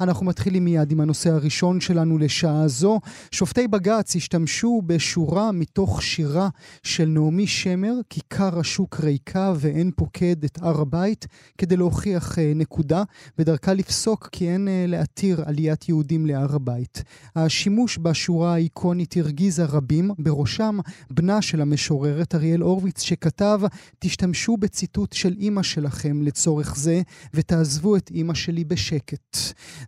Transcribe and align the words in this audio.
אנחנו 0.00 0.26
מתחילים 0.26 0.64
מיד 0.64 0.92
עם 0.92 1.00
הנושא 1.00 1.30
הראשון 1.30 1.80
שלנו 1.80 2.18
לשעה 2.18 2.68
זו. 2.68 3.00
שופטי 3.30 3.68
בג"ץ 3.68 4.16
השתמשו 4.16 4.82
בשורה 4.86 5.52
מתוך 5.52 6.02
שירה 6.02 6.48
של 6.82 7.08
נעמי 7.08 7.46
שמר, 7.46 7.94
כיכר 8.10 8.58
השוק 8.58 9.00
ריקה 9.00 9.52
ואין 9.56 9.90
פוקד 9.96 10.44
את 10.44 10.58
הר 10.62 10.80
הבית, 10.80 11.26
כדי 11.58 11.76
להוכיח 11.76 12.38
אה, 12.38 12.52
נקודה, 12.54 13.02
ודרכה 13.38 13.74
לפסוק 13.74 14.28
כי 14.32 14.48
אין 14.48 14.68
אה, 14.68 14.84
להתיר 14.88 15.42
עליית 15.46 15.88
יהודים 15.88 16.26
להר 16.26 16.54
הבית. 16.54 17.02
השימוש 17.36 17.98
בשורה 18.02 18.54
האיקונית 18.54 19.16
הרגיזה 19.16 19.64
רבים, 19.64 20.10
בראשם 20.18 20.78
בנה 21.10 21.42
של 21.42 21.60
המשוררת 21.60 22.34
אריאל 22.34 22.60
הורוביץ, 22.60 23.02
שכתב, 23.02 23.60
תשתמשו 23.98 24.56
בציטוט 24.56 25.12
של 25.12 25.34
אימא 25.38 25.62
שלכם 25.62 26.22
לצורך 26.22 26.76
זה, 26.76 27.02
ותעזבו 27.34 27.96
את 27.96 28.10
אימא 28.10 28.34
שלי 28.34 28.64
בשקט. 28.64 29.36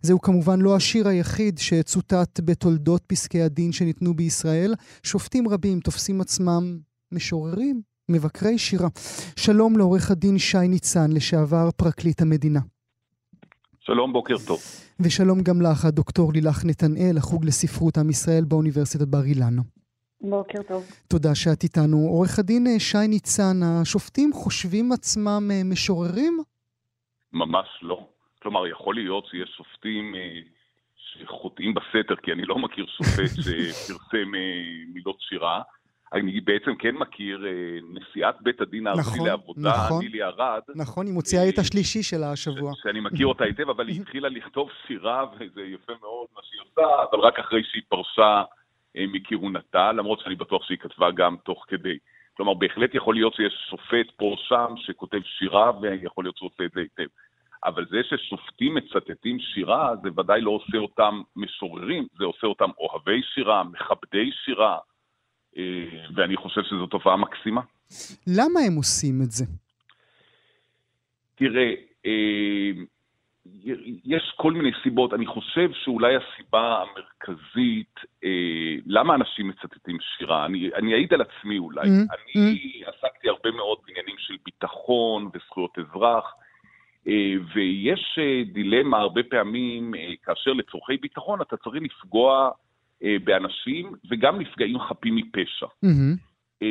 זהו 0.01 0.21
כמובן 0.21 0.61
לא 0.61 0.75
השיר 0.75 1.07
היחיד 1.07 1.57
שצוטט 1.57 2.39
בתולדות 2.45 3.03
פסקי 3.07 3.41
הדין 3.41 3.71
שניתנו 3.71 4.13
בישראל. 4.13 4.73
שופטים 5.03 5.47
רבים 5.47 5.79
תופסים 5.79 6.21
עצמם 6.21 6.77
משוררים, 7.11 7.81
מבקרי 8.09 8.57
שירה. 8.57 8.87
שלום 9.35 9.77
לעורך 9.77 10.11
הדין 10.11 10.37
שי 10.37 10.67
ניצן, 10.67 11.11
לשעבר 11.11 11.69
פרקליט 11.77 12.21
המדינה. 12.21 12.59
שלום, 13.79 14.13
בוקר 14.13 14.35
טוב. 14.47 14.59
ושלום 14.99 15.41
גם 15.41 15.61
לך, 15.61 15.85
הדוקטור 15.85 16.33
לילך 16.33 16.65
נתנאל, 16.65 17.17
החוג 17.17 17.45
לספרות 17.45 17.97
עם 17.97 18.09
ישראל 18.09 18.43
באוניברסיטת 18.43 19.07
בר 19.07 19.23
אילן. 19.23 19.55
בוקר 20.21 20.63
טוב. 20.67 20.83
תודה 21.07 21.35
שאת 21.35 21.63
איתנו. 21.63 21.97
עורך 21.97 22.39
הדין 22.39 22.67
אה, 22.67 22.79
שי 22.79 23.07
ניצן, 23.07 23.63
השופטים 23.63 24.33
חושבים 24.33 24.91
עצמם 24.91 25.49
אה, 25.53 25.63
משוררים? 25.63 26.39
ממש 27.33 27.67
לא. 27.81 28.10
כלומר, 28.41 28.67
יכול 28.67 28.95
להיות 28.95 29.25
שיש 29.25 29.49
שופטים 29.57 30.15
אה, 30.15 30.39
שחוטאים 30.95 31.73
בסתר, 31.73 32.15
כי 32.15 32.31
אני 32.31 32.45
לא 32.45 32.57
מכיר 32.57 32.85
שופט 32.85 33.31
שפרסם 33.43 34.35
אה, 34.35 34.83
מילות 34.93 35.17
שירה. 35.19 35.61
אני 36.13 36.41
בעצם 36.41 36.75
כן 36.75 36.95
מכיר 36.95 37.45
אה, 37.47 37.51
נשיאת 37.93 38.35
בית 38.41 38.61
הדין 38.61 38.87
הארצי 38.87 39.01
נכון, 39.01 39.27
לעבודה, 39.27 39.69
נכון. 39.69 40.03
נילי 40.03 40.23
ארד. 40.23 40.61
נכון, 40.75 41.05
היא 41.05 41.13
מוציאה 41.13 41.49
את 41.49 41.57
השלישי 41.57 42.03
שלה 42.03 42.31
השבוע. 42.31 42.71
שאני 42.83 42.99
מכיר 42.99 43.27
אותה 43.27 43.43
היטב, 43.43 43.69
אבל 43.69 43.87
היא 43.87 44.01
התחילה 44.01 44.29
לכתוב 44.29 44.69
שירה, 44.87 45.25
וזה 45.35 45.61
יפה 45.61 45.93
מאוד 46.01 46.27
מה 46.35 46.41
שהיא 46.43 46.61
עושה, 46.61 47.03
אבל 47.11 47.19
רק 47.19 47.39
אחרי 47.39 47.63
שהיא 47.63 47.83
פרשה 47.89 48.43
אה, 48.97 49.05
מכהונתה, 49.07 49.91
למרות 49.91 50.19
שאני 50.19 50.35
בטוח 50.35 50.63
שהיא 50.63 50.77
כתבה 50.77 51.11
גם 51.11 51.35
תוך 51.43 51.65
כדי. 51.67 51.97
כלומר, 52.37 52.53
בהחלט 52.53 52.95
יכול 52.95 53.15
להיות 53.15 53.33
שיש 53.33 53.53
שופט 53.69 54.11
פה 54.17 54.25
או 54.25 54.37
שם 54.37 54.73
שכותב 54.77 55.19
שירה, 55.37 55.71
ויכול 55.81 56.23
להיות 56.23 56.37
שהוא 56.37 56.49
עושה 56.53 56.63
את 56.65 56.71
זה 56.71 56.79
היטב. 56.79 57.07
אבל 57.65 57.85
זה 57.89 57.97
ששופטים 58.03 58.75
מצטטים 58.75 59.39
שירה, 59.39 59.95
זה 60.03 60.09
ודאי 60.17 60.41
לא 60.41 60.51
עושה 60.51 60.77
אותם 60.77 61.21
משוררים, 61.35 62.07
זה 62.17 62.25
עושה 62.25 62.47
אותם 62.47 62.69
אוהבי 62.79 63.21
שירה, 63.33 63.63
מכבדי 63.63 64.31
שירה, 64.45 64.77
אה, 65.57 65.63
ואני 66.15 66.37
חושב 66.37 66.61
שזו 66.63 66.87
תופעה 66.87 67.17
מקסימה. 67.17 67.61
למה 68.27 68.59
הם 68.67 68.75
עושים 68.75 69.21
את 69.21 69.31
זה? 69.31 69.45
תראה, 71.35 71.73
אה, 72.05 72.71
יש 74.05 74.33
כל 74.37 74.53
מיני 74.53 74.71
סיבות. 74.83 75.13
אני 75.13 75.25
חושב 75.25 75.69
שאולי 75.83 76.13
הסיבה 76.15 76.83
המרכזית, 76.83 77.95
אה, 78.23 78.75
למה 78.85 79.15
אנשים 79.15 79.47
מצטטים 79.47 79.97
שירה, 79.99 80.45
אני, 80.45 80.69
אני 80.75 80.93
אעיד 80.93 81.13
על 81.13 81.21
עצמי 81.21 81.57
אולי. 81.57 81.87
Mm, 81.87 82.15
אני 82.15 82.83
עסקתי 82.85 83.29
הרבה 83.29 83.51
מאוד 83.51 83.77
בעניינים 83.85 84.15
של 84.17 84.33
ביטחון 84.45 85.29
וזכויות 85.33 85.77
אזרח. 85.79 86.33
אה, 87.07 87.33
ויש 87.55 88.19
אה, 88.21 88.43
דילמה 88.53 88.97
הרבה 88.97 89.23
פעמים, 89.23 89.95
אה, 89.95 90.13
כאשר 90.23 90.53
לצורכי 90.53 90.97
ביטחון 90.97 91.41
אתה 91.41 91.57
צריך 91.57 91.75
לפגוע 91.81 92.49
באנשים 93.23 93.93
וגם 94.09 94.39
נפגעים 94.39 94.79
חפים 94.79 95.15
מפשע. 95.15 95.65
Mm-hmm. 95.65 96.65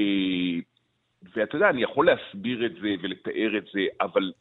ואתה 1.34 1.56
יודע, 1.56 1.70
אני 1.70 1.82
יכול 1.82 2.06
להסביר 2.06 2.66
את 2.66 2.72
זה 2.74 2.94
ולתאר 3.02 3.58
את 3.58 3.64
זה, 3.72 3.80
אבל 4.00 4.32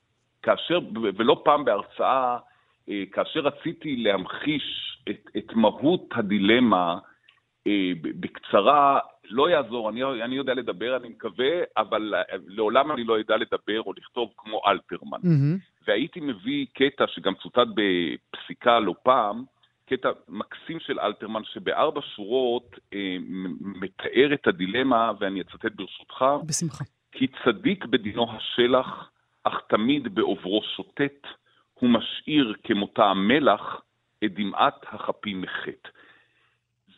כאשר, 0.43 0.79
ולא 1.17 1.41
פעם 1.45 1.65
בהרצאה, 1.65 2.37
כאשר 3.11 3.39
רציתי 3.39 3.95
להמחיש 3.95 4.97
את, 5.09 5.29
את 5.37 5.53
מהות 5.53 6.05
הדילמה, 6.15 6.97
בקצרה, 8.01 8.99
לא 9.29 9.49
יעזור, 9.49 9.89
אני, 9.89 10.23
אני 10.23 10.35
יודע 10.35 10.53
לדבר, 10.53 10.97
אני 10.97 11.09
מקווה, 11.09 11.63
אבל 11.77 12.13
לעולם 12.47 12.91
אני 12.91 13.03
לא 13.03 13.19
אדע 13.19 13.37
לדבר 13.37 13.81
או 13.81 13.93
לכתוב 13.93 14.33
כמו 14.37 14.61
אלתרמן. 14.67 15.17
Mm-hmm. 15.17 15.83
והייתי 15.87 16.19
מביא 16.19 16.65
קטע 16.73 17.05
שגם 17.07 17.33
צוטט 17.35 17.67
בפסיקה 17.75 18.79
לא 18.79 18.95
פעם, 19.03 19.43
קטע 19.85 20.09
מקסים 20.27 20.79
של 20.79 20.99
אלתרמן, 20.99 21.41
שבארבע 21.43 22.01
שורות 22.15 22.79
אה, 22.93 23.17
מתאר 23.59 24.33
את 24.33 24.47
הדילמה, 24.47 25.11
ואני 25.19 25.41
אצטט 25.41 25.71
ברשותך. 25.75 26.25
בשמחה. 26.45 26.83
כי 27.11 27.27
צדיק 27.27 27.85
בדינו 27.85 28.27
השלח, 28.31 29.11
אך 29.43 29.61
תמיד 29.69 30.15
בעוברו 30.15 30.61
שוטט, 30.75 31.27
הוא 31.73 31.89
משאיר 31.89 32.53
כמותה 32.63 33.05
המלח 33.05 33.81
את 34.23 34.33
דמעת 34.33 34.85
החפים 34.91 35.41
מחטא. 35.41 35.89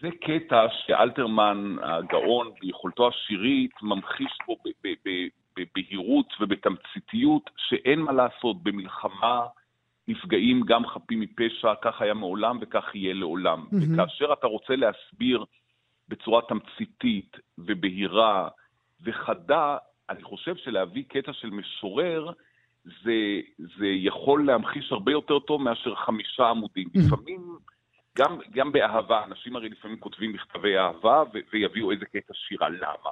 זה 0.01 0.09
קטע 0.21 0.67
שאלתרמן 0.85 1.75
הגאון 1.81 2.51
ביכולתו 2.61 3.07
השירית 3.07 3.71
ממחיש 3.81 4.37
בו 4.47 4.57
בבהירות 5.57 6.33
ובתמציתיות 6.39 7.49
שאין 7.57 7.99
מה 7.99 8.11
לעשות, 8.11 8.63
במלחמה 8.63 9.45
נפגעים 10.07 10.61
גם 10.61 10.87
חפים 10.87 11.19
מפשע, 11.19 11.73
כך 11.81 12.01
היה 12.01 12.13
מעולם 12.13 12.57
וכך 12.61 12.95
יהיה 12.95 13.13
לעולם. 13.13 13.63
Mm-hmm. 13.63 13.93
וכאשר 13.93 14.33
אתה 14.33 14.47
רוצה 14.47 14.75
להסביר 14.75 15.45
בצורה 16.09 16.41
תמציתית 16.41 17.37
ובהירה 17.57 18.47
וחדה, 19.03 19.77
אני 20.09 20.23
חושב 20.23 20.55
שלהביא 20.55 21.03
קטע 21.07 21.33
של 21.33 21.49
משורר, 21.49 22.31
זה, 23.03 23.39
זה 23.57 23.87
יכול 23.87 24.45
להמחיש 24.45 24.91
הרבה 24.91 25.11
יותר 25.11 25.39
טוב 25.39 25.61
מאשר 25.61 25.95
חמישה 25.95 26.49
עמודים. 26.49 26.87
Mm-hmm. 26.87 26.99
לפעמים, 27.07 27.57
גם, 28.17 28.39
גם 28.51 28.71
באהבה, 28.71 29.23
אנשים 29.23 29.55
הרי 29.55 29.69
לפעמים 29.69 29.99
כותבים 29.99 30.33
מכתבי 30.33 30.77
אהבה 30.77 31.23
ו- 31.33 31.39
ויביאו 31.53 31.91
איזה 31.91 32.05
קטע 32.05 32.33
שירה. 32.33 32.69
למה? 32.69 33.11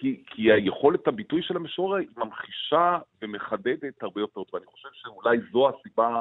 כי, 0.00 0.22
כי 0.26 0.52
היכולת 0.52 1.08
הביטוי 1.08 1.42
של 1.42 1.56
המשורר 1.56 1.98
ממחישה 2.16 2.98
ומחדדת 3.22 4.02
הרבה 4.02 4.20
יותר 4.20 4.44
טוב. 4.44 4.56
אני 4.56 4.66
חושב 4.66 4.88
שאולי 4.92 5.38
זו 5.52 5.68
הסיבה, 5.68 6.20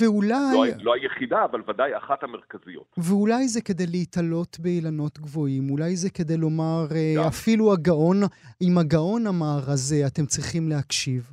ואולי... 0.00 0.28
לא, 0.54 0.64
לא 0.82 0.94
היחידה, 0.94 1.44
אבל 1.44 1.62
ודאי 1.68 1.96
אחת 1.96 2.22
המרכזיות. 2.22 2.94
ואולי 2.98 3.48
זה 3.48 3.60
כדי 3.62 3.86
להתעלות 3.86 4.56
באילנות 4.60 5.18
גבוהים, 5.18 5.70
אולי 5.70 5.96
זה 5.96 6.10
כדי 6.10 6.36
לומר, 6.36 6.86
גם. 6.90 7.22
אה, 7.22 7.28
אפילו 7.28 7.72
הגאון, 7.72 8.16
אם 8.62 8.78
הגאון 8.78 9.26
אמר, 9.26 9.58
אז 9.72 9.94
אתם 10.06 10.26
צריכים 10.26 10.68
להקשיב. 10.68 11.30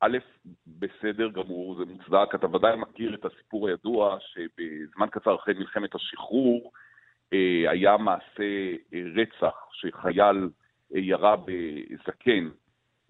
א', 0.00 0.18
בסדר 0.66 1.28
גמור, 1.28 1.76
זה 1.76 1.84
מוצדק. 1.84 2.34
אתה 2.34 2.56
ודאי 2.56 2.76
מכיר 2.76 3.14
את 3.14 3.24
הסיפור 3.24 3.68
הידוע 3.68 4.16
שבזמן 4.20 5.06
קצר 5.10 5.34
אחרי 5.34 5.54
מלחמת 5.54 5.94
השחרור 5.94 6.72
אה, 7.32 7.70
היה 7.70 7.96
מעשה 7.96 8.72
אה, 8.94 9.02
רצח 9.16 9.54
שחייל 9.72 10.48
ירה 10.90 11.36
בזקן 11.36 12.48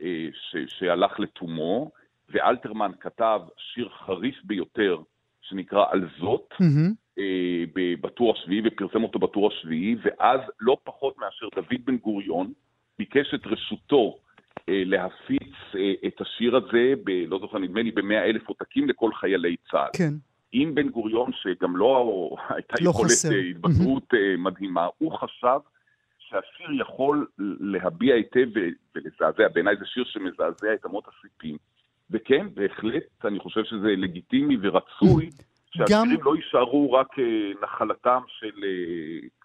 אה, 0.02 0.28
ש, 0.32 0.56
שהלך 0.66 1.20
לתומו, 1.20 1.90
ואלתרמן 2.28 2.90
כתב 3.00 3.40
שיר 3.56 3.88
חריף 3.88 4.36
ביותר 4.44 4.98
שנקרא 5.42 5.84
על 5.90 6.08
זאת, 6.18 6.52
mm-hmm. 6.52 7.20
בטור 8.00 8.32
השביעי, 8.32 8.62
ופרסם 8.64 9.02
אותו 9.02 9.18
בטור 9.18 9.52
השביעי, 9.52 9.96
ואז 10.02 10.40
לא 10.60 10.76
פחות 10.84 11.18
מאשר 11.18 11.48
דוד 11.54 11.84
בן 11.84 11.96
גוריון 11.96 12.52
ביקש 12.98 13.34
את 13.34 13.46
רשותו 13.46 14.18
להפיץ 14.68 15.52
את 16.06 16.20
השיר 16.20 16.56
הזה, 16.56 16.92
ב, 17.04 17.10
לא 17.28 17.38
זוכר, 17.38 17.58
נדמה 17.58 17.82
לי, 17.82 17.90
במאה 17.90 18.24
אלף 18.24 18.48
עותקים 18.48 18.88
לכל 18.88 19.10
חיילי 19.14 19.56
צה"ל. 19.70 19.90
כן. 19.96 20.14
עם 20.52 20.74
בן 20.74 20.88
גוריון, 20.88 21.30
שגם 21.32 21.76
לא 21.76 22.30
הייתה 22.48 22.74
לא 22.80 22.90
יכולת 22.90 23.10
חסר. 23.10 23.34
התבטאות 23.34 24.14
מדהימה, 24.38 24.88
הוא 24.98 25.12
חשב 25.12 25.58
שהשיר 26.18 26.80
יכול 26.80 27.26
להביע 27.60 28.14
היטב 28.14 28.46
ולזעזע, 28.94 29.48
בעיניי 29.48 29.76
זה 29.76 29.84
שיר 29.86 30.04
שמזעזע 30.04 30.74
את 30.74 30.86
אמות 30.86 31.04
הסיפים. 31.08 31.56
וכן, 32.10 32.46
בהחלט, 32.54 33.24
אני 33.24 33.38
חושב 33.38 33.64
שזה 33.64 33.88
לגיטימי 33.96 34.56
ורצוי 34.62 35.30
שהשירים 35.70 36.22
לא 36.22 36.36
יישארו 36.36 36.92
רק 36.92 37.08
נחלתם 37.62 38.20
של 38.28 38.64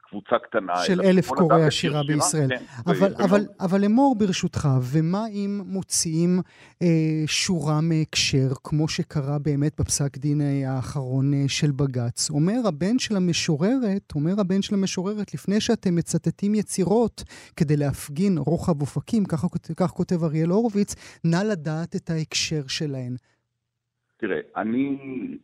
קבוצה 0.09 0.35
קטנה. 0.43 0.73
של 0.83 1.01
אלף 1.01 1.29
קוראי 1.29 1.63
השירה 1.63 2.03
בישראל. 2.03 2.49
כן, 2.49 2.63
אבל, 2.87 3.13
אבל, 3.15 3.45
אבל 3.59 3.85
אמור 3.85 4.15
ברשותך, 4.15 4.69
ומה 4.81 5.27
אם 5.27 5.61
מוציאים 5.65 6.41
אה, 6.81 6.87
שורה 7.25 7.81
מהקשר, 7.81 8.47
כמו 8.63 8.87
שקרה 8.87 9.39
באמת 9.39 9.79
בפסק 9.79 10.17
דין 10.17 10.41
האחרון 10.67 11.33
אה, 11.33 11.43
של 11.47 11.71
בג"ץ? 11.71 12.29
אומר 12.29 12.67
הבן 12.67 12.99
של 12.99 13.15
המשוררת, 13.15 14.11
אומר 14.15 14.39
הבן 14.39 14.61
של 14.61 14.73
המשוררת, 14.73 15.33
לפני 15.33 15.61
שאתם 15.61 15.95
מצטטים 15.95 16.55
יצירות 16.55 17.23
כדי 17.55 17.77
להפגין 17.77 18.37
רוחב 18.37 18.81
אופקים, 18.81 19.25
כך, 19.25 19.45
כך 19.77 19.91
כותב 19.91 20.23
אריאל 20.23 20.49
הורוביץ, 20.49 20.95
נא 21.23 21.43
לדעת 21.43 21.95
את 21.95 22.09
ההקשר 22.09 22.61
שלהן. 22.67 23.15
תראה, 24.19 24.39
אני 24.55 24.97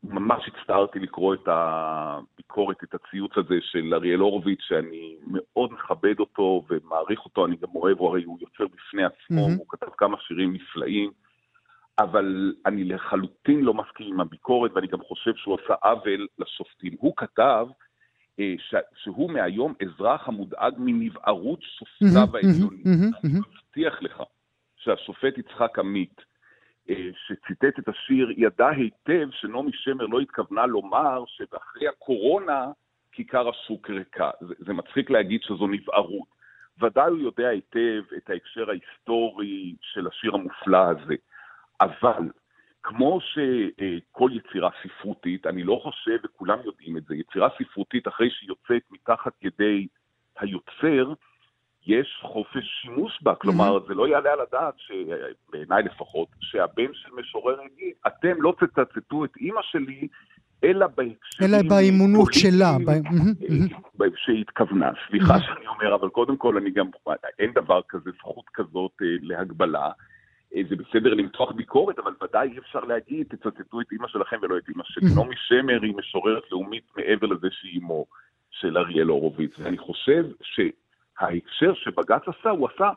ממש 0.03 0.43
הצטערתי 0.47 0.99
לקרוא 0.99 1.33
את 1.33 1.47
הביקורת, 1.47 2.83
את 2.83 2.95
הציוץ 2.95 3.31
הזה 3.37 3.55
של 3.61 3.93
אריאל 3.93 4.19
הורוביץ, 4.19 4.59
שאני 4.61 5.15
מאוד 5.27 5.73
מכבד 5.73 6.19
אותו 6.19 6.63
ומעריך 6.69 7.25
אותו, 7.25 7.45
אני 7.45 7.55
גם 7.55 7.67
אוהב, 7.75 7.97
הוא 7.97 8.09
הרי 8.09 8.23
הוא 8.23 8.37
יוצר 8.41 8.73
בפני 8.73 9.03
עצמו, 9.03 9.47
mm-hmm. 9.47 9.57
הוא 9.57 9.65
כתב 9.69 9.87
כמה 9.97 10.17
שירים 10.19 10.53
נפלאים, 10.53 11.11
אבל 11.99 12.53
אני 12.65 12.83
לחלוטין 12.83 13.61
לא 13.61 13.73
מסכים 13.73 14.13
עם 14.13 14.19
הביקורת, 14.19 14.71
ואני 14.75 14.87
גם 14.87 14.99
חושב 15.01 15.35
שהוא 15.35 15.57
עשה 15.63 15.73
עוול 15.83 16.27
לשופטים. 16.39 16.93
הוא 16.99 17.13
כתב 17.17 17.67
אה, 18.39 18.53
ש, 18.57 18.75
שהוא 18.95 19.31
מהיום 19.31 19.73
אזרח 19.81 20.27
המודאג 20.27 20.73
מנבערות 20.77 21.59
שופטיו 21.61 22.27
mm-hmm, 22.33 22.37
העליונים. 22.37 22.83
Mm-hmm, 22.83 23.19
אני 23.23 23.33
מבטיח 23.39 24.01
לך 24.01 24.23
שהשופט 24.75 25.37
יצחק 25.37 25.79
עמית, 25.79 26.21
שציטט 27.27 27.79
את 27.79 27.87
השיר, 27.87 28.31
ידע 28.37 28.69
היטב 28.69 29.27
שנעמי 29.31 29.71
שמר 29.73 30.05
לא 30.05 30.19
התכוונה 30.19 30.65
לומר 30.65 31.23
שאחרי 31.27 31.87
הקורונה 31.87 32.71
כיכר 33.11 33.49
השוק 33.49 33.89
ריקה. 33.89 34.31
זה, 34.41 34.53
זה 34.57 34.73
מצחיק 34.73 35.09
להגיד 35.09 35.41
שזו 35.41 35.67
נבערות. 35.67 36.35
ודאי 36.81 37.09
הוא 37.09 37.19
יודע 37.19 37.47
היטב 37.47 38.03
את 38.17 38.29
ההקשר 38.29 38.69
ההיסטורי 38.69 39.75
של 39.81 40.07
השיר 40.07 40.35
המופלא 40.35 40.77
הזה. 40.77 41.15
אבל 41.81 42.29
כמו 42.83 43.19
שכל 43.21 44.29
יצירה 44.33 44.69
ספרותית, 44.83 45.47
אני 45.47 45.63
לא 45.63 45.79
חושב, 45.83 46.17
וכולם 46.23 46.57
יודעים 46.65 46.97
את 46.97 47.03
זה, 47.05 47.15
יצירה 47.15 47.49
ספרותית 47.57 48.07
אחרי 48.07 48.29
שהיא 48.29 48.49
יוצאת 48.49 48.81
מתחת 48.91 49.33
ידי 49.43 49.87
היוצר, 50.39 51.13
יש 51.87 52.19
חופש 52.21 52.81
שימוש 52.81 53.19
בה, 53.21 53.35
כלומר, 53.35 53.77
mm-hmm. 53.77 53.87
זה 53.87 53.93
לא 53.93 54.07
יעלה 54.07 54.33
על 54.33 54.39
הדעת, 54.39 54.73
בעיניי 55.49 55.83
לפחות, 55.83 56.27
שהבן 56.39 56.93
של 56.93 57.09
משורר 57.19 57.57
יגיד, 57.61 57.93
אתם 58.07 58.41
לא 58.41 58.53
תצטטו 58.59 59.25
את 59.25 59.37
אימא 59.37 59.61
שלי, 59.63 60.07
אלא 60.63 60.87
בהקשרים... 60.87 61.53
אלא 61.53 61.69
באימונות 61.69 62.33
שלה. 62.33 62.77
שהיא 64.15 64.41
התכוונה. 64.41 64.91
סליחה 65.09 65.39
שאני 65.39 65.67
אומר, 65.67 65.95
אבל 65.95 66.09
קודם 66.09 66.37
כל, 66.37 66.57
אני 66.57 66.71
גם, 66.71 66.85
אין 67.39 67.51
דבר 67.53 67.81
כזה, 67.89 68.09
זכות 68.17 68.45
כזאת 68.53 68.91
להגבלה. 69.01 69.89
זה 70.69 70.75
בסדר 70.75 71.13
למתוח 71.13 71.51
ביקורת, 71.51 71.99
אבל 71.99 72.11
ודאי 72.23 72.49
אי 72.51 72.57
אפשר 72.57 72.79
להגיד, 72.79 73.27
תצטטו 73.29 73.81
את 73.81 73.91
אימא 73.91 74.07
שלכם 74.07 74.37
ולא 74.41 74.57
את 74.57 74.69
אימא 74.69 74.83
שלי. 74.85 75.07
נעמי 75.15 75.35
שמר 75.37 75.81
היא 75.81 75.95
משוררת 75.95 76.43
לאומית 76.51 76.83
מעבר 76.97 77.27
לזה 77.27 77.47
שהיא 77.51 77.81
אמו 77.81 78.05
של 78.51 78.77
אריאל 78.77 79.07
הורוביץ. 79.07 79.59
ואני 79.59 79.77
חושב 79.77 80.25
ש... 80.41 80.59
ההקשר 81.19 81.73
שבג"ץ 81.73 82.21
עשה, 82.27 82.49
הוא 82.49 82.69
עשה 82.75 82.89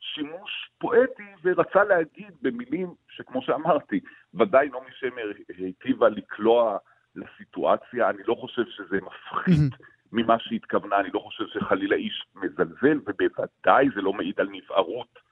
שימוש 0.00 0.70
פואטי 0.78 1.32
ורצה 1.44 1.84
להגיד 1.84 2.32
במילים 2.42 2.94
שכמו 3.08 3.42
שאמרתי, 3.42 4.00
ודאי 4.34 4.68
נעמי 4.68 4.90
שמר 4.92 5.32
היטיבה 5.58 6.08
לקלוע 6.08 6.78
לסיטואציה, 7.14 8.10
אני 8.10 8.22
לא 8.26 8.34
חושב 8.34 8.62
שזה 8.66 8.98
מפחית 9.02 9.72
ממה 10.12 10.38
שהתכוונה, 10.38 11.00
אני 11.00 11.08
לא 11.14 11.20
חושב 11.20 11.44
שחלילה 11.46 11.96
איש 11.96 12.26
מזלזל, 12.34 12.98
ובוודאי 13.06 13.88
זה 13.94 14.00
לא 14.02 14.12
מעיד 14.12 14.40
על 14.40 14.48
נבערות. 14.50 15.25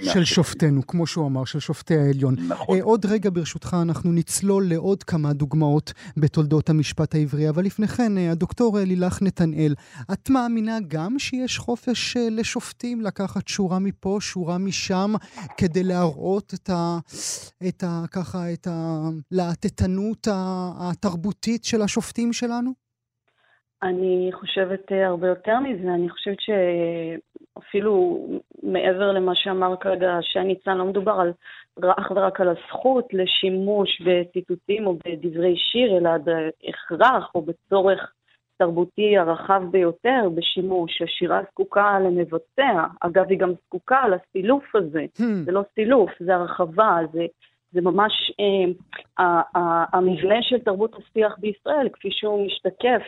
של 0.00 0.24
שופטינו, 0.24 0.86
כמו 0.86 1.06
שהוא 1.06 1.26
אמר, 1.26 1.44
של 1.44 1.60
שופטי 1.60 1.96
העליון. 1.96 2.34
נכון. 2.48 2.76
אה, 2.76 2.82
עוד 2.82 3.06
רגע, 3.06 3.30
ברשותך, 3.32 3.76
אנחנו 3.82 4.12
נצלול 4.12 4.64
לעוד 4.68 5.02
כמה 5.02 5.32
דוגמאות 5.32 5.92
בתולדות 6.16 6.70
המשפט 6.70 7.14
העברי, 7.14 7.48
אבל 7.48 7.64
לפני 7.64 7.86
כן, 7.86 8.18
אה, 8.18 8.30
הדוקטור 8.30 8.78
לילך 8.78 9.22
נתנאל, 9.22 9.74
את 10.12 10.30
מאמינה 10.30 10.78
גם 10.88 11.18
שיש 11.18 11.58
חופש 11.58 12.16
אה, 12.16 12.28
לשופטים 12.30 13.00
לקחת 13.00 13.48
שורה 13.48 13.78
מפה, 13.78 14.18
שורה 14.20 14.58
משם, 14.58 15.12
כדי 15.56 15.82
להראות 15.82 16.54
את 16.54 16.70
ה... 16.70 16.98
את 17.68 17.82
ה... 17.82 18.04
ככה, 18.12 18.52
את 18.52 18.66
הלהטטנות 18.70 20.28
התרבותית 20.80 21.64
של 21.64 21.82
השופטים 21.82 22.32
שלנו? 22.32 22.70
אני 23.82 24.30
חושבת 24.32 24.92
הרבה 25.06 25.28
יותר 25.28 25.60
מזה, 25.60 25.94
אני 25.94 26.08
חושבת 26.10 26.38
שאפילו 27.58 28.26
מעבר 28.62 29.12
למה 29.12 29.34
שאמר 29.34 29.76
כרגע 29.76 30.18
שי 30.20 30.40
ניצן, 30.40 30.76
לא 30.76 30.84
מדובר 30.84 31.12
על, 31.12 31.32
אך 31.98 32.10
ורק 32.10 32.40
על 32.40 32.48
הזכות 32.48 33.08
לשימוש 33.12 34.02
בציטוטים 34.02 34.86
או 34.86 34.96
בדברי 35.04 35.56
שיר, 35.56 35.98
אלא 35.98 36.10
בהכרח 36.18 37.30
או 37.34 37.42
בצורך 37.42 38.12
תרבותי 38.58 39.18
הרחב 39.18 39.62
ביותר 39.70 40.28
בשימוש. 40.34 41.02
השירה 41.02 41.40
זקוקה 41.50 41.98
למבצע, 42.00 42.84
אגב, 43.00 43.24
היא 43.28 43.38
גם 43.38 43.52
זקוקה 43.66 44.02
לסילוף 44.08 44.76
הזה. 44.76 45.06
Hmm. 45.18 45.44
זה 45.44 45.52
לא 45.52 45.62
סילוף, 45.74 46.10
זה 46.20 46.34
הרחבה, 46.34 46.98
זה, 47.12 47.26
זה 47.72 47.80
ממש 47.80 48.32
אה, 48.40 49.42
המבנה 49.92 50.42
של 50.42 50.58
תרבות 50.58 50.94
השיח 50.94 51.36
בישראל, 51.38 51.88
כפי 51.92 52.08
שהוא 52.10 52.46
משתקף 52.46 53.02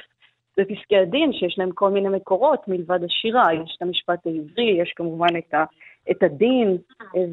בפסקי 0.56 0.96
הדין, 0.96 1.32
שיש 1.32 1.58
להם 1.58 1.70
כל 1.70 1.90
מיני 1.90 2.08
מקורות 2.08 2.68
מלבד 2.68 3.04
השירה. 3.04 3.54
יש 3.54 3.74
את 3.76 3.82
המשפט 3.82 4.26
העברי, 4.26 4.78
יש 4.82 4.92
כמובן 4.96 5.36
את, 5.38 5.54
ה, 5.54 5.64
את 6.10 6.22
הדין, 6.22 6.76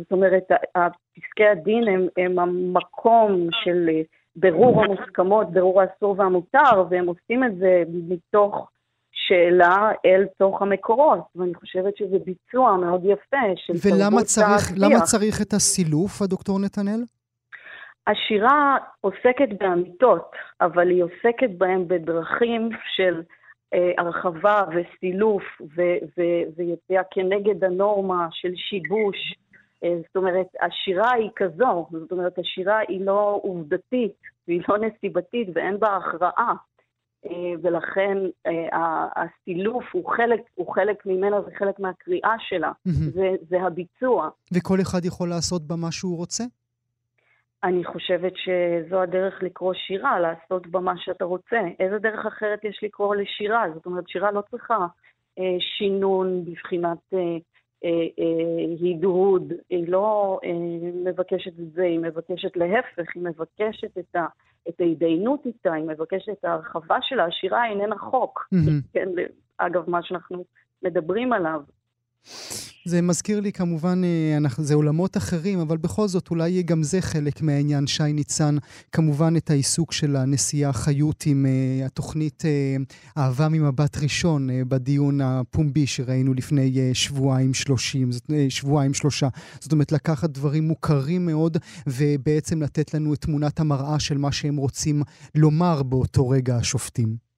זאת 0.01 0.11
אומרת, 0.11 0.43
פסקי 1.15 1.45
הדין 1.51 1.87
הם, 1.87 2.07
הם 2.17 2.39
המקום 2.39 3.47
של 3.63 3.89
ברור 4.35 4.83
המוסכמות, 4.83 5.51
ברור 5.51 5.81
האסור 5.81 6.15
והמותר, 6.17 6.83
והם 6.89 7.07
עושים 7.07 7.43
את 7.43 7.57
זה 7.57 7.83
מתוך 7.87 8.69
שאלה 9.11 9.91
אל 10.05 10.25
תוך 10.37 10.61
המקורות, 10.61 11.19
ואני 11.35 11.55
חושבת 11.55 11.97
שזה 11.97 12.17
ביצוע 12.25 12.77
מאוד 12.77 13.05
יפה 13.05 13.37
של 13.55 13.73
תרבות 13.73 14.23
השיח. 14.23 14.71
ולמה 14.77 15.01
צריך 15.01 15.41
את 15.41 15.53
הסילוף, 15.53 16.21
הדוקטור 16.21 16.59
נתנאל? 16.59 17.03
השירה 18.07 18.77
עוסקת 19.01 19.49
באמיתות, 19.59 20.31
אבל 20.61 20.89
היא 20.89 21.03
עוסקת 21.03 21.49
בהן 21.57 21.87
בדרכים 21.87 22.69
של 22.95 23.21
אה, 23.73 23.91
הרחבה 23.97 24.63
וסילוף 24.75 25.43
ויציאה 26.57 27.03
כנגד 27.11 27.63
הנורמה 27.63 28.27
של 28.31 28.55
שיבוש. 28.55 29.17
אה, 29.83 29.97
זאת 30.07 30.15
אומרת, 30.15 30.47
השירה 30.61 31.13
היא 31.13 31.29
כזו, 31.35 31.87
זאת 31.91 32.11
אומרת, 32.11 32.39
השירה 32.39 32.79
היא 32.87 33.05
לא 33.05 33.39
עובדתית, 33.43 34.13
והיא 34.47 34.61
לא 34.69 34.77
נסיבתית 34.77 35.47
ואין 35.53 35.79
בה 35.79 35.97
הכרעה. 35.97 36.53
אה, 37.25 37.53
ולכן 37.63 38.17
אה, 38.47 39.07
הסילוף 39.15 39.83
הוא 39.91 40.09
חלק, 40.09 40.39
הוא 40.55 40.73
חלק 40.73 41.05
ממנה, 41.05 41.41
זה 41.41 41.51
חלק 41.59 41.79
מהקריאה 41.79 42.35
שלה, 42.39 42.71
mm-hmm. 42.71 43.13
זה, 43.13 43.29
זה 43.49 43.61
הביצוע. 43.61 44.29
וכל 44.53 44.81
אחד 44.81 45.05
יכול 45.05 45.29
לעשות 45.29 45.61
בה 45.67 45.75
מה 45.75 45.91
שהוא 45.91 46.17
רוצה? 46.17 46.43
אני 47.63 47.85
חושבת 47.85 48.33
שזו 48.35 49.01
הדרך 49.01 49.43
לקרוא 49.43 49.73
שירה, 49.73 50.19
לעשות 50.19 50.67
בה 50.67 50.79
מה 50.79 50.93
שאתה 50.97 51.25
רוצה. 51.25 51.61
איזה 51.79 51.99
דרך 51.99 52.25
אחרת 52.25 52.63
יש 52.63 52.79
לקרוא 52.83 53.15
לשירה? 53.15 53.65
זאת 53.73 53.85
אומרת, 53.85 54.09
שירה 54.09 54.31
לא 54.31 54.41
צריכה 54.51 54.77
אה, 55.39 55.55
שינון 55.59 56.45
בבחינת 56.45 56.97
אה, 57.13 57.19
אה, 57.83 57.89
אה, 58.19 58.89
הדהוד. 58.89 59.53
היא 59.69 59.87
לא 59.87 60.39
אה, 60.43 60.49
מבקשת 61.11 61.59
את 61.59 61.71
זה, 61.73 61.83
היא 61.83 61.99
מבקשת 61.99 62.57
להפך, 62.57 63.15
היא 63.15 63.23
מבקשת 63.23 63.97
את, 63.97 64.15
ה, 64.15 64.25
את 64.69 64.81
ההתדיינות 64.81 65.45
איתה, 65.45 65.73
היא 65.73 65.85
מבקשת 65.85 66.29
את 66.29 66.45
ההרחבה 66.45 66.97
שלה. 67.01 67.25
השירה 67.25 67.65
איננה 67.65 67.97
חוק, 67.97 68.47
mm-hmm. 68.55 68.93
כן, 68.93 69.09
אגב, 69.57 69.89
מה 69.89 70.03
שאנחנו 70.03 70.43
מדברים 70.83 71.33
עליו. 71.33 71.61
זה 72.85 73.01
מזכיר 73.01 73.39
לי 73.39 73.51
כמובן, 73.51 74.01
אה, 74.03 74.37
אנחנו, 74.37 74.63
זה 74.63 74.73
עולמות 74.73 75.17
אחרים, 75.17 75.59
אבל 75.59 75.77
בכל 75.77 76.07
זאת 76.07 76.29
אולי 76.29 76.63
גם 76.63 76.83
זה 76.83 77.01
חלק 77.01 77.41
מהעניין. 77.41 77.87
שי 77.87 78.13
ניצן, 78.13 78.57
כמובן 78.91 79.33
את 79.37 79.49
העיסוק 79.49 79.93
של 79.93 80.15
הנשיאה 80.15 80.73
חיות 80.73 81.23
עם 81.25 81.45
uh, 81.45 81.85
התוכנית 81.85 82.43
uh, 82.45 83.17
אהבה 83.17 83.49
ממבט 83.49 83.97
ראשון 83.97 84.49
uh, 84.49 84.53
בדיון 84.67 85.21
הפומבי 85.21 85.87
שראינו 85.87 86.33
לפני 86.33 86.73
uh, 86.91 86.95
שבועיים 86.95 87.53
שלושים, 87.53 88.09
uh, 88.09 88.33
שבועיים 88.49 88.93
שלושה. 88.93 89.27
זאת 89.59 89.71
אומרת, 89.71 89.91
לקחת 89.91 90.29
דברים 90.29 90.67
מוכרים 90.67 91.25
מאוד 91.25 91.57
ובעצם 91.87 92.61
לתת 92.61 92.93
לנו 92.93 93.13
את 93.13 93.21
תמונת 93.21 93.59
המראה 93.59 93.99
של 93.99 94.17
מה 94.17 94.31
שהם 94.31 94.55
רוצים 94.55 95.03
לומר 95.35 95.83
באותו 95.83 96.29
רגע 96.29 96.55
השופטים. 96.55 97.30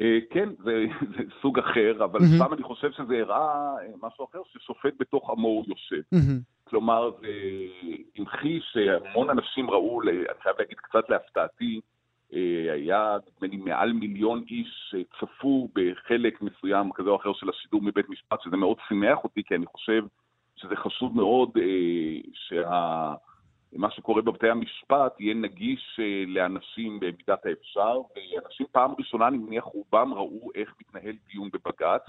אה, 0.00 0.18
כן, 0.30 0.48
זה, 0.64 0.84
זה 1.16 1.22
סוג 1.42 1.58
אחר, 1.58 2.04
אבל 2.04 2.20
mm-hmm. 2.20 2.38
שם 2.38 2.54
אני 2.54 2.62
חושב 2.62 2.92
שזה 2.92 3.14
הראה 3.20 3.74
אה, 3.82 3.86
משהו 4.02 4.26
אחר, 4.30 4.38
ששופט 4.52 4.94
בתוך 4.98 5.30
עמו 5.30 5.48
הוא 5.48 5.64
יושב. 5.68 6.02
Mm-hmm. 6.14 6.42
כלומר, 6.64 7.10
זה 7.20 7.28
המחיש 8.16 8.64
שהמון 8.72 9.30
אנשים 9.30 9.70
ראו, 9.70 10.02
אני 10.02 10.10
חייב 10.42 10.56
להגיד 10.58 10.76
קצת 10.76 11.10
להפתעתי, 11.10 11.80
אה, 12.32 12.72
היה 12.72 13.16
נדמה 13.16 13.48
לי 13.48 13.56
מעל 13.56 13.92
מיליון 13.92 14.44
איש 14.50 14.90
שצפו 14.90 15.68
בחלק 15.74 16.42
מסוים 16.42 16.92
כזה 16.92 17.10
או 17.10 17.16
אחר 17.16 17.32
של 17.32 17.48
השידור 17.48 17.82
מבית 17.82 18.08
משפט, 18.08 18.42
שזה 18.42 18.56
מאוד 18.56 18.76
שימח 18.88 19.18
אותי, 19.24 19.42
כי 19.44 19.54
אני 19.54 19.66
חושב 19.66 20.02
שזה 20.56 20.76
חשוב 20.76 21.16
מאוד 21.16 21.50
שה... 22.32 23.14
מה 23.72 23.90
שקורה 23.90 24.22
בבתי 24.22 24.48
המשפט 24.48 25.20
יהיה 25.20 25.34
נגיש 25.34 26.00
אה, 26.00 26.24
לאנשים 26.26 27.00
במידת 27.00 27.46
האפשר, 27.46 28.00
ואנשים 28.16 28.66
פעם 28.72 28.90
ראשונה, 28.98 29.28
אני 29.28 29.38
מניח, 29.38 29.64
רובם 29.64 30.14
ראו 30.14 30.50
איך 30.54 30.74
מתנהל 30.80 31.14
דיון 31.32 31.48
בבג"ץ. 31.52 32.02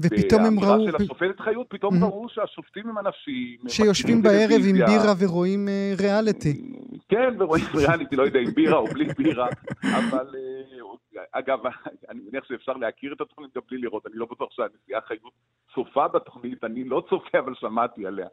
ופתאום 0.00 0.44
הם 0.44 0.60
ראו... 0.60 0.68
והאמירה 0.68 0.90
של 0.90 1.04
השופטת 1.04 1.40
חיות, 1.40 1.66
פתאום 1.70 2.04
ראו 2.04 2.28
שהשופטים 2.28 2.88
הם 2.88 2.98
אנשים... 2.98 3.58
שיושבים 3.68 4.22
בערב 4.22 4.60
עם 4.68 4.76
בירה 4.76 5.14
ורואים 5.18 5.68
אה, 5.68 5.92
ריאליטי. 6.00 6.72
כן, 7.08 7.34
ורואים 7.38 7.64
ריאליטי, 7.86 8.16
לא 8.16 8.22
יודע 8.22 8.40
אם 8.40 8.50
בירה 8.54 8.78
או 8.78 8.86
בלי 8.86 9.04
בירה, 9.18 9.48
אבל 9.82 10.34
אה, 10.34 11.22
אגב, 11.32 11.58
אני 12.10 12.20
מניח 12.30 12.44
שאפשר 12.44 12.72
להכיר 12.72 13.12
את 13.12 13.20
התוכנית 13.20 13.50
גם 13.56 13.62
בלי 13.70 13.78
לראות, 13.78 14.06
אני 14.06 14.14
לא 14.16 14.26
בטוח 14.30 14.48
שהנשיאה 14.52 15.00
חיות 15.00 15.32
צופה 15.74 16.08
בתוכנית, 16.08 16.64
אני 16.64 16.84
לא 16.84 17.02
צופה, 17.08 17.38
אבל 17.38 17.54
שמעתי 17.54 18.06
עליה 18.06 18.26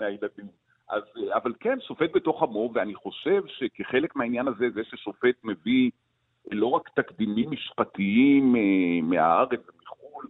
מהילדים. 0.00 0.46
אז, 0.90 1.02
אבל 1.34 1.52
כן, 1.60 1.78
שופט 1.80 2.10
בתוך 2.14 2.42
עמו, 2.42 2.70
ואני 2.74 2.94
חושב 2.94 3.42
שכחלק 3.46 4.16
מהעניין 4.16 4.48
הזה, 4.48 4.70
זה 4.74 4.80
ששופט 4.84 5.34
מביא 5.44 5.90
לא 6.50 6.66
רק 6.66 6.88
תקדימים 6.88 7.50
משפטיים 7.50 8.56
אה, 8.56 9.02
מהארץ 9.02 9.60
ומחו"ל, 9.60 10.26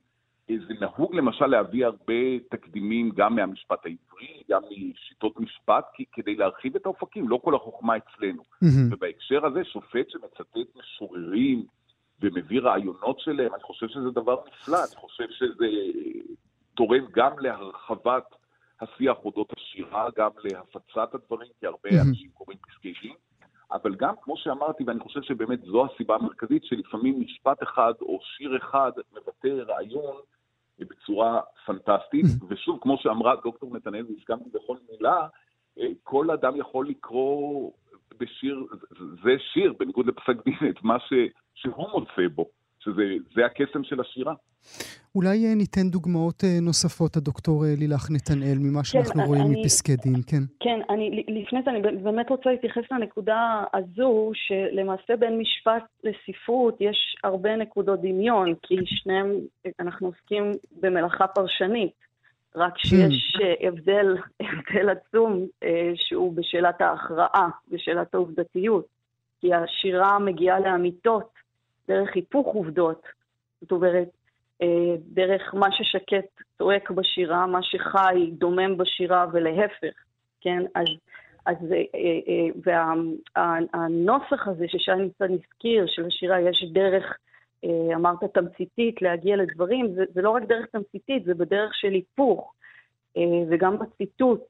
אה, 0.51 0.55
זה 0.69 0.75
נהוג 0.81 1.15
למשל 1.15 1.47
להביא 1.47 1.87
הרבה 1.87 2.39
תקדימים 2.51 3.11
גם 3.11 3.35
מהמשפט 3.37 3.87
העברי, 3.87 4.43
גם 4.51 4.63
משיטות 4.71 5.41
משפט, 5.41 5.85
כי, 5.95 6.05
כדי 6.13 6.37
להרחיב 6.37 6.77
את 6.77 6.87
האופקים, 6.87 7.29
לא 7.29 7.41
כל 7.45 7.55
החוכמה 7.55 7.97
אצלנו. 7.97 8.43
Mm-hmm. 8.43 8.95
ובהקשר 8.95 9.47
הזה, 9.47 9.65
שופט 9.65 10.11
שמצטט 10.11 10.77
משוררים 10.77 11.65
ומביא 12.23 12.61
רעיונות 12.61 13.21
שלהם, 13.21 13.55
אני 13.55 13.63
חושב 13.63 13.89
שזה 13.89 14.11
דבר 14.11 14.37
נפלא, 14.47 14.79
אני 14.79 14.97
חושב 14.97 15.27
שזה 15.31 15.67
תורם 16.75 17.05
גם 17.15 17.39
להרחבת 17.39 18.25
השיח 18.81 19.17
אודות 19.25 19.53
השירה, 19.71 20.09
גם 20.17 20.31
להפצת 20.45 21.15
הדברים, 21.15 21.49
כי 21.61 21.67
הרבה 21.67 21.91
אנשים 22.09 22.31
קוראים 22.35 22.59
פסקי 22.59 22.93
דין, 23.03 23.15
אבל 23.73 23.95
גם, 23.95 24.15
כמו 24.23 24.37
שאמרתי, 24.37 24.85
ואני 24.87 25.01
חושב 25.01 25.23
שבאמת 25.23 25.61
זו 25.63 25.87
הסיבה 25.87 26.15
המרכזית, 26.15 26.65
שלפעמים 26.65 27.21
משפט 27.21 27.63
אחד 27.63 27.93
או 28.01 28.19
שיר 28.23 28.57
אחד 28.57 28.93
מבטא 29.13 29.49
רעיון 29.49 30.17
בצורה 30.79 31.41
פנטסטית, 31.67 32.27
ושוב, 32.49 32.79
כמו 32.83 32.97
שאמרה 32.99 33.35
דוקטור 33.45 33.77
נתנאל, 33.77 34.07
והסכמתי 34.09 34.51
בכל 34.51 34.77
מילה, 34.91 35.27
אה, 35.79 35.87
כל 36.03 36.31
אדם 36.31 36.57
יכול 36.57 36.89
לקרוא 36.89 37.73
בשיר, 38.19 38.67
זה 39.23 39.31
שיר, 39.53 39.73
בניגוד 39.79 40.07
לפסק 40.07 40.45
דין, 40.45 40.71
את 40.71 40.83
מה 40.83 40.99
ש, 41.01 41.13
שהוא 41.55 41.91
מוצא 41.93 42.29
בו. 42.35 42.60
שזה 42.81 43.47
הקסם 43.47 43.85
של 43.85 44.01
השירה. 44.01 44.35
אולי 45.15 45.47
אה, 45.47 45.55
ניתן 45.55 45.91
דוגמאות 45.91 46.45
אה, 46.45 46.59
נוספות, 46.63 47.17
הדוקטור 47.17 47.65
אה, 47.65 47.75
לילך 47.79 48.11
נתנאל, 48.11 48.59
ממה 48.59 48.85
שאנחנו 48.85 49.21
כן, 49.23 49.27
רואים 49.27 49.47
אני, 49.47 49.61
מפסקי 49.61 49.97
דין, 49.97 50.21
כן. 50.27 50.43
כן, 50.61 50.81
אני, 50.91 51.25
לפני 51.29 51.61
זה 51.65 51.71
אני 51.71 51.81
באמת 52.03 52.31
רוצה 52.31 52.51
להתייחס 52.51 52.83
לנקודה 52.91 53.65
הזו, 53.75 54.31
שלמעשה 54.35 55.17
בין 55.17 55.39
משפט 55.39 55.85
לספרות 56.05 56.77
יש 56.81 57.17
הרבה 57.25 57.57
נקודות 57.57 58.01
דמיון, 58.01 58.55
כי 58.63 58.75
שניהם, 58.85 59.33
אנחנו 59.81 60.07
עוסקים 60.07 60.53
במלאכה 60.81 61.27
פרשנית. 61.27 62.11
רק 62.57 62.79
שיש 62.79 63.37
hmm. 63.37 63.67
הבדל, 63.67 64.17
הבדל 64.41 64.89
עצום 64.89 65.47
שהוא 65.95 66.33
בשאלת 66.33 66.81
ההכרעה, 66.81 67.49
בשאלת 67.69 68.15
העובדתיות. 68.15 68.87
כי 69.41 69.55
השירה 69.55 70.19
מגיעה 70.19 70.61
לאמיתות 70.61 71.40
דרך 71.91 72.11
היפוך 72.15 72.47
עובדות. 72.47 73.03
זאת 73.61 73.73
אומרת, 73.73 74.09
אה, 74.63 74.95
דרך 74.99 75.55
מה 75.55 75.73
ששקט 75.73 76.43
צועק 76.59 76.91
בשירה, 76.91 77.47
מה 77.47 77.63
שחי 77.63 78.31
דומם 78.33 78.77
בשירה 78.77 79.27
ולהפך, 79.33 79.95
כן? 80.41 80.63
אז, 80.75 80.87
אז 81.47 81.57
אה, 81.73 81.83
אה, 81.95 82.49
והנוסח 82.65 84.49
הזה 84.49 84.65
ששי 84.69 84.95
ניצן 84.95 85.33
הזכיר, 85.33 85.85
של 85.87 86.07
השירה, 86.07 86.41
יש 86.41 86.65
דרך, 86.73 87.19
אמרת 87.95 88.25
תמציתית, 88.35 89.03
להגיע 89.03 89.37
לדברים, 89.37 89.95
זה, 89.95 90.05
זה 90.15 90.23
לא 90.23 90.31
רק 90.31 90.43
דרך 90.43 90.67
תמציתית, 90.67 91.25
זה 91.25 91.35
בדרך 91.35 91.75
של 91.75 91.93
היפוך. 91.93 92.55
וגם 93.51 93.79
בציטוט 93.79 94.41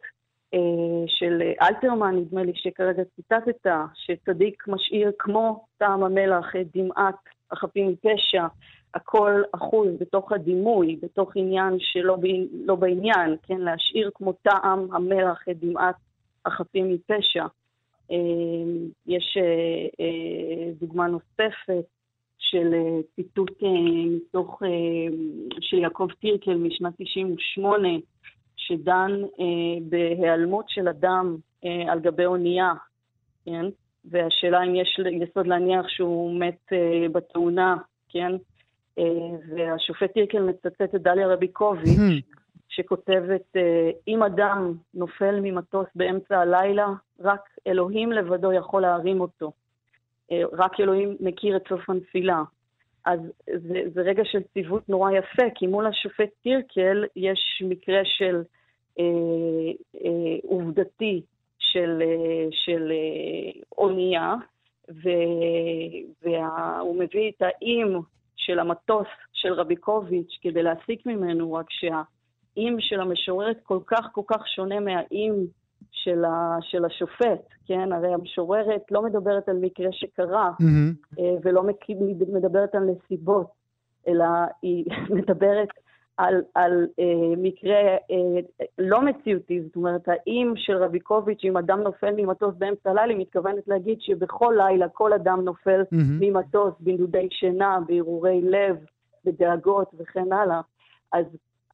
של 1.07 1.43
אלתרמן, 1.63 2.17
נדמה 2.17 2.43
לי 2.43 2.53
שכרגע 2.55 3.03
ציטטת, 3.17 3.67
שצדיק 3.95 4.65
משאיר 4.69 5.13
כמו 5.19 5.65
טעם 5.79 6.03
המלח 6.03 6.57
את 6.61 6.67
דמעת 6.77 7.15
החפים 7.51 7.89
מפשע, 7.89 8.47
הכל 8.95 9.43
אחוז 9.53 9.89
בתוך 10.01 10.33
הדימוי, 10.33 10.99
בתוך 11.03 11.37
עניין 11.37 11.77
שלא 11.79 12.17
ב, 12.17 12.25
לא 12.53 12.75
בעניין, 12.75 13.37
כן? 13.43 13.59
להשאיר 13.59 14.11
כמו 14.15 14.33
טעם 14.33 14.89
המלח 14.93 15.45
את 15.51 15.59
דמעת 15.59 15.95
החפים 16.47 16.95
מפשע. 16.95 17.47
אה, 18.11 18.17
יש 19.07 19.37
אה, 19.37 20.05
אה, 20.05 20.73
דוגמה 20.81 21.07
נוספת 21.07 21.85
של 22.39 22.73
ציטוט 23.17 23.63
מתוך, 24.11 24.63
של 25.61 25.79
יעקב 25.79 26.09
טירקל 26.21 26.55
משנת 26.55 26.93
98, 26.99 27.89
שדן 28.71 29.23
בהיעלמות 29.83 30.65
של 30.69 30.89
אדם 30.89 31.37
על 31.89 32.01
גבי 32.01 32.27
אונייה, 32.27 32.73
כן? 33.45 33.65
והשאלה 34.05 34.63
אם 34.63 34.75
יש 34.75 35.01
יסוד 35.11 35.47
להניח 35.47 35.89
שהוא 35.89 36.41
מת 36.41 36.73
uh, 36.73 37.13
בתאונה, 37.13 37.77
כן? 38.09 38.33
והשופט 39.57 40.13
טירקל 40.13 40.43
מצטט 40.43 40.95
את 40.95 41.03
דליה 41.03 41.29
רביקוביץ', 41.29 41.99
hmm. 41.99 42.37
שכותבת, 42.69 43.57
אם 44.09 44.23
אדם 44.23 44.75
נופל 44.95 45.41
ממטוס 45.43 45.87
באמצע 45.95 46.39
הלילה, 46.39 46.87
רק 47.21 47.41
אלוהים 47.67 48.13
לבדו 48.13 48.53
יכול 48.53 48.83
להרים 48.83 49.21
אותו. 49.21 49.53
רק 50.33 50.81
אלוהים 50.81 51.17
מכיר 51.21 51.57
את 51.57 51.63
סוף 51.69 51.91
הנפילה. 51.91 52.43
אז 53.05 53.21
זה, 53.47 53.83
זה 53.95 54.01
רגע 54.01 54.23
של 54.25 54.43
ציוות 54.55 54.89
נורא 54.89 55.11
יפה, 55.11 55.43
כי 55.55 55.67
מול 55.67 55.87
השופט 55.87 56.29
טירקל 56.43 57.05
יש 57.17 57.63
מקרה 57.69 58.01
של 58.05 58.35
אה, 58.35 58.41
אה, 58.41 58.60
עובדתי 60.43 61.23
של, 61.73 62.03
אה, 62.03 62.47
של 62.51 62.93
אה, 62.93 63.61
אונייה, 63.79 64.35
והוא 66.23 66.99
מביא 66.99 67.31
את 67.31 67.43
האם 67.43 67.99
של 68.37 68.59
המטוס 68.59 69.07
של 69.33 69.53
רביקוביץ' 69.53 70.39
כדי 70.43 70.63
להסיק 70.63 71.07
ממנו, 71.07 71.53
רק 71.53 71.67
שהאם 71.71 72.77
של 72.79 73.01
המשוררת 73.01 73.61
כל 73.63 73.79
כך 73.87 74.09
כל 74.13 74.23
כך 74.27 74.49
שונה 74.49 74.81
מהאם 74.81 75.35
של, 75.93 76.25
ה, 76.25 76.59
של 76.61 76.85
השופט, 76.85 77.49
כן? 77.67 77.93
הרי 77.93 78.15
המשוררת 78.15 78.83
לא 78.91 79.03
מדברת 79.03 79.49
על 79.49 79.57
מקרה 79.61 79.89
שקרה, 79.93 80.51
mm-hmm. 80.63 81.21
ולא 81.43 81.63
מדברת 82.33 82.75
על 82.75 82.83
נסיבות, 82.83 83.47
אלא 84.09 84.25
היא 84.63 84.85
מדברת 85.17 85.69
על, 86.21 86.43
על 86.55 86.87
אה, 86.99 87.37
מקרה 87.37 87.81
אה, 88.11 88.41
לא 88.79 89.03
מציאותי, 89.03 89.63
זאת 89.63 89.77
אומרת, 89.77 90.09
האם 90.09 90.53
של 90.57 90.77
רביקוביץ', 90.77 91.41
אם 91.45 91.57
אדם 91.57 91.81
נופל 91.81 92.15
ממטוס 92.17 92.55
באמצע 92.59 92.91
הלילה, 92.91 93.13
היא 93.15 93.21
מתכוונת 93.21 93.69
להגיד 93.69 93.99
שבכל 94.01 94.55
לילה 94.57 94.89
כל 94.89 95.13
אדם 95.13 95.41
נופל 95.45 95.81
mm-hmm. 95.83 95.97
ממטוס 96.21 96.75
בנדודי 96.81 97.29
שינה, 97.31 97.79
בהרהורי 97.87 98.41
לב, 98.43 98.77
בדאגות 99.25 99.91
וכן 99.99 100.33
הלאה. 100.33 100.61
אז, 101.13 101.25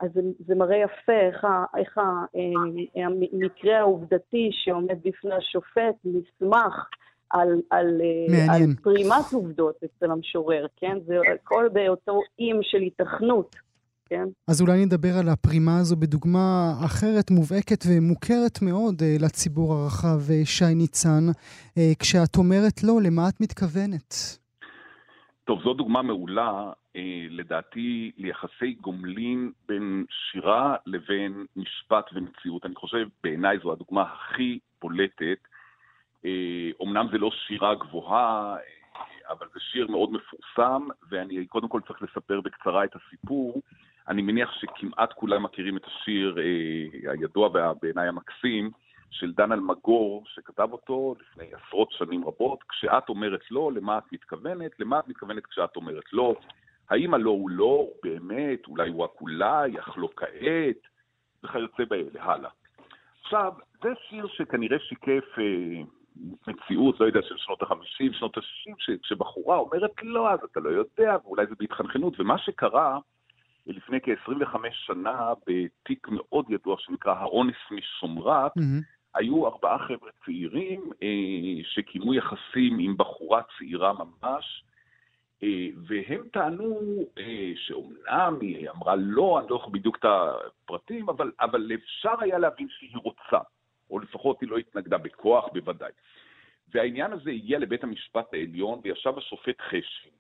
אז 0.01 0.11
זה, 0.15 0.21
זה 0.47 0.55
מראה 0.55 0.77
יפה 0.77 1.13
איך, 1.13 1.47
איך 1.77 1.99
אה, 1.99 3.05
המקרה 3.05 3.79
העובדתי 3.79 4.51
שעומד 4.53 4.99
בפני 5.05 5.35
השופט 5.35 5.95
נסמך 6.05 6.89
על, 7.31 7.61
על, 7.71 8.01
אה, 8.01 8.55
על 8.55 8.63
פרימת 8.83 9.33
עובדות 9.33 9.77
אצל 9.85 10.11
המשורר, 10.11 10.67
כן? 10.77 10.99
זה 11.07 11.17
הכל 11.35 11.69
באותו 11.73 12.21
איים 12.39 12.61
של 12.63 12.79
התכנות. 12.83 13.66
כן? 14.09 14.25
אז 14.49 14.63
אולי 14.63 14.85
נדבר 14.85 15.19
על 15.21 15.29
הפרימה 15.29 15.79
הזו 15.79 15.97
בדוגמה 15.97 16.73
אחרת, 16.87 17.31
מובהקת 17.31 17.85
ומוכרת 17.89 18.63
מאוד 18.63 19.03
אה, 19.03 19.17
לציבור 19.21 19.75
הרחב, 19.75 20.31
אה, 20.31 20.45
שי 20.45 20.75
ניצן. 20.75 21.25
אה, 21.79 21.93
כשאת 21.99 22.37
אומרת 22.37 22.83
לא, 22.85 22.95
למה 23.03 23.29
את 23.29 23.41
מתכוונת? 23.41 24.15
טוב, 25.45 25.63
זו 25.63 25.75
דוגמה 25.75 26.03
מעולה, 26.03 26.73
אה, 26.97 27.27
לדעתי, 27.31 28.13
ליחסי 28.17 28.73
גומלין 28.73 29.53
בין 29.69 30.05
שירה 30.11 30.77
לבין 30.87 31.47
משפט 31.57 32.05
ומציאות. 32.15 32.67
אני 32.67 32.75
חושב, 32.75 33.09
בעיניי 33.23 33.59
זו 33.63 33.73
הדוגמה 33.73 34.03
הכי 34.03 34.59
בולטת. 34.83 35.39
אה, 36.25 36.71
אומנם 36.81 37.07
זה 37.13 37.19
לא 37.19 37.31
שירה 37.47 37.75
גבוהה, 37.75 38.57
אה, 38.57 39.33
אבל 39.33 39.47
זה 39.55 39.61
שיר 39.61 39.87
מאוד 39.91 40.11
מפורסם, 40.13 40.89
ואני 41.11 41.47
קודם 41.47 41.69
כל 41.69 41.81
צריך 41.87 42.03
לספר 42.03 42.41
בקצרה 42.41 42.85
את 42.85 42.97
הסיפור. 42.97 43.63
אני 44.09 44.23
מניח 44.23 44.53
שכמעט 44.53 45.13
כולם 45.13 45.43
מכירים 45.43 45.77
את 45.77 45.85
השיר 45.85 46.37
אה, 46.39 47.13
הידוע 47.13 47.49
ובעיניי 47.49 48.09
המקסים 48.09 48.71
של 49.11 49.33
דן 49.33 49.53
אלמגור, 49.53 50.23
שכתב 50.27 50.69
אותו 50.73 51.15
לפני 51.21 51.45
עשרות 51.55 51.91
שנים 51.91 52.25
רבות. 52.25 52.65
כשאת 52.69 53.09
אומרת 53.09 53.51
לא, 53.51 53.71
למה 53.75 53.99
את 53.99 54.13
מתכוונת? 54.13 54.81
למה 54.81 54.99
את 54.99 55.09
מתכוונת 55.09 55.47
כשאת 55.47 55.77
אומרת 55.77 56.13
לא? 56.13 56.35
האם 56.91 57.15
הלא 57.15 57.31
הוא 57.31 57.51
לא, 57.51 57.89
באמת, 58.03 58.67
אולי 58.69 58.89
הוא 58.89 59.05
רק 59.05 59.11
אולי, 59.21 59.79
אך 59.79 59.99
לא 59.99 60.09
כעת, 60.17 60.89
וכיוצא 61.45 61.85
באלה, 61.85 62.25
הלאה. 62.25 62.51
עכשיו, 63.23 63.53
זה 63.83 63.89
שיר 64.09 64.27
שכנראה 64.27 64.79
שיקף 64.79 65.39
אה, 65.39 65.83
מציאות, 66.47 67.01
לא 67.01 67.07
יודע, 67.07 67.23
של 67.23 67.37
שנות 67.37 67.63
ה-50, 67.63 68.13
שנות 68.13 68.37
ה-60, 68.37 68.97
כשבחורה 69.03 69.57
אומרת 69.57 69.91
לא, 70.03 70.31
אז 70.31 70.39
אתה 70.53 70.61
לא 70.61 70.69
יודע, 70.69 71.17
ואולי 71.25 71.47
זה 71.47 71.55
בהתחנחנות, 71.59 72.21
ומה 72.21 72.39
שקרה 72.39 72.99
לפני 73.67 74.01
כ-25 74.01 74.59
שנה 74.71 75.33
בתיק 75.47 76.09
מאוד 76.09 76.51
ידוע 76.51 76.77
שנקרא 76.79 77.15
האונס 77.15 77.57
משומרת, 77.71 78.53
mm-hmm. 78.57 78.97
היו 79.15 79.47
ארבעה 79.47 79.79
חבר'ה 79.79 80.11
צעירים 80.25 80.91
אה, 81.03 81.65
שקיימו 81.65 82.15
יחסים 82.15 82.79
עם 82.79 82.97
בחורה 82.97 83.43
צעירה 83.59 83.93
ממש, 83.93 84.65
אה, 85.43 85.69
והם 85.87 86.23
טענו 86.33 86.81
אה, 87.19 87.53
שאומנם 87.57 88.39
היא 88.41 88.71
אמרה 88.71 88.97
לא, 88.97 89.41
אני 89.41 89.47
לא 89.51 89.57
יכול 89.57 89.73
בדיוק 89.73 89.97
את 89.97 90.05
הפרטים, 90.05 91.09
אבל, 91.09 91.33
אבל 91.41 91.71
אפשר 91.75 92.15
היה 92.21 92.39
להבין 92.39 92.69
שהיא 92.71 92.97
רוצה, 93.03 93.39
או 93.91 93.99
לפחות 93.99 94.41
היא 94.41 94.49
לא 94.49 94.57
התנגדה 94.57 94.99
בכוח, 94.99 95.45
בוודאי. 95.53 95.93
והעניין 96.75 97.13
הזה 97.13 97.31
הגיע 97.31 97.59
לבית 97.59 97.85
המשפט 97.85 98.35
העליון, 98.35 98.81
וישב 98.83 99.19
השופט 99.19 99.61
חשין, 99.61 100.13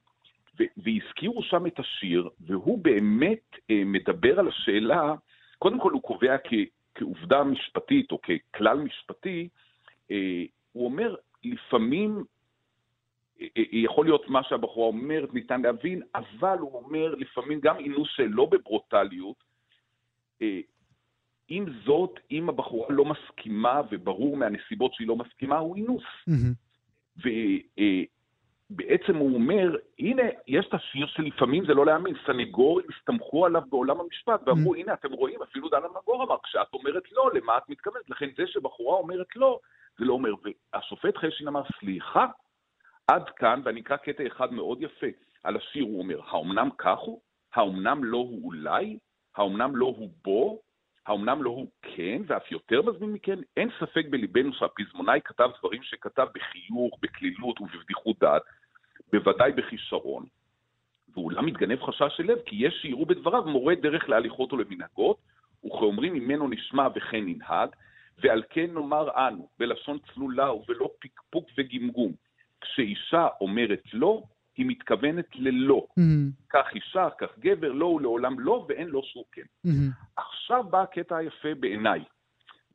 והזכירו 0.76 1.42
שם 1.42 1.66
את 1.66 1.78
השיר, 1.78 2.28
והוא 2.40 2.78
באמת 2.78 3.56
אה, 3.70 3.82
מדבר 3.84 4.38
על 4.38 4.48
השאלה, 4.48 5.14
קודם 5.58 5.80
כל 5.80 5.92
הוא 5.92 6.02
קובע 6.02 6.36
כ, 6.44 6.52
כעובדה 6.94 7.44
משפטית, 7.44 8.12
או 8.12 8.20
ככלל 8.22 8.78
משפטי, 8.78 9.48
אה, 10.10 10.44
הוא 10.72 10.84
אומר, 10.84 11.14
לפעמים 11.44 12.24
אה, 13.40 13.46
אה, 13.56 13.62
יכול 13.72 14.06
להיות 14.06 14.28
מה 14.28 14.42
שהבחורה 14.42 14.86
אומרת, 14.86 15.34
ניתן 15.34 15.62
להבין, 15.62 16.02
אבל 16.14 16.58
הוא 16.58 16.74
אומר, 16.74 17.14
לפעמים 17.14 17.60
גם 17.60 17.78
אינוס 17.78 18.08
שלא 18.10 18.46
בברוטליות, 18.46 19.44
אה, 20.42 20.60
עם 21.48 21.66
זאת, 21.84 22.20
אם 22.30 22.48
הבחורה 22.48 22.86
לא 22.90 23.04
מסכימה, 23.04 23.80
וברור 23.90 24.36
מהנסיבות 24.36 24.94
שהיא 24.94 25.08
לא 25.08 25.16
מסכימה, 25.16 25.58
הוא 25.58 25.76
אינוס. 25.76 26.04
Mm-hmm. 26.30 27.28
ובעצם 28.70 29.16
הוא 29.16 29.34
אומר, 29.34 29.76
הנה, 29.98 30.22
יש 30.46 30.66
את 30.68 30.74
השיר 30.74 31.06
שלפעמים 31.06 31.66
זה 31.66 31.74
לא 31.74 31.86
להאמין, 31.86 32.14
סנגורים 32.26 32.86
הסתמכו 32.96 33.46
עליו 33.46 33.62
בעולם 33.70 34.00
המשפט, 34.00 34.40
ואמרו, 34.46 34.74
mm-hmm. 34.74 34.78
הנה, 34.78 34.94
אתם 34.94 35.12
רואים, 35.12 35.42
אפילו 35.42 35.68
דן 35.68 35.82
אלמגור 35.84 36.24
אמר, 36.24 36.36
כשאת 36.42 36.74
אומרת 36.74 37.12
לא, 37.12 37.30
למה 37.34 37.58
את 37.58 37.68
מתכוונת? 37.68 38.10
לכן 38.10 38.28
זה 38.36 38.46
שבחורה 38.46 38.98
אומרת 38.98 39.36
לא, 39.36 39.58
זה 39.98 40.04
לא 40.04 40.12
אומר. 40.12 40.34
והשופט 40.72 41.16
חשין 41.16 41.48
אמר, 41.48 41.62
סליחה, 41.80 42.26
עד 43.06 43.30
כאן, 43.36 43.60
ואני 43.64 43.80
אקרא 43.80 43.96
קטע 43.96 44.26
אחד 44.26 44.52
מאוד 44.52 44.82
יפה 44.82 45.06
על 45.44 45.56
השיר, 45.56 45.84
הוא 45.84 45.98
אומר, 45.98 46.20
האומנם 46.26 46.68
כך 46.78 46.98
הוא? 46.98 47.20
האומנם 47.54 48.04
לא 48.04 48.16
הוא 48.16 48.44
אולי? 48.44 48.98
האומנם 49.36 49.76
לא 49.76 49.86
הוא 49.86 50.10
בו? 50.24 50.60
האומנם 51.06 51.42
לא 51.42 51.50
הוא 51.50 51.66
כן, 51.82 52.22
ואף 52.26 52.52
יותר 52.52 52.82
מזמין 52.82 53.12
מכן? 53.12 53.38
אין 53.56 53.68
ספק 53.80 54.06
בליבנו 54.10 54.52
שהפזמונאי 54.52 55.20
כתב 55.24 55.50
דברים 55.58 55.82
שכתב 55.82 56.26
בחיוך, 56.34 56.98
בקלילות 57.02 57.60
ובבדיחות 57.60 58.18
דעת, 58.18 58.42
בוודאי 59.12 59.52
בכישרון. 59.52 60.26
ואולם 61.14 61.46
מתגנב 61.46 61.82
חשש 61.82 62.16
של 62.16 62.22
לב, 62.22 62.38
כי 62.46 62.56
יש 62.58 62.74
שיראו 62.82 63.06
בדבריו 63.06 63.42
מורה 63.42 63.74
דרך 63.74 64.08
להליכות 64.08 64.52
ולמנהגות, 64.52 65.16
וכאומרים 65.66 66.14
ממנו 66.14 66.48
נשמע 66.48 66.88
וכן 66.94 67.24
ננהג, 67.26 67.68
ועל 68.18 68.42
כן 68.50 68.70
נאמר 68.74 69.28
אנו, 69.28 69.48
בלשון 69.58 69.98
צלולה 70.14 70.52
ובלא 70.52 70.90
פקפוק 71.00 71.50
וגמגום, 71.58 72.12
כשאישה 72.60 73.28
אומרת 73.40 73.82
לא, 73.92 74.22
היא 74.56 74.66
מתכוונת 74.66 75.26
ללא. 75.34 75.86
Mm-hmm. 75.90 76.44
כך 76.50 76.66
אישה, 76.74 77.08
כך 77.18 77.38
גבר, 77.38 77.72
לא 77.72 77.86
הוא 77.86 78.00
לעולם 78.00 78.40
לא, 78.40 78.66
ואין 78.68 78.88
לו 78.88 79.02
שום 79.02 79.22
כן. 79.32 79.42
Mm-hmm. 79.66 80.16
עכשיו 80.16 80.64
בא 80.64 80.82
הקטע 80.82 81.16
היפה 81.16 81.54
בעיניי. 81.60 82.00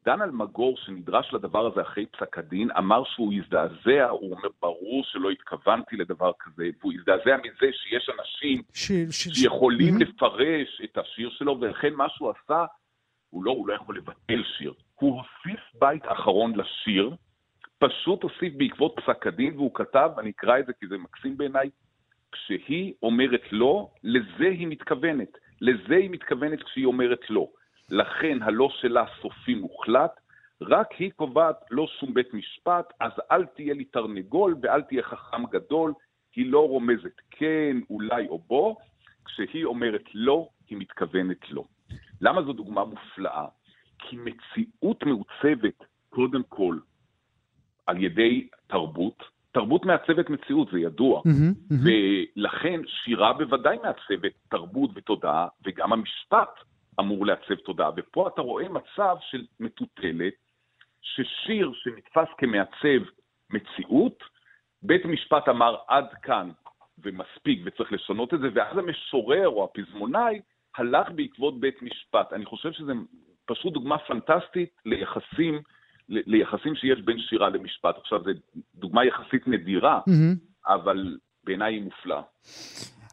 דן 0.06 0.22
אלמגור, 0.22 0.78
שנדרש 0.78 1.34
לדבר 1.34 1.68
הזה 1.68 1.82
אחרי 1.82 2.06
פסק 2.06 2.38
הדין, 2.38 2.72
אמר 2.78 3.04
שהוא 3.06 3.34
הזדעזע, 3.34 4.10
הוא 4.10 4.36
אומר, 4.36 4.50
ברור 4.62 5.04
שלא 5.04 5.30
התכוונתי 5.30 5.96
לדבר 5.96 6.32
כזה, 6.40 6.70
והוא 6.80 6.94
הזדעזע 6.94 7.38
מזה 7.38 7.72
שיש 7.74 8.10
אנשים 8.20 8.62
ש... 8.74 8.92
ש... 9.10 9.28
שיכולים 9.42 10.00
ש... 10.00 10.02
לפרש 10.02 10.82
את 10.84 10.98
השיר 10.98 11.30
שלו, 11.30 11.58
ולכן 11.62 11.94
מה 11.94 12.10
שהוא 12.10 12.30
עשה, 12.32 12.66
הוא 13.30 13.44
לא, 13.44 13.52
הוא 13.52 13.68
לא 13.68 13.74
יכול 13.74 13.98
לבטל 13.98 14.44
שיר. 14.58 14.74
הוא 14.96 15.22
הוסיף 15.22 15.60
בית 15.80 16.04
אחרון 16.06 16.54
לשיר, 16.56 17.16
פשוט 17.82 18.24
הוסיף 18.24 18.54
בעקבות 18.58 18.96
פסק 18.96 19.28
הדין, 19.28 19.54
והוא 19.56 19.72
כתב, 19.74 20.10
אני 20.18 20.30
אקרא 20.30 20.60
את 20.60 20.66
זה 20.66 20.74
כי 20.74 20.88
זה 20.88 20.98
מקסים 20.98 21.38
בעיניי, 21.38 21.70
כשהיא 22.32 22.94
אומרת 23.04 23.42
לא, 23.52 23.90
לזה 24.04 24.50
היא 24.50 24.68
מתכוונת. 24.68 25.38
לזה 25.62 25.96
היא 25.96 26.10
מתכוונת 26.10 26.64
כשהיא 26.64 26.86
אומרת 26.86 27.30
לא. 27.30 27.48
לכן 27.90 28.38
הלא 28.42 28.70
שלה 28.70 29.06
סופי 29.22 29.56
מוחלט, 29.56 30.12
רק 30.62 30.92
היא 30.92 31.12
קובעת 31.12 31.56
לא 31.72 31.88
שום 31.88 32.14
בית 32.14 32.34
משפט, 32.34 32.94
אז 33.00 33.12
אל 33.32 33.46
תהיה 33.46 33.74
לי 33.74 33.86
תרנגול 33.86 34.56
ואל 34.62 34.82
תהיה 34.82 35.04
חכם 35.04 35.46
גדול, 35.46 35.94
היא 36.36 36.52
לא 36.52 36.68
רומזת 36.68 37.22
כן, 37.32 37.78
אולי 37.90 38.28
או 38.28 38.40
בוא, 38.40 38.76
כשהיא 39.26 39.66
אומרת 39.66 40.04
לא, 40.14 40.50
היא 40.70 40.78
מתכוונת 40.78 41.52
לא. 41.52 41.64
למה 42.22 42.42
זו 42.42 42.54
דוגמה 42.54 42.86
מופלאה? 42.86 43.46
כי 44.00 44.18
מציאות 44.18 45.04
מעוצבת, 45.04 45.84
קודם 46.10 46.44
כל, 46.44 46.78
על 47.92 48.04
ידי 48.04 48.48
תרבות. 48.68 49.24
תרבות 49.52 49.86
מעצבת 49.86 50.30
מציאות, 50.30 50.68
זה 50.72 50.80
ידוע. 50.80 51.22
Mm-hmm, 51.22 51.74
mm-hmm. 51.74 52.36
ולכן 52.36 52.82
שירה 52.88 53.34
בוודאי 53.34 53.78
מעצבת 53.84 54.32
תרבות 54.50 54.90
ותודעה, 54.94 55.48
וגם 55.66 55.94
המשפט 55.94 56.50
אמור 57.00 57.26
לעצב 57.26 57.56
תודעה. 57.56 57.90
ופה 57.96 58.28
אתה 58.28 58.42
רואה 58.42 58.70
מצב 58.70 59.16
של 59.30 59.46
מטוטלת, 59.60 60.34
ששיר 61.02 61.72
שנתפס 61.74 62.28
כמעצב 62.38 63.02
מציאות, 63.50 64.24
בית 64.84 65.06
המשפט 65.06 65.50
אמר 65.50 65.76
עד 65.88 66.08
כאן 66.22 66.52
ומספיק 67.04 67.62
וצריך 67.66 67.94
לשנות 67.94 68.34
את 68.34 68.40
זה, 68.40 68.48
ואז 68.54 68.78
המשורר 68.78 69.48
או 69.48 69.64
הפזמונאי 69.64 70.42
הלך 70.78 71.08
בעקבות 71.16 71.60
בית 71.60 71.82
משפט. 71.82 72.34
אני 72.34 72.46
חושב 72.46 72.72
שזו 72.72 72.94
פשוט 73.46 73.74
דוגמה 73.74 73.98
פנטסטית 73.98 74.70
ליחסים 74.86 75.62
ליחסים 76.12 76.76
שיש 76.76 77.02
בין 77.02 77.20
שירה 77.20 77.50
למשפט. 77.50 77.98
עכשיו, 77.98 78.24
זו 78.24 78.32
דוגמה 78.76 79.06
יחסית 79.06 79.48
נדירה, 79.48 80.00
mm-hmm. 80.00 80.68
אבל 80.68 81.18
בעיניי 81.44 81.74
היא 81.74 81.84
מופלאה. 81.84 82.22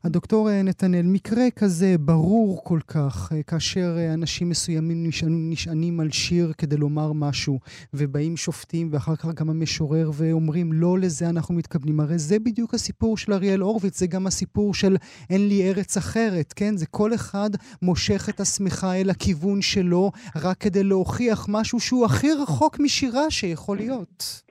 הדוקטור 0.05 0.51
אה, 0.51 0.63
נתנאל, 0.63 1.07
מקרה 1.07 1.51
כזה 1.57 1.97
ברור 2.01 2.65
כל 2.65 2.81
כך, 2.89 3.33
אה, 3.33 3.43
כאשר 3.43 3.97
אה, 3.99 4.15
אנשים 4.15 4.49
מסוימים 4.49 5.07
נשענים, 5.07 5.51
נשענים 5.51 6.01
על 6.01 6.11
שיר 6.11 6.53
כדי 6.59 6.77
לומר 6.77 7.13
משהו, 7.13 7.59
ובאים 7.95 8.37
שופטים 8.37 8.89
ואחר 8.93 9.17
כך 9.17 9.27
גם 9.35 9.51
המשורר 9.51 10.11
ואומרים 10.15 10.73
לא 10.73 10.99
לזה 10.99 11.29
אנחנו 11.29 11.55
מתכוונים. 11.55 12.01
הרי 12.01 12.19
זה 12.19 12.39
בדיוק 12.39 12.75
הסיפור 12.75 13.17
של 13.17 13.33
אריאל 13.33 13.61
הורוביץ, 13.61 13.99
זה 13.99 14.07
גם 14.07 14.27
הסיפור 14.27 14.75
של 14.75 14.97
אין 15.31 15.49
לי 15.49 15.69
ארץ 15.69 15.97
אחרת, 15.97 16.53
כן? 16.57 16.77
זה 16.77 16.87
כל 16.87 17.15
אחד 17.15 17.51
מושך 17.83 18.29
את 18.29 18.41
השמיכה 18.41 18.95
אל 18.95 19.11
הכיוון 19.11 19.63
שלו 19.63 20.13
רק 20.37 20.59
כדי 20.59 20.85
להוכיח 20.85 21.47
משהו 21.49 21.81
שהוא 21.81 22.05
הכי 22.05 22.33
רחוק 22.33 22.79
משירה 22.81 23.31
שיכול 23.31 23.77
להיות. 23.77 24.48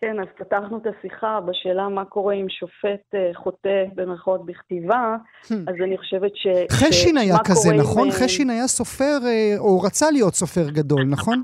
כן, 0.00 0.20
אז 0.20 0.26
פתחנו 0.38 0.78
את 0.78 0.86
השיחה 0.86 1.40
בשאלה 1.40 1.88
מה 1.88 2.04
קורה 2.04 2.34
אם 2.34 2.46
שופט 2.48 3.14
uh, 3.14 3.36
חוטא 3.36 3.84
במרכאות 3.94 4.46
בכתיבה, 4.46 5.16
hmm. 5.44 5.54
אז 5.68 5.74
אני 5.84 5.98
חושבת 5.98 6.30
ש... 6.34 6.46
חשין. 6.72 7.16
היה 7.16 7.36
כזה, 7.44 7.72
נכון? 7.78 8.08
אה, 8.08 8.12
חשין 8.12 8.50
היה 8.50 8.66
סופר, 8.66 9.18
uh, 9.22 9.58
או 9.58 9.80
רצה 9.80 10.10
להיות 10.10 10.34
סופר 10.34 10.70
גדול, 10.70 11.04
נכון? 11.04 11.42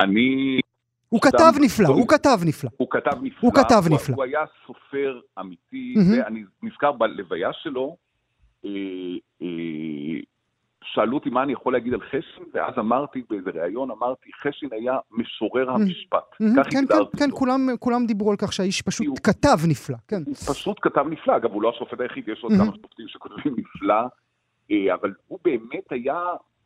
אני... 0.00 0.60
הוא 1.08 1.20
כתב 1.20 1.52
נפלא, 1.60 1.88
הוא 1.88 2.08
כתב 2.08 2.38
נפלא. 2.44 2.70
הוא 2.76 2.88
כתב 2.90 3.16
נפלא. 3.22 3.40
הוא 3.40 3.52
כתב 3.54 3.82
נפלא. 3.90 4.14
הוא 4.14 4.24
היה 4.24 4.40
סופר 4.66 5.20
אמיתי, 5.40 5.94
ואני 6.10 6.44
נזכר 6.62 6.92
בלוויה 6.92 7.50
שלו, 7.52 7.96
שאלו 10.84 11.14
אותי 11.14 11.30
מה 11.30 11.42
אני 11.42 11.52
יכול 11.52 11.72
להגיד 11.72 11.94
על 11.94 12.00
חשין, 12.00 12.44
ואז 12.54 12.74
אמרתי 12.78 13.22
באיזה 13.30 13.50
ריאיון, 13.50 13.90
אמרתי, 13.90 14.30
חשין 14.42 14.68
היה 14.72 14.98
משורר 15.10 15.70
המשפט. 15.70 16.30
כך 16.56 16.68
כן, 16.70 16.86
כן, 16.88 17.18
כן, 17.18 17.30
כולם, 17.32 17.68
כולם 17.78 18.06
דיברו 18.06 18.30
על 18.30 18.36
כך 18.36 18.52
שהאיש 18.52 18.82
פשוט 18.82 19.06
הוא, 19.06 19.16
כתב 19.22 19.58
נפלא, 19.68 19.96
כן. 20.08 20.22
הוא 20.26 20.34
פשוט 20.34 20.78
כתב 20.82 21.04
נפלא, 21.10 21.36
אגב, 21.36 21.52
הוא 21.52 21.62
לא 21.62 21.70
השופט 21.70 22.00
היחיד, 22.00 22.28
יש 22.28 22.42
עוד 22.42 22.52
כמה 22.52 22.72
שופטים 22.76 23.08
שכותבים 23.08 23.56
נפלא, 23.58 24.02
אבל 24.94 25.12
הוא 25.28 25.38
באמת 25.44 25.92
היה 25.92 26.16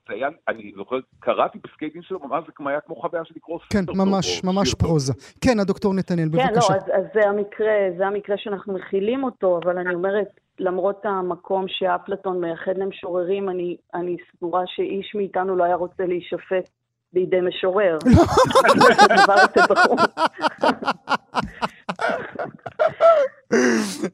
זה 0.09 0.15
היה, 0.15 0.29
אני 0.49 0.73
זוכר, 0.77 0.97
קראתי 1.21 1.59
פסקי 1.59 1.89
דין 1.89 2.03
שלו, 2.03 2.21
ממש 2.21 2.45
זה 2.47 2.53
כמו 2.53 2.69
היה 2.69 2.81
כמו 2.81 2.97
חוויה 2.97 3.25
של 3.25 3.35
לקרוא 3.37 3.59
כן, 3.59 3.83
ספר. 3.83 3.93
כן, 3.93 3.99
ממש, 3.99 4.45
ממש 4.45 4.75
פרוזה. 4.75 5.13
כן, 5.41 5.59
הדוקטור 5.61 5.95
נתנאל, 5.95 6.29
בבקשה. 6.29 6.47
כן, 6.47 6.55
לא, 6.55 6.77
אז, 6.77 6.83
אז 6.93 7.05
זה 7.15 7.29
המקרה, 7.29 7.73
זה 7.99 8.07
המקרה 8.07 8.37
שאנחנו 8.39 8.75
מכילים 8.75 9.25
אותו, 9.25 9.61
אבל 9.65 9.79
אני 9.79 9.95
אומרת, 9.95 10.29
למרות 10.59 11.01
המקום 11.05 11.65
שאפלטון 11.69 12.41
מייחד 12.41 12.79
למשוררים, 12.79 13.49
אני, 13.49 13.77
אני 13.95 14.17
סבורה 14.33 14.63
שאיש 14.67 15.15
מאיתנו 15.15 15.57
לא 15.57 15.65
היה 15.65 15.75
רוצה 15.75 16.07
להישפט 16.07 16.71
בידי 17.13 17.41
משורר. 17.41 17.99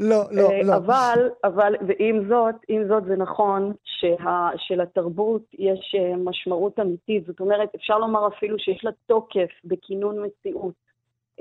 לא, 0.00 0.22
לא, 0.30 0.50
אה, 0.50 0.62
לא. 0.62 0.76
אבל, 0.76 1.30
אבל, 1.44 1.74
ועם 1.86 2.28
זאת, 2.28 2.54
עם 2.68 2.88
זאת 2.88 3.04
זה 3.04 3.16
נכון 3.16 3.72
שה, 3.84 4.48
שלתרבות 4.56 5.42
יש 5.58 5.94
אה, 5.98 6.16
משמעות 6.16 6.80
אמיתית. 6.80 7.26
זאת 7.26 7.40
אומרת, 7.40 7.74
אפשר 7.74 7.98
לומר 7.98 8.28
אפילו 8.28 8.58
שיש 8.58 8.84
לה 8.84 8.90
תוקף 9.06 9.50
בכינון 9.64 10.26
מציאות. 10.26 10.74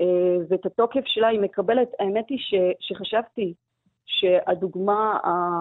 אה, 0.00 0.36
ואת 0.48 0.66
התוקף 0.66 1.02
שלה 1.04 1.28
היא 1.28 1.40
מקבלת, 1.40 1.88
האמת 2.00 2.24
היא 2.28 2.38
ש, 2.38 2.54
שחשבתי 2.80 3.54
שהדוגמה 4.06 5.18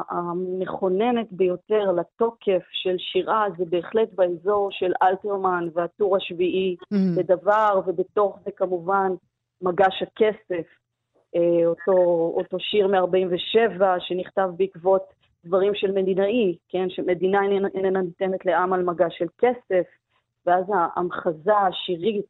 המכוננת 0.09 1.27
ביותר 1.31 1.91
לתוקף 1.91 2.61
של 2.71 2.95
שירה 2.97 3.45
זה 3.57 3.65
בהחלט 3.69 4.09
באזור 4.13 4.71
של 4.71 4.91
אלתרמן 5.03 5.67
והטור 5.73 6.17
השביעי, 6.17 6.75
mm. 6.81 6.97
בדבר, 7.17 7.81
ובתוך 7.87 8.39
זה 8.45 8.51
כמובן 8.51 9.11
מגש 9.61 10.03
הכסף, 10.03 10.67
אה, 11.35 11.65
אותו, 11.65 12.31
אותו 12.37 12.59
שיר 12.59 12.87
מ-47 12.87 13.81
שנכתב 13.99 14.49
בעקבות 14.57 15.03
דברים 15.45 15.75
של 15.75 15.91
מדינאי, 15.91 16.57
כן, 16.69 16.89
שמדינה 16.89 17.39
איננה 17.75 18.01
ניתנת 18.01 18.45
לעם 18.45 18.73
על 18.73 18.83
מגש 18.83 19.17
של 19.17 19.27
כסף, 19.37 19.85
ואז 20.45 20.65
ההמחזה 20.73 21.57
השירית 21.57 22.25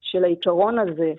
של 0.00 0.24
העיקרון 0.24 0.78
הזה, 0.78 1.12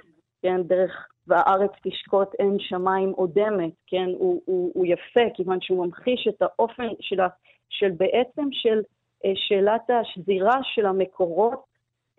כן, 0.43 0.63
דרך 0.63 1.08
והארץ 1.27 1.71
תשקוט 1.84 2.27
אין 2.39 2.60
שמיים 2.60 3.13
אודמת, 3.17 3.71
כן, 3.88 4.06
הוא, 4.17 4.41
הוא, 4.45 4.71
הוא 4.73 4.86
יפה, 4.86 5.21
כיוון 5.34 5.62
שהוא 5.62 5.86
ממחיש 5.86 6.27
את 6.27 6.41
האופן 6.41 6.88
של, 6.99 7.19
של 7.69 7.91
בעצם 7.91 8.47
של 8.51 8.82
אה, 9.25 9.32
שאלת 9.36 9.89
השזירה 9.89 10.60
של 10.63 10.86
המקורות 10.86 11.63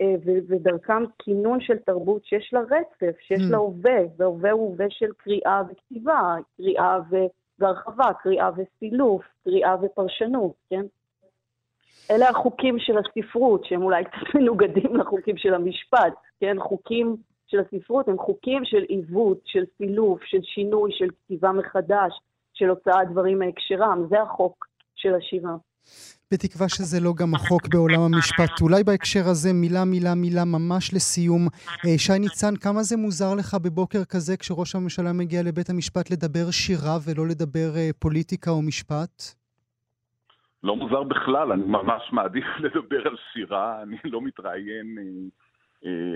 אה, 0.01 0.15
ודרכם 0.49 1.05
כינון 1.19 1.61
של 1.61 1.79
תרבות 1.79 2.25
שיש 2.25 2.51
לה 2.53 2.61
רצף, 2.61 3.19
שיש 3.21 3.41
mm. 3.41 3.51
לה 3.51 3.57
הווה, 3.57 4.01
והווה 4.17 4.51
הוא 4.51 4.71
הווה 4.71 4.87
של 4.91 5.13
קריאה 5.17 5.63
וכתיבה, 5.71 6.37
קריאה 6.57 6.99
והרחבה, 7.59 8.13
קריאה 8.23 8.51
וסילוף, 8.57 9.23
קריאה 9.45 9.77
ופרשנות, 9.83 10.53
כן? 10.71 10.85
אלה 12.11 12.29
החוקים 12.29 12.79
של 12.79 12.99
הספרות, 12.99 13.65
שהם 13.65 13.83
אולי 13.83 14.05
קצת 14.05 14.35
מנוגדים 14.35 14.97
לחוקים 14.97 15.37
של 15.37 15.55
המשפט, 15.55 16.15
כן? 16.41 16.57
חוקים 16.61 17.17
של 17.55 17.61
הספרות 17.61 18.09
הם 18.09 18.19
חוקים 18.19 18.65
של 18.65 18.83
עיוות, 18.89 19.41
של 19.45 19.65
סילוף, 19.79 20.21
של 20.25 20.43
שינוי, 20.43 20.91
של 20.93 21.09
כתיבה 21.11 21.53
מחדש, 21.53 22.13
של 22.55 22.69
הוצאת 22.69 23.11
דברים 23.11 23.39
מהקשרם. 23.39 24.07
זה 24.09 24.23
החוק 24.23 24.67
של 24.95 25.15
השירה. 25.15 25.57
בתקווה 26.33 26.69
שזה 26.69 27.01
לא 27.01 27.13
גם 27.21 27.35
החוק 27.35 27.63
בעולם 27.73 28.01
המשפט. 28.01 28.61
אולי 28.63 28.85
בהקשר 28.85 29.25
הזה 29.31 29.53
מילה 29.53 29.85
מילה 29.85 30.15
מילה 30.15 30.45
ממש 30.45 30.95
לסיום. 30.95 31.49
אה, 31.87 31.99
שי 31.99 32.19
ניצן, 32.19 32.57
כמה 32.57 32.83
זה 32.83 32.97
מוזר 32.97 33.35
לך 33.39 33.55
בבוקר 33.65 34.05
כזה 34.13 34.37
כשראש 34.37 34.75
הממשלה 34.75 35.13
מגיע 35.13 35.43
לבית 35.43 35.71
המשפט 35.71 36.11
לדבר 36.11 36.51
שירה 36.51 36.97
ולא 37.05 37.27
לדבר 37.27 37.69
אה, 37.77 37.91
פוליטיקה 37.99 38.51
או 38.51 38.63
משפט? 38.63 39.23
לא 40.63 40.77
מוזר 40.77 41.03
בכלל, 41.03 41.53
אני 41.53 41.63
ממש 41.67 42.03
מעדיף 42.13 42.45
לדבר 42.65 43.09
על 43.09 43.17
שירה, 43.33 43.83
אני 43.83 43.97
לא 44.05 44.21
מתראיין 44.23 44.99
אה, 44.99 45.44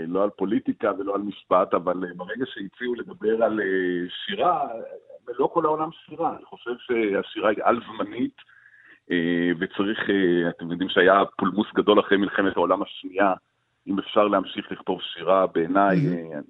לא 0.07 0.23
על 0.23 0.31
פוליטיקה 0.31 0.93
ולא 0.99 1.15
על 1.15 1.21
משפט, 1.21 1.75
אבל 1.75 2.05
ברגע 2.17 2.45
שהציעו 2.47 2.95
לדבר 2.95 3.45
על 3.45 3.61
שירה, 4.09 4.69
לא 5.39 5.51
כל 5.53 5.65
העולם 5.65 5.89
שירה, 5.93 6.37
אני 6.37 6.45
חושב 6.45 6.71
שהשירה 6.79 7.51
היא 7.51 7.59
על-זמנית. 7.63 8.35
אה, 9.11 9.51
וצריך, 9.59 10.11
אה, 10.11 10.49
אתם 10.49 10.71
יודעים 10.71 10.89
שהיה 10.89 11.23
פולמוס 11.39 11.67
גדול 11.75 12.01
אחרי 12.01 12.17
מלחמת 12.17 12.57
העולם 12.57 12.83
השנייה, 12.83 13.35
אם 13.87 13.99
אפשר 13.99 14.29
להמשיך 14.29 14.73
לכתוב 14.73 15.01
שירה, 15.03 15.47
בעיניי. 15.47 15.97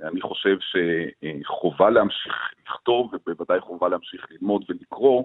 אני 0.03 0.21
חושב 0.21 0.57
שחובה 0.61 1.91
להמשיך 1.91 2.53
לכתוב, 2.67 3.15
ובוודאי 3.15 3.61
חובה 3.61 3.89
להמשיך 3.89 4.27
ללמוד 4.31 4.65
ולקרוא. 4.69 5.25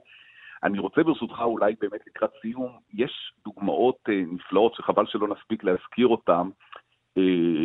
אני 0.64 0.80
רוצה 0.80 1.04
ברשותך 1.04 1.42
אולי 1.42 1.76
באמת 1.82 2.02
לקראת 2.08 2.30
סיום, 2.42 2.78
יש 2.94 3.34
דוגמאות 3.46 4.10
נפלאות 4.10 4.76
שחבל 4.76 5.06
שלא 5.06 5.28
נספיק 5.28 5.64
להזכיר 5.64 6.08
אותן. 6.08 6.50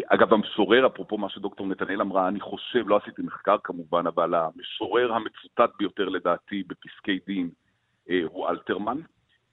אגב, 0.07 0.35
המשורר, 0.35 0.87
אפרופו 0.87 1.19
מה 1.19 1.29
שדוקטור 1.29 1.67
נתנאל 1.67 2.01
אמרה, 2.01 2.29
אני 2.29 2.41
חושב, 2.41 2.89
לא 2.89 2.97
עשיתי 2.97 3.23
מחקר 3.23 3.57
כמובן, 3.65 4.07
אבל 4.07 4.35
המשורר 4.35 5.13
המצוטט 5.13 5.71
ביותר 5.79 6.09
לדעתי 6.09 6.63
בפסקי 6.69 7.19
דין 7.27 7.51
הוא 8.25 8.49
אלתרמן. 8.49 8.99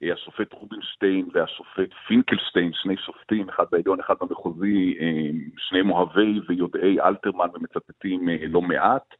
אה, 0.02 0.12
השופט 0.12 0.52
רובינשטיין 0.52 1.28
והשופט 1.32 1.90
פינקלשטיין, 2.06 2.72
שני 2.74 2.96
שופטים, 2.96 3.48
אחד 3.48 3.64
בעליון, 3.72 4.00
אחד 4.00 4.14
במחוזי, 4.20 4.96
אה, 5.00 5.30
שניהם 5.58 5.90
אוהבי 5.90 6.40
ויודעי 6.48 7.00
אלתרמן 7.00 7.48
ומצטטים 7.54 8.28
אה, 8.28 8.36
לא 8.48 8.62
מעט. 8.62 9.14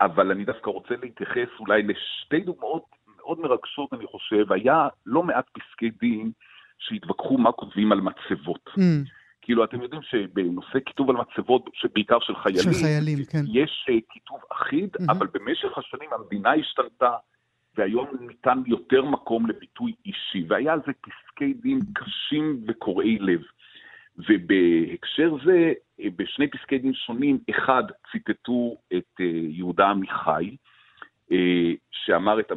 אבל 0.00 0.30
אני 0.30 0.44
דווקא 0.44 0.70
רוצה 0.70 0.94
להתייחס 1.02 1.48
אולי 1.60 1.82
לשתי 1.82 2.40
דוגמאות 2.40 2.84
מאוד 3.16 3.40
מרגשות, 3.40 3.92
אני 3.92 4.06
חושב. 4.06 4.52
היה 4.52 4.88
לא 5.06 5.22
מעט 5.22 5.44
פסקי 5.52 5.90
דין 5.90 6.30
שהתווכחו 6.78 7.38
מה 7.38 7.52
כותבים 7.52 7.92
על 7.92 8.00
מצבות. 8.00 8.68
Mm. 8.68 8.80
כאילו, 9.42 9.64
אתם 9.64 9.82
יודעים 9.82 10.02
שבנושא 10.02 10.78
כיתוב 10.86 11.10
על 11.10 11.16
מצבות, 11.16 11.70
בעיקר 11.94 12.20
של 12.20 12.36
חיילים, 12.36 12.62
של 12.62 12.72
חיילים 12.72 13.18
כן. 13.24 13.42
יש 13.52 13.86
כיתוב 14.10 14.38
אחיד, 14.52 14.96
mm-hmm. 14.96 15.12
אבל 15.12 15.26
במשך 15.34 15.78
השנים 15.78 16.10
המדינה 16.12 16.52
השתנתה, 16.52 17.10
והיום 17.76 18.06
ניתן 18.20 18.62
יותר 18.66 19.04
מקום 19.04 19.46
לביטוי 19.46 19.92
אישי, 20.06 20.44
והיה 20.48 20.72
על 20.72 20.80
זה 20.86 20.92
פסקי 20.92 21.54
דין 21.54 21.80
קשים 21.94 22.60
וקורעי 22.66 23.18
לב. 23.18 23.40
ובהקשר 24.18 25.36
זה, 25.44 25.72
בשני 26.16 26.48
פסקי 26.50 26.78
דין 26.78 26.94
שונים, 26.94 27.38
אחד, 27.50 27.82
ציטטו 28.12 28.76
את 28.96 29.20
אה, 29.20 29.26
יהודה 29.48 29.86
עמיחי, 29.86 30.56
אה, 31.32 31.72
שאמר 31.90 32.40
את 32.40 32.50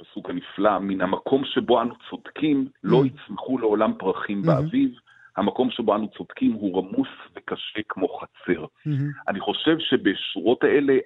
הפסוק 0.00 0.30
הנפלא, 0.30 0.78
מן 0.78 1.00
המקום 1.00 1.44
שבו 1.44 1.82
אנו 1.82 1.94
צודקים, 2.10 2.68
לא 2.84 3.02
mm. 3.02 3.06
יצמחו 3.06 3.58
לעולם 3.58 3.92
פרחים 3.98 4.42
mm-hmm. 4.42 4.46
באביב, 4.46 4.90
המקום 5.36 5.70
שבו 5.70 5.94
אנו 5.94 6.08
צודקים 6.08 6.52
הוא 6.52 6.78
רמוס 6.78 7.08
וקשה 7.36 7.80
כמו 7.88 8.08
חצר. 8.08 8.64
Mm-hmm. 8.64 9.28
אני 9.28 9.40
חושב 9.40 9.78
שבשורות 9.78 10.64
האלה 10.64 10.98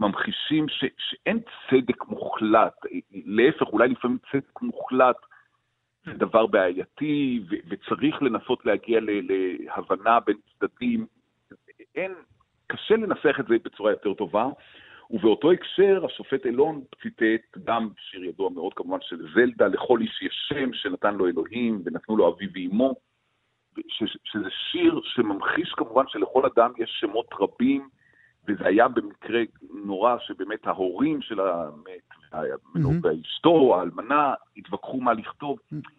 ממחישים 0.00 0.68
ש, 0.68 0.84
שאין 0.98 1.38
צדק 1.70 2.04
מוחלט, 2.08 2.74
להפך, 3.12 3.66
אולי 3.72 3.88
לפעמים 3.88 4.18
צדק 4.32 4.62
מוחלט 4.62 5.16
זה 6.04 6.12
דבר 6.12 6.46
בעייתי, 6.46 7.40
ו, 7.50 7.54
וצריך 7.68 8.22
לנסות 8.22 8.66
להגיע 8.66 9.00
ל, 9.00 9.10
להבנה 9.30 10.20
בין 10.20 10.36
צדדים. 10.58 11.06
אין, 11.94 12.14
קשה 12.66 12.94
לנסח 12.96 13.40
את 13.40 13.46
זה 13.48 13.54
בצורה 13.64 13.90
יותר 13.90 14.14
טובה. 14.14 14.46
ובאותו 15.10 15.52
הקשר, 15.52 16.04
השופט 16.06 16.46
אילון 16.46 16.84
ציטט 17.02 17.58
גם 17.64 17.88
שיר 17.98 18.24
ידוע 18.24 18.50
מאוד 18.50 18.74
כמובן 18.74 18.98
של 19.00 19.28
זלדה, 19.34 19.66
לכל 19.66 20.00
איש 20.00 20.22
יש 20.22 20.46
שם 20.48 20.72
שנתן 20.72 21.14
לו 21.14 21.26
אלוהים 21.26 21.82
ונתנו 21.84 22.16
לו 22.16 22.28
אביו 22.28 22.48
ואימו, 22.52 22.94
שזה 24.24 24.50
שיר 24.70 25.00
שממחיש 25.04 25.72
כמובן 25.72 26.04
שלכל 26.08 26.42
אדם 26.46 26.72
יש 26.78 26.96
שמות 27.00 27.26
רבים, 27.40 27.88
וזה 28.48 28.66
היה 28.66 28.88
במקרה 28.88 29.40
נורא 29.70 30.16
שבאמת 30.18 30.66
ההורים 30.66 31.22
של 31.22 31.40
המת, 31.40 32.34
mm-hmm. 32.34 32.88
ואשתו, 33.02 33.76
האלמנה, 33.78 34.34
התווכחו 34.56 35.00
מה 35.00 35.12
לכתוב. 35.12 35.58
Mm-hmm. 35.58 35.90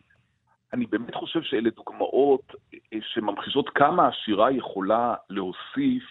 אני 0.73 0.85
באמת 0.85 1.15
חושב 1.15 1.41
שאלה 1.41 1.69
דוגמאות 1.69 2.55
אה, 2.73 2.99
שממחישות 3.01 3.69
כמה 3.69 4.07
השירה 4.07 4.51
יכולה 4.51 5.15
להוסיף 5.29 6.03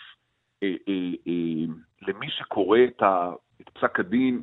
אה, 0.62 0.74
אה, 0.88 1.12
אה, 1.28 1.74
למי 2.08 2.30
שקורא 2.30 2.78
את, 2.84 3.02
ה, 3.02 3.32
את 3.60 3.68
פסק 3.68 4.00
הדין, 4.00 4.42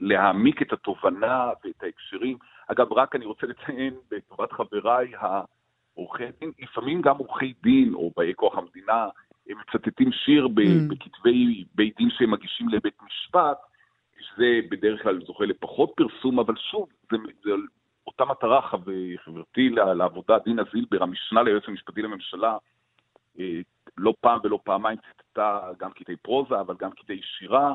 להעמיק 0.00 0.62
את 0.62 0.72
התובנה 0.72 1.50
ואת 1.64 1.82
ההקשרים. 1.82 2.36
אגב, 2.66 2.92
רק 2.92 3.16
אני 3.16 3.24
רוצה 3.24 3.46
לציין 3.46 3.94
בטובת 4.10 4.52
חבריי, 4.52 5.12
העורכי 5.18 6.24
דין, 6.40 6.52
לפעמים 6.58 7.02
גם 7.02 7.16
עורכי 7.16 7.54
דין 7.62 7.94
או 7.94 8.12
באי 8.16 8.32
כוח 8.36 8.58
המדינה, 8.58 9.08
הם 9.48 9.56
מצטטים 9.58 10.12
שיר 10.12 10.46
mm. 10.46 10.50
בכתבי 10.88 11.64
בית 11.74 11.96
דין 11.96 12.10
שהם 12.10 12.30
מגישים 12.30 12.68
לבית 12.68 13.02
משפט, 13.06 13.58
שזה 14.20 14.60
בדרך 14.70 15.02
כלל 15.02 15.24
זוכה 15.26 15.44
לפחות 15.44 15.92
פרסום, 15.96 16.38
אבל 16.38 16.54
שוב, 16.56 16.88
זה, 17.10 17.16
זה 17.44 17.50
אותה 18.06 18.24
מטרה, 18.24 18.62
חברתי 19.24 19.68
לעבודה, 19.70 20.38
דינה 20.38 20.62
זילבר, 20.72 21.02
המשנה 21.02 21.42
ליועץ 21.42 21.62
המשפטי 21.68 22.02
לממשלה, 22.02 22.56
אה, 23.40 23.60
לא 23.98 24.14
פעם 24.20 24.38
ולא 24.44 24.58
פעמיים 24.64 24.98
ציטטה 24.98 25.70
גם 25.78 25.90
קטעי 25.90 26.16
פרוזה, 26.16 26.60
אבל 26.60 26.74
גם 26.78 26.90
קטעי 26.90 27.20
שירה. 27.22 27.74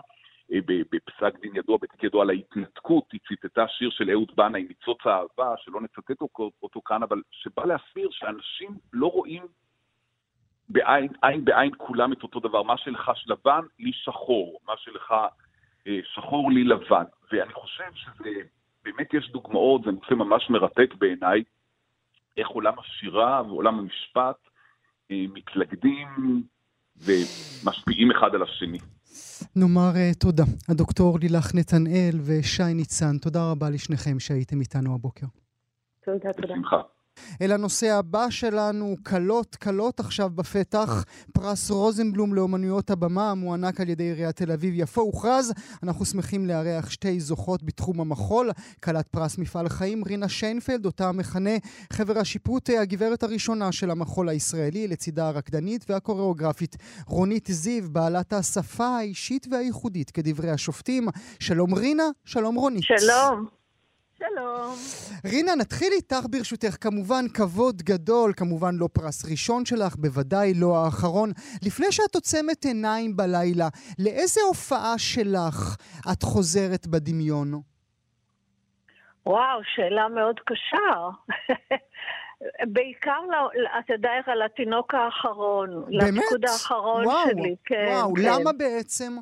אה, 0.52 0.60
בפסק 0.66 1.40
דין 1.42 1.56
ידוע, 1.56 1.78
בתיק 1.82 2.04
ידוע 2.04 2.22
על 2.22 2.30
ההתנתקות, 2.30 3.12
היא 3.12 3.20
ציטטה 3.28 3.68
שיר 3.68 3.90
של 3.90 4.10
אהוד 4.10 4.32
בנאי, 4.36 4.64
ניצוץ 4.64 4.98
האהבה, 5.06 5.54
שלא 5.58 5.82
נצטט 5.82 6.22
אותו 6.64 6.82
כאן, 6.86 7.04
אבל 7.04 7.22
שבא 7.32 7.66
להסביר 7.66 8.10
שאנשים 8.12 8.78
לא 8.94 9.08
רואים 9.08 9.44
בעין 10.70 11.08
עין 11.22 11.46
בעין 11.46 11.72
כולם 11.78 12.14
את 12.14 12.24
אותו 12.24 12.40
דבר. 12.40 12.64
מה 12.64 12.78
שלך 12.78 13.12
לבן, 13.28 13.62
לי 13.80 13.92
שחור. 13.94 14.60
מה 14.68 14.74
שלך 14.78 15.14
אה, 15.88 16.00
שחור, 16.04 16.52
לי 16.52 16.64
לבן. 16.64 17.04
ואני 17.32 17.54
חושב 17.54 17.94
שזה, 17.94 18.30
באמת 18.84 19.14
יש 19.14 19.32
דוגמאות, 19.32 19.82
זה 19.84 19.92
נושא 19.92 20.14
ממש 20.14 20.50
מרתק 20.50 20.94
בעיניי, 20.98 21.44
איך 22.38 22.48
עולם 22.48 22.80
השירה 22.80 23.42
ועולם 23.48 23.80
המשפט 23.80 24.38
מתלכדים 25.34 26.08
ומשפיעים 26.98 28.12
אחד 28.12 28.36
על 28.36 28.44
השני. 28.44 28.80
נאמר 29.56 29.92
uh, 29.94 30.20
תודה. 30.20 30.44
הדוקטור 30.70 31.20
לילך 31.20 31.56
נתנאל 31.56 32.20
ושי 32.26 32.74
ניצן, 32.74 33.18
תודה 33.18 33.52
רבה 33.52 33.70
לשניכם 33.70 34.20
שהייתם 34.20 34.60
איתנו 34.60 34.96
הבוקר. 34.96 35.26
תודה, 36.06 36.34
תודה. 36.34 36.54
בשמחה. 36.54 36.82
אל 37.42 37.52
הנושא 37.52 37.94
הבא 37.94 38.30
שלנו, 38.30 38.96
קלות, 39.04 39.56
קלות 39.56 40.00
עכשיו 40.00 40.30
בפתח. 40.30 41.06
פרס 41.34 41.72
רוזנבלום 41.72 42.34
לאומנויות 42.34 42.90
הבמה, 42.90 43.32
המוענק 43.32 43.82
על 43.82 43.90
ידי 43.90 44.04
עיריית 44.04 44.36
תל 44.36 44.52
אביב-יפו, 44.52 45.02
הוכרז. 45.02 45.54
אנחנו 45.84 46.06
שמחים 46.06 46.46
לארח 46.46 46.90
שתי 46.90 47.20
זוכות 47.20 47.64
בתחום 47.64 48.02
המחול. 48.02 48.52
כלת 48.84 49.08
פרס 49.08 49.38
מפעל 49.38 49.70
חיים, 49.70 50.04
רינה 50.04 50.30
שיינפלד, 50.30 50.86
אותה 50.86 51.12
מכנה 51.12 51.58
חבר 51.94 52.20
השיפוט, 52.20 52.70
הגברת 52.70 53.24
הראשונה 53.24 53.72
של 53.72 53.92
המחול 53.92 54.30
הישראלי, 54.30 54.88
לצידה 54.88 55.28
הרקדנית 55.28 55.86
והקוריאוגרפית 55.90 56.76
רונית 57.08 57.48
זיו, 57.52 57.84
בעלת 57.92 58.34
השפה 58.34 58.88
האישית 58.88 59.48
והייחודית, 59.52 60.12
כדברי 60.12 60.52
השופטים. 60.52 61.08
שלום 61.40 61.74
רינה, 61.74 62.08
שלום 62.26 62.56
רונית. 62.56 62.84
שלום. 62.84 63.63
שלום. 64.30 64.76
רינה, 65.26 65.56
נתחיל 65.56 65.94
איתך 65.94 66.26
ברשותך. 66.32 66.76
כמובן, 66.82 67.26
כבוד 67.34 67.82
גדול, 67.82 68.34
כמובן 68.38 68.76
לא 68.76 68.90
פרס 68.94 69.26
ראשון 69.32 69.66
שלך, 69.66 69.96
בוודאי 69.96 70.54
לא 70.54 70.86
האחרון. 70.86 71.32
לפני 71.64 71.92
שאת 71.92 72.16
עוצמת 72.16 72.66
עיניים 72.66 73.18
בלילה, 73.18 73.68
לאיזה 74.00 74.42
הופעה 74.48 74.98
שלך 74.98 75.76
את 76.12 76.24
חוזרת 76.24 76.88
בדמיון? 76.88 77.62
וואו, 79.26 79.60
שאלה 79.76 80.08
מאוד 80.08 80.40
קשה. 80.46 81.10
בעיקר, 82.74 83.20
אתה 83.80 83.94
יודע 83.94 84.10
איך, 84.18 84.28
על 84.28 84.42
התינוק 84.42 84.94
האחרון. 84.94 85.86
באמת? 86.00 86.14
לתפקוד 86.14 86.46
האחרון 86.46 87.06
וואו, 87.06 87.30
שלי, 87.30 87.56
כן. 87.66 87.86
וואו, 87.88 88.14
כן. 88.16 88.22
למה 88.26 88.52
בעצם? 88.54 89.18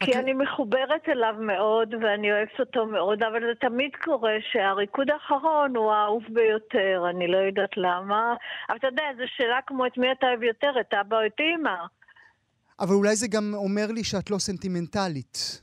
כי 0.00 0.10
את- 0.12 0.16
אני 0.16 0.32
מחוברת 0.32 1.08
אליו 1.08 1.34
מאוד 1.40 1.94
ואני 1.94 2.32
אוהבת 2.32 2.60
אותו 2.60 2.86
מאוד, 2.86 3.22
אבל 3.22 3.40
זה 3.40 3.52
תמיד 3.60 3.90
קורה 4.04 4.32
שהריקוד 4.52 5.10
האחרון 5.10 5.76
הוא 5.76 5.92
האהוב 5.92 6.22
ביותר, 6.28 7.04
אני 7.10 7.28
לא 7.28 7.36
יודעת 7.36 7.76
למה. 7.76 8.34
אבל 8.68 8.76
אתה 8.76 8.86
יודע, 8.86 9.02
זו 9.16 9.22
שאלה 9.36 9.58
כמו 9.66 9.86
את 9.86 9.98
מי 9.98 10.12
אתה 10.12 10.26
אוהב 10.26 10.42
יותר, 10.42 10.72
את 10.80 10.94
אבא 10.94 11.16
או 11.20 11.26
את 11.26 11.40
אימא. 11.40 11.74
אבל 12.80 12.94
אולי 12.94 13.16
זה 13.16 13.26
גם 13.28 13.52
אומר 13.54 13.86
לי 13.94 14.04
שאת 14.04 14.30
לא 14.30 14.38
סנטימנטלית. 14.38 15.62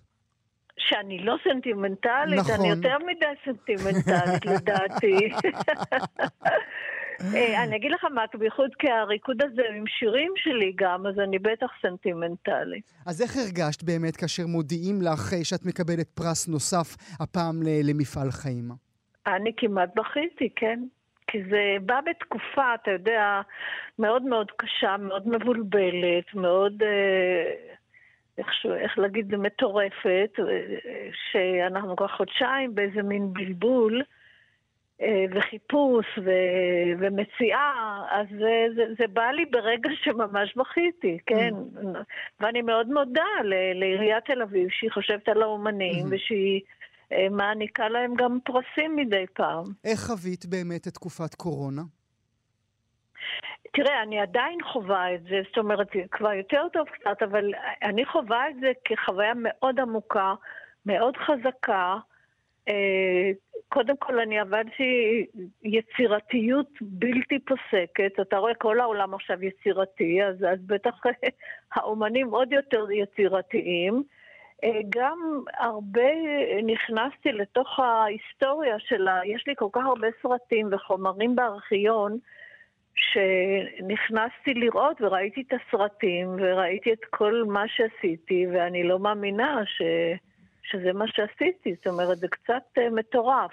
שאני 0.79 1.17
לא 1.19 1.35
סנטימנטלית, 1.43 2.39
נכון. 2.39 2.55
אני 2.59 2.69
יותר 2.69 2.97
מדי 2.97 3.25
סנטימנטלית 3.45 4.45
לדעתי. 4.45 5.29
אה, 7.35 7.63
אני 7.63 7.75
אגיד 7.75 7.91
לך 7.91 8.05
מה, 8.13 8.23
בייחוד 8.39 8.69
כי 8.79 8.89
הריקוד 8.89 9.41
הזה 9.41 9.61
עם 9.77 9.83
שירים 9.87 10.33
שלי 10.35 10.73
גם, 10.75 11.07
אז 11.07 11.19
אני 11.19 11.39
בטח 11.39 11.67
סנטימנטלית. 11.81 12.93
אז 13.05 13.21
איך 13.21 13.37
הרגשת 13.37 13.83
באמת 13.83 14.15
כאשר 14.15 14.47
מודיעים 14.47 15.01
לך 15.01 15.33
אה, 15.33 15.43
שאת 15.43 15.65
מקבלת 15.65 16.09
פרס 16.09 16.47
נוסף, 16.47 16.95
הפעם 17.19 17.55
למפעל 17.83 18.31
חיים? 18.31 18.71
אני 19.27 19.51
כמעט 19.57 19.89
בכיתי, 19.95 20.49
כן. 20.55 20.79
כי 21.27 21.43
זה 21.49 21.75
בא 21.85 21.99
בתקופה, 22.09 22.75
אתה 22.81 22.91
יודע, 22.91 23.41
מאוד 23.99 24.23
מאוד 24.23 24.51
קשה, 24.57 24.97
מאוד 24.97 25.27
מבולבלת, 25.27 26.33
מאוד, 26.33 26.83
אה, 26.83 27.73
איך, 28.37 28.53
ש... 28.53 28.65
איך 28.65 28.99
להגיד, 28.99 29.35
מטורפת, 29.35 30.31
שאנחנו 31.31 31.95
כבר 31.95 32.07
חודשיים 32.07 32.75
באיזה 32.75 33.03
מין 33.03 33.33
בלבול. 33.33 34.01
אה, 35.03 35.25
וחיפוש 35.31 36.05
ו... 36.25 36.31
ומציאה, 36.99 38.03
אז 38.11 38.27
זה, 38.29 38.65
זה, 38.75 38.83
זה 38.99 39.07
בא 39.07 39.31
לי 39.31 39.45
ברגע 39.45 39.89
שממש 40.03 40.55
בכיתי, 40.57 41.17
כן. 41.25 41.53
ואני 42.39 42.61
מאוד 42.61 42.87
מודה 42.87 43.25
ל... 43.43 43.79
לעיריית 43.79 44.25
תל 44.25 44.41
אביב 44.41 44.67
שהיא 44.69 44.91
חושבת 44.91 45.29
על 45.29 45.41
האומנים 45.41 46.05
ושהיא 46.09 46.61
אה, 47.11 47.27
מעניקה 47.31 47.89
להם 47.89 48.13
גם 48.15 48.37
פרסים 48.43 48.95
מדי 48.95 49.25
פעם. 49.33 49.65
איך 49.85 49.99
חווית 49.99 50.45
באמת 50.45 50.87
את 50.87 50.93
תקופת 50.93 51.35
קורונה? 51.35 51.81
תראה, 53.73 54.03
אני 54.03 54.19
עדיין 54.19 54.57
חווה 54.73 55.15
את 55.15 55.23
זה, 55.23 55.41
זאת 55.47 55.57
אומרת, 55.57 55.87
כבר 56.11 56.33
יותר 56.33 56.67
טוב 56.73 56.87
קצת, 56.87 57.23
אבל 57.23 57.51
אני 57.83 58.05
חווה 58.05 58.49
את 58.49 58.55
זה 58.59 58.71
כחוויה 58.85 59.33
מאוד 59.35 59.79
עמוקה, 59.79 60.33
מאוד 60.85 61.17
חזקה. 61.17 61.97
אה, 62.69 63.31
קודם 63.69 63.97
כל, 63.97 64.19
אני 64.19 64.39
עבדתי 64.39 65.25
יצירתיות 65.63 66.69
בלתי 66.81 67.39
פוסקת. 67.39 68.19
אתה 68.21 68.37
רואה, 68.37 68.55
כל 68.55 68.79
העולם 68.79 69.13
עכשיו 69.13 69.43
יצירתי, 69.43 70.23
אז, 70.23 70.35
אז 70.43 70.59
בטח 70.65 71.01
האומנים 71.75 72.29
עוד 72.29 72.51
יותר 72.51 72.91
יצירתיים. 72.91 74.03
אה, 74.63 74.79
גם 74.89 75.43
הרבה 75.57 76.11
נכנסתי 76.63 77.31
לתוך 77.31 77.79
ההיסטוריה 77.79 78.79
שלה, 78.79 79.21
יש 79.25 79.43
לי 79.47 79.53
כל 79.57 79.69
כך 79.71 79.85
הרבה 79.85 80.07
סרטים 80.21 80.69
וחומרים 80.71 81.35
בארכיון, 81.35 82.17
שנכנסתי 82.95 84.53
לראות 84.53 85.01
וראיתי 85.01 85.43
את 85.47 85.53
הסרטים 85.53 86.27
וראיתי 86.37 86.93
את 86.93 87.05
כל 87.09 87.43
מה 87.47 87.67
שעשיתי, 87.67 88.47
ואני 88.47 88.83
לא 88.83 88.99
מאמינה 88.99 89.61
ש... 89.65 89.81
שזה 90.63 90.93
מה 90.93 91.05
שעשיתי, 91.07 91.75
זאת 91.75 91.87
אומרת, 91.87 92.17
זה 92.17 92.27
קצת 92.27 92.63
uh, 92.77 92.81
מטורף. 92.91 93.51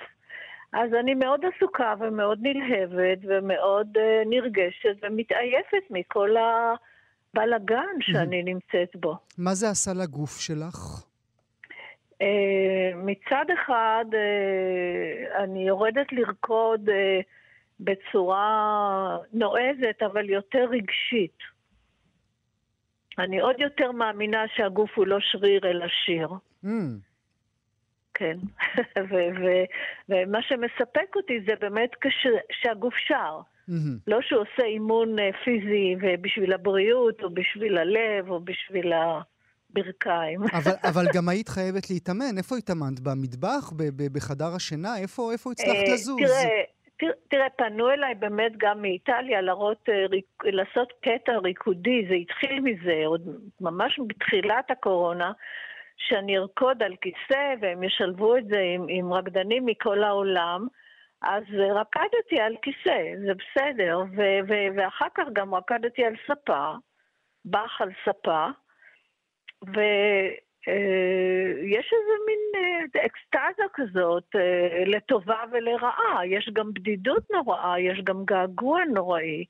אז 0.73 0.95
אני 1.01 1.15
מאוד 1.15 1.41
עסוקה 1.45 1.95
ומאוד 2.01 2.39
נלהבת 2.43 3.19
ומאוד 3.23 3.97
uh, 3.97 4.29
נרגשת 4.29 4.97
ומתעייפת 5.03 5.91
מכל 5.91 6.31
הבלגן 6.37 8.01
שאני 8.01 8.43
נמצאת 8.43 8.97
בו. 8.97 9.17
מה 9.39 9.55
זה 9.55 9.69
עשה 9.71 9.91
לגוף 10.03 10.41
שלך? 10.41 11.05
Uh, 12.23 12.97
מצד 12.97 13.45
אחד, 13.55 14.05
uh, 14.11 15.43
אני 15.43 15.69
יורדת 15.69 16.13
לרקוד 16.13 16.89
uh, 16.89 16.93
בצורה 17.81 19.19
נועזת, 19.33 20.03
אבל 20.03 20.31
יותר 20.31 20.65
רגשית. 20.71 21.50
אני 23.25 23.41
עוד 23.41 23.57
יותר 23.59 23.93
מאמינה 23.93 24.45
שהגוף 24.57 24.91
הוא 24.97 25.07
לא 25.07 25.19
שריר 25.21 25.61
אלא 25.65 25.87
שיר. 26.05 26.29
Mm. 26.65 26.69
כן. 28.15 28.39
ו- 29.11 29.31
ו- 29.41 29.65
ומה 30.09 30.39
שמספק 30.43 31.17
אותי 31.17 31.41
זה 31.47 31.53
באמת 31.61 31.91
כשהגוף 32.51 32.95
שר. 32.97 33.41
Mm-hmm. 33.71 33.73
לא 34.07 34.19
שהוא 34.23 34.41
עושה 34.41 34.67
אימון 34.67 35.19
אה, 35.19 35.31
פיזי 35.45 35.97
ובשביל 36.03 36.53
הבריאות, 36.53 37.23
או 37.23 37.35
בשביל 37.35 37.79
הלב, 37.79 38.31
או 38.31 38.41
בשביל 38.41 38.93
הברכיים. 38.93 40.41
אבל, 40.59 40.73
אבל 40.83 41.05
גם 41.15 41.29
היית 41.29 41.49
חייבת 41.49 41.91
להתאמן. 41.91 42.39
איפה 42.39 42.57
התאמנת? 42.57 43.01
במטבח? 43.01 43.73
ב- 43.77 43.83
ב- 43.83 44.13
בחדר 44.13 44.55
השינה? 44.55 44.99
איפה, 44.99 45.33
איפה 45.33 45.53
הצלחת 45.53 45.89
אה, 45.89 45.95
לזוז? 45.95 46.21
תראה, 46.21 46.49
תראה, 47.29 47.51
פנו 47.51 47.91
אליי 47.91 48.15
באמת 48.15 48.53
גם 48.57 48.83
מאיטליה 48.83 49.41
להראות, 49.41 49.89
אה, 49.89 50.07
לעשות 50.45 50.93
קטע 51.01 51.39
ריקודי, 51.39 52.07
זה 52.09 52.15
התחיל 52.15 52.61
מזה, 52.61 53.03
עוד 53.07 53.23
ממש 53.61 54.01
בתחילת 54.07 54.71
הקורונה, 54.71 55.33
שאני 55.97 56.39
ארקוד 56.39 56.83
על 56.83 56.97
כיסא 56.97 57.55
והם 57.61 57.83
ישלבו 57.83 58.37
את 58.37 58.47
זה 58.47 58.61
עם, 58.75 58.87
עם 58.89 59.13
רקדנים 59.13 59.67
מכל 59.67 60.05
העולם. 60.05 60.67
אז 61.23 61.43
רקדתי 61.75 62.41
על 62.41 62.57
כיסא, 62.63 63.03
זה 63.27 63.33
בסדר, 63.35 63.99
ו- 64.17 64.41
ו- 64.49 64.77
ואחר 64.77 65.07
כך 65.15 65.25
גם 65.33 65.55
רקדתי 65.55 66.05
על 66.05 66.15
ספה, 66.27 66.73
באך 67.45 67.81
על 67.81 67.91
ספה, 68.05 68.47
ויש 70.67 71.93
איזה 71.93 72.17
מין 72.27 72.41
אה, 72.55 73.07
אקסטזה 73.07 73.63
כזאת, 73.75 74.25
אה, 74.37 74.85
לטובה 74.87 75.43
ולרעה. 75.53 76.27
יש 76.27 76.51
גם 76.53 76.75
בדידות 76.75 77.31
נוראה, 77.31 77.81
יש 77.81 78.01
גם 78.05 78.25
געגוע 78.25 78.85
נוראי. 78.85 79.45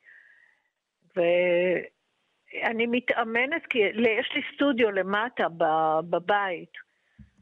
ואני 1.16 2.86
מתאמנת, 2.86 3.66
כי 3.70 3.78
יש 4.18 4.30
לי 4.34 4.42
סטודיו 4.54 4.90
למטה 4.90 5.46
בבית. 6.10 6.90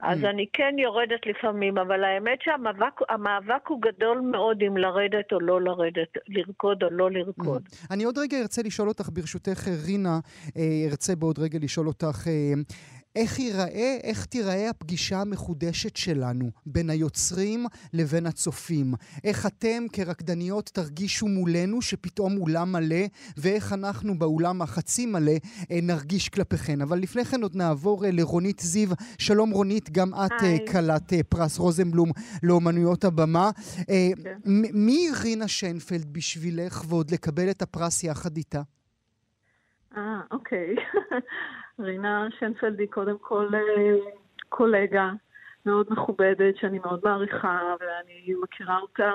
אז 0.01 0.25
Mm. 0.25 0.27
אני 0.27 0.47
כן 0.53 0.75
יורדת 0.79 1.27
לפעמים, 1.27 1.79
אבל 1.79 2.05
האמת 2.05 2.39
שהמאבק 2.43 3.69
הוא 3.69 3.83
גדול 3.83 4.21
מאוד 4.21 4.63
אם 4.63 4.77
לרדת 4.77 5.33
או 5.33 5.41
לא 5.41 5.61
לרדת, 5.61 6.09
לרקוד 6.29 6.83
או 6.83 6.89
לא 6.91 7.11
לרקוד. 7.11 7.69
אני 7.91 8.05
עוד 8.05 8.19
רגע 8.19 8.37
ארצה 8.41 8.63
לשאול 8.63 8.89
אותך, 8.89 9.09
ברשותך, 9.13 9.69
רינה, 9.87 10.19
אה, 10.57 10.91
ארצה 10.91 11.17
בעוד 11.17 11.39
רגע 11.39 11.59
לשאול 11.63 11.87
אותך, 11.87 12.27
אה, 12.27 12.53
איך 13.17 13.39
ייראה, 13.39 13.97
איך 14.03 14.25
תיראה 14.25 14.71
הפגישה 14.71 15.21
המחודשת 15.21 15.97
שלנו 15.97 16.51
בין 16.67 16.91
היוצרים 16.91 17.67
לבין 17.93 18.27
הצופים? 18.27 18.95
איך 19.25 19.47
אתם 19.47 19.85
כרקדניות 19.93 20.71
תרגישו 20.75 21.27
מולנו 21.27 21.83
שפתאום 21.83 22.37
אולם 22.37 22.73
מלא, 22.73 23.07
ואיך 23.37 23.73
אנחנו 23.73 24.19
באולם 24.19 24.63
החצי 24.63 25.07
מלא 25.07 25.33
אה, 25.71 25.79
נרגיש 25.83 26.29
כלפיכן. 26.29 26.81
אבל 26.81 26.99
לפני 26.99 27.25
כן 27.25 27.43
עוד 27.43 27.57
נעבור 27.57 28.05
אה, 28.05 28.11
לרונית 28.11 28.61
זיו. 28.61 28.89
שלום 29.19 29.51
רונית, 29.51 29.91
גם 29.91 30.15
את 30.15 30.43
היי. 30.43 30.67
כלת 30.73 31.13
אה, 31.13 31.23
פרס 31.23 31.59
רוזנבלום 31.59 32.11
לאומנויות 32.43 33.05
הבמה. 33.05 33.51
אה, 33.91 34.09
כן. 34.23 34.39
מי 34.75 35.09
רינה 35.23 35.49
שיינפלד 35.49 36.13
בשבילך 36.13 36.85
ועוד 36.89 37.11
לקבל 37.11 37.51
את 37.51 37.63
הפרס 37.63 38.05
יחד 38.05 38.37
איתה? 38.37 38.63
אה, 39.97 40.21
אוקיי. 40.31 40.75
רינה 41.81 42.29
שנפלד 42.39 42.81
היא 42.81 42.89
קודם 42.89 43.19
כל 43.19 43.49
אה, 43.55 43.95
קולגה 44.49 45.11
מאוד 45.67 45.87
מכובדת, 45.91 46.57
שאני 46.57 46.79
מאוד 46.79 47.01
מעריכה, 47.05 47.75
ואני 47.81 48.35
מכירה 48.43 48.79
אותה 48.79 49.13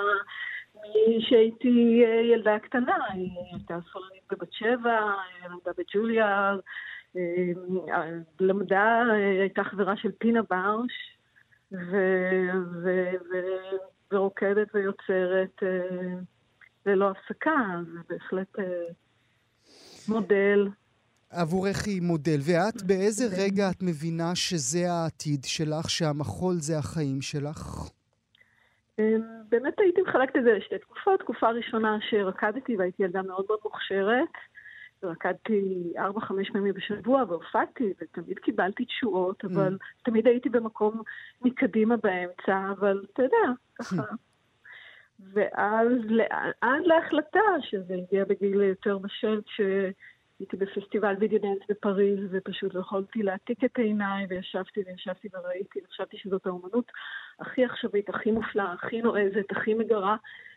משהייתי 1.17 2.03
אה, 2.05 2.21
ילדה 2.21 2.59
קטנה. 2.59 2.97
היא 3.13 3.29
הייתה 3.51 3.77
סולנית 3.91 4.23
בבת 4.31 4.53
שבע, 4.53 4.99
אה, 4.99 5.47
למדה 5.49 5.71
בג'וליה, 5.77 6.55
למדה, 8.39 9.03
הייתה 9.39 9.63
חברה 9.63 9.97
של 9.97 10.11
פינה 10.11 10.41
בארש, 10.49 11.17
ו- 11.71 12.49
ו- 12.83 13.15
ו- 13.31 13.77
ורוקדת 14.11 14.67
ויוצרת 14.73 15.63
ללא 16.85 17.09
הפסקה, 17.09 17.55
זה 17.93 17.99
בהחלט 18.09 18.55
מודל. 20.07 20.67
עבורך 21.33 21.85
היא 21.85 22.01
מודל. 22.01 22.39
ואת, 22.41 22.83
באיזה 22.87 23.25
רגע 23.43 23.69
את 23.69 23.81
מבינה 23.81 24.35
שזה 24.35 24.91
העתיד 24.91 25.43
שלך, 25.45 25.89
שהמחול 25.89 26.55
זה 26.59 26.77
החיים 26.77 27.21
שלך? 27.21 27.89
אמ, 28.99 29.21
באמת 29.49 29.73
הייתי 29.79 30.01
מחלקת 30.01 30.35
את 30.35 30.43
זה 30.43 30.53
לשתי 30.53 30.77
תקופות. 30.77 31.19
תקופה 31.19 31.49
ראשונה 31.49 31.97
שרקדתי 32.09 32.77
והייתי 32.77 33.03
ילדה 33.03 33.21
מאוד 33.21 33.45
מאוד 33.49 33.59
מוכשרת. 33.63 34.29
רקדתי 35.03 35.93
ארבע-חמש 35.97 36.49
פעמים 36.49 36.73
בשבוע 36.73 37.23
והופעתי, 37.27 37.93
ותמיד 38.01 38.39
קיבלתי 38.39 38.85
תשואות, 38.85 39.45
אבל 39.45 39.77
תמיד 40.03 40.27
הייתי 40.27 40.49
במקום 40.49 41.01
מקדימה 41.41 41.95
באמצע, 41.97 42.71
אבל 42.79 43.03
אתה 43.13 43.23
יודע, 43.23 43.53
ככה. 43.79 44.03
ואז 45.33 45.87
עד 46.61 46.81
להחלטה, 46.85 47.39
שזה 47.61 47.93
הגיע 47.93 48.25
בגיל 48.25 48.61
יותר 48.61 48.97
בשל, 48.97 49.41
כשהייתי 50.45 50.65
בפסטיבל 50.65 51.15
וידאו 51.19 51.39
דאנס 51.39 51.59
בפריז, 51.69 52.19
ופשוט 52.31 52.73
לא 52.73 52.79
יכולתי 52.79 53.23
להעתיק 53.23 53.63
את 53.63 53.77
עיניי, 53.77 54.25
וישבתי 54.29 54.83
וישבתי 54.87 55.27
וראיתי, 55.33 55.79
וחשבתי 55.85 56.17
שזאת 56.17 56.45
האומנות 56.45 56.91
הכי 57.39 57.65
עכשווית, 57.65 58.09
הכי 58.09 58.31
מופלאה, 58.31 58.73
הכי 58.73 59.01
נועזת, 59.01 59.51
הכי 59.51 59.73
מגרה, 59.73 60.15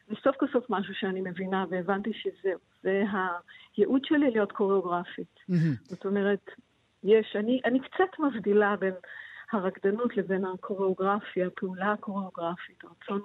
וסוף 0.09 0.37
כל 0.37 0.47
סוף 0.53 0.65
משהו 0.71 0.95
שאני 0.95 1.21
מבינה, 1.21 1.65
והבנתי 1.71 2.13
שזהו, 2.13 2.59
זה 2.83 3.05
הייעוד 3.77 4.05
שלי 4.05 4.31
להיות 4.31 4.53
קוריאוגרפית. 4.53 5.41
זאת 5.79 6.07
אומרת, 6.07 6.51
יש, 7.05 7.37
אני, 7.37 7.61
אני 7.65 7.81
קצת 7.81 8.19
מבדילה 8.19 8.77
בין 8.77 8.95
הרקדנות 9.53 10.17
לבין 10.17 10.45
הקוריאוגרפיה, 10.45 11.47
הפעולה 11.47 11.93
הקוריאוגרפית, 11.93 12.85
הרצון 12.85 13.21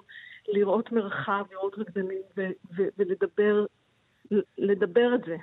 לראות 0.47 0.91
מרחב, 0.91 1.45
לראות 1.51 1.77
רקדנים 1.77 2.21
ו- 2.37 2.51
ו- 2.77 2.89
ולדבר 2.97 3.65
לדבר 4.57 5.15
את 5.15 5.21
זה. 5.25 5.35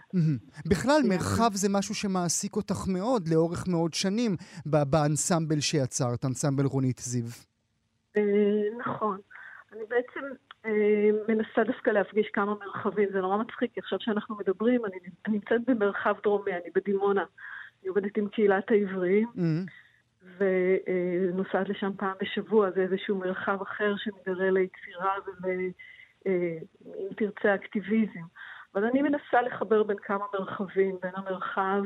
בכלל. 0.67 1.01
מרחב 1.09 1.51
זה 1.55 1.69
משהו 1.71 1.95
שמעסיק 1.95 2.57
אותך 2.57 2.89
מאוד, 2.89 3.29
לאורך 3.29 3.69
מאוד 3.69 3.95
שנים, 3.95 4.37
באנסמבל 4.67 5.61
שיצרת, 5.61 6.25
אנסמבל 6.25 6.65
רונית 6.65 6.99
זיו. 6.99 7.31
אה, 8.17 8.23
נכון. 8.79 9.19
אני 9.73 9.81
בעצם 9.89 10.21
אה, 10.67 11.11
מנסה 11.29 11.65
דווקא 11.65 11.91
להפגיש 11.91 12.27
כמה 12.33 12.55
מרחבים, 12.55 13.09
זה 13.13 13.21
נורא 13.21 13.37
מצחיק, 13.37 13.75
כי 13.75 13.81
עכשיו 13.81 13.99
שאנחנו 14.01 14.37
מדברים, 14.37 14.85
אני 14.85 14.97
אני 15.27 15.35
נמצאת 15.35 15.61
במרחב 15.67 16.15
דרומי, 16.23 16.53
אני 16.53 16.71
בדימונה. 16.75 17.25
אני 17.81 17.89
עובדת 17.89 18.17
עם 18.17 18.29
קהילת 18.29 18.71
העבריים. 18.71 19.29
ונוסעת 20.39 21.69
לשם 21.69 21.91
פעם 21.97 22.15
בשבוע, 22.23 22.71
זה 22.71 22.81
איזשהו 22.81 23.17
מרחב 23.17 23.63
אחר 23.63 23.95
שמתגרה 23.97 24.51
ליצירה 24.51 25.15
ול... 25.27 25.71
אה, 26.27 26.59
אם 26.87 27.15
תרצה, 27.17 27.55
אקטיביזם. 27.55 28.21
אבל 28.75 28.85
אני 28.85 29.03
מנסה 29.03 29.43
לחבר 29.43 29.83
בין 29.83 29.97
כמה 29.97 30.25
מרחבים, 30.35 30.99
בין 31.03 31.13
המרחב, 31.15 31.83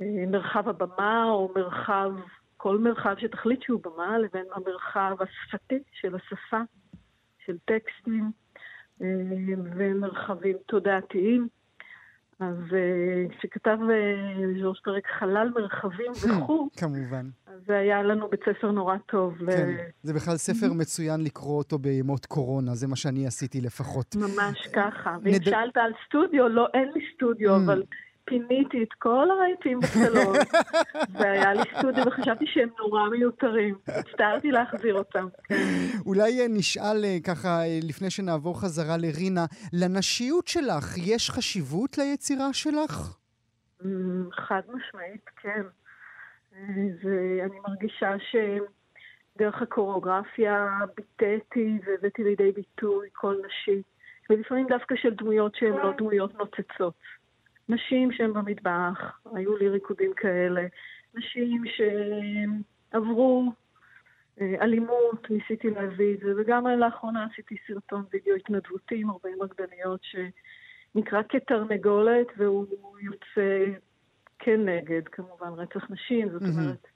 אה, 0.00 0.24
מרחב 0.26 0.68
הבמה 0.68 1.24
או 1.30 1.52
מרחב, 1.56 2.12
כל 2.56 2.78
מרחב 2.78 3.14
שתחליט 3.18 3.62
שהוא 3.62 3.80
במה, 3.82 4.18
לבין 4.18 4.46
המרחב 4.52 5.16
השפתי 5.20 5.78
של 5.92 6.14
השפה, 6.14 6.60
של 7.44 7.56
טקסטים 7.64 8.30
אה, 9.02 9.06
ומרחבים 9.74 10.56
תודעתיים. 10.66 11.48
אז 12.40 12.56
אה, 12.72 12.78
כשכתב 13.38 13.78
אה, 13.90 14.60
ז'ורז' 14.60 14.76
פרק 14.84 15.02
חלל 15.18 15.50
מרחבים 15.54 16.12
וכו', 16.12 16.68
כמובן. 16.76 17.26
אז 17.46 17.60
זה 17.66 17.78
היה 17.78 18.02
לנו 18.02 18.28
בית 18.28 18.40
ספר 18.48 18.70
נורא 18.70 18.96
טוב. 19.06 19.34
כן, 19.50 19.76
זה 20.02 20.14
בכלל 20.14 20.36
ספר 20.36 20.72
מצוין 20.72 21.20
לקרוא 21.24 21.58
אותו 21.58 21.78
בימות 21.78 22.26
קורונה, 22.26 22.74
זה 22.74 22.86
מה 22.88 22.96
שאני 22.96 23.26
עשיתי 23.26 23.60
לפחות. 23.60 24.16
ממש 24.16 24.68
ככה. 24.74 25.16
ואם 25.22 25.32
נד- 25.34 25.44
שאלת 25.44 25.76
על 25.76 25.92
סטודיו, 26.06 26.48
לא, 26.48 26.66
אין 26.74 26.88
לי 26.94 27.00
סטודיו, 27.14 27.50
Mm. 27.56 27.60
אבל 27.64 27.82
פיניתי 28.30 28.82
את 28.82 28.92
כל 28.98 29.28
הרהיטים 29.30 29.80
בסלון, 29.80 30.36
והיה 31.18 31.54
לי 31.54 31.62
סטודיו, 31.78 32.04
וחשבתי 32.06 32.44
שהם 32.46 32.68
נורא 32.78 33.08
מיותרים. 33.08 33.74
הצטערתי 33.88 34.50
להחזיר 34.50 34.94
אותם. 34.94 35.26
כן. 35.44 35.54
אולי 36.06 36.40
אה, 36.40 36.46
נשאל 36.48 37.04
אה, 37.04 37.16
ככה, 37.26 37.48
אה, 37.48 37.78
לפני 37.82 38.10
שנעבור 38.10 38.60
חזרה 38.60 38.96
לרינה, 38.96 39.44
לנשיות 39.72 40.48
שלך, 40.48 40.98
יש 41.06 41.30
חשיבות 41.30 41.98
ליצירה 41.98 42.52
שלך? 42.52 43.16
Mm, 43.82 43.86
חד 44.32 44.62
משמעית, 44.68 45.24
כן. 45.42 45.62
אה, 46.54 46.58
זה, 47.02 47.40
אני 47.44 47.58
מרגישה 47.68 48.10
שדרך 48.30 49.62
הקוריאוגרפיה 49.62 50.68
ביטאתי 50.96 51.78
והבאתי 51.86 52.24
לידי 52.24 52.52
ביטוי 52.52 53.10
קול 53.10 53.42
נשי, 53.46 53.82
ולפעמים 54.30 54.66
דווקא 54.68 54.94
של 54.96 55.14
דמויות 55.14 55.54
שהן 55.54 55.72
לא 55.72 55.92
דמויות 55.98 56.34
נוצצות. 56.34 56.94
נשים 57.70 58.12
שהן 58.12 58.32
במטבח, 58.32 59.18
היו 59.34 59.56
לי 59.56 59.68
ריקודים 59.68 60.12
כאלה, 60.16 60.62
נשים 61.14 61.62
שעברו 61.66 63.52
אה, 64.40 64.54
אלימות, 64.62 65.30
ניסיתי 65.30 65.70
להביא 65.70 66.14
את 66.14 66.20
זה, 66.20 66.32
וגם 66.36 66.66
לאחרונה 66.66 67.26
עשיתי 67.32 67.56
סרטון 67.66 68.04
וידאו 68.12 68.34
התנדבותי 68.34 69.00
עם 69.00 69.10
40 69.10 69.42
רקדניות 69.42 70.00
ש... 70.02 70.16
נקרא 70.94 71.22
כתרנגולת, 71.28 72.26
והוא 72.36 72.66
יוצא 73.00 73.78
כנגד, 74.38 75.08
כמובן, 75.12 75.48
רצח 75.56 75.90
נשים, 75.90 76.28
זאת. 76.32 76.42
אומרת. 76.42 76.86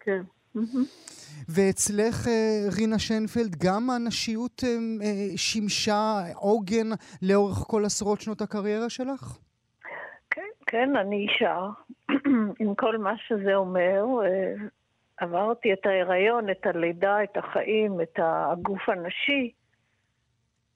כן. 0.00 0.22
ואצלך, 1.48 2.28
אה, 2.28 2.68
רינה 2.76 2.98
שיינפלד, 2.98 3.56
גם 3.64 3.90
הנשיות 3.90 4.64
אה, 4.64 5.36
שימשה 5.36 6.20
עוגן 6.34 6.88
לאורך 7.22 7.56
כל 7.56 7.84
עשרות 7.84 8.20
שנות 8.20 8.42
הקריירה 8.42 8.90
שלך? 8.90 9.38
כן, 10.72 10.96
אני 10.96 11.16
אישה, 11.16 11.68
עם 12.60 12.74
כל 12.74 12.98
מה 12.98 13.14
שזה 13.28 13.54
אומר. 13.54 14.04
אה, 14.24 14.54
עברתי 15.16 15.72
את 15.72 15.86
ההיריון, 15.86 16.50
את 16.50 16.66
הלידה, 16.66 17.22
את 17.22 17.36
החיים, 17.36 18.00
את 18.00 18.18
הגוף 18.22 18.88
הנשי. 18.88 19.52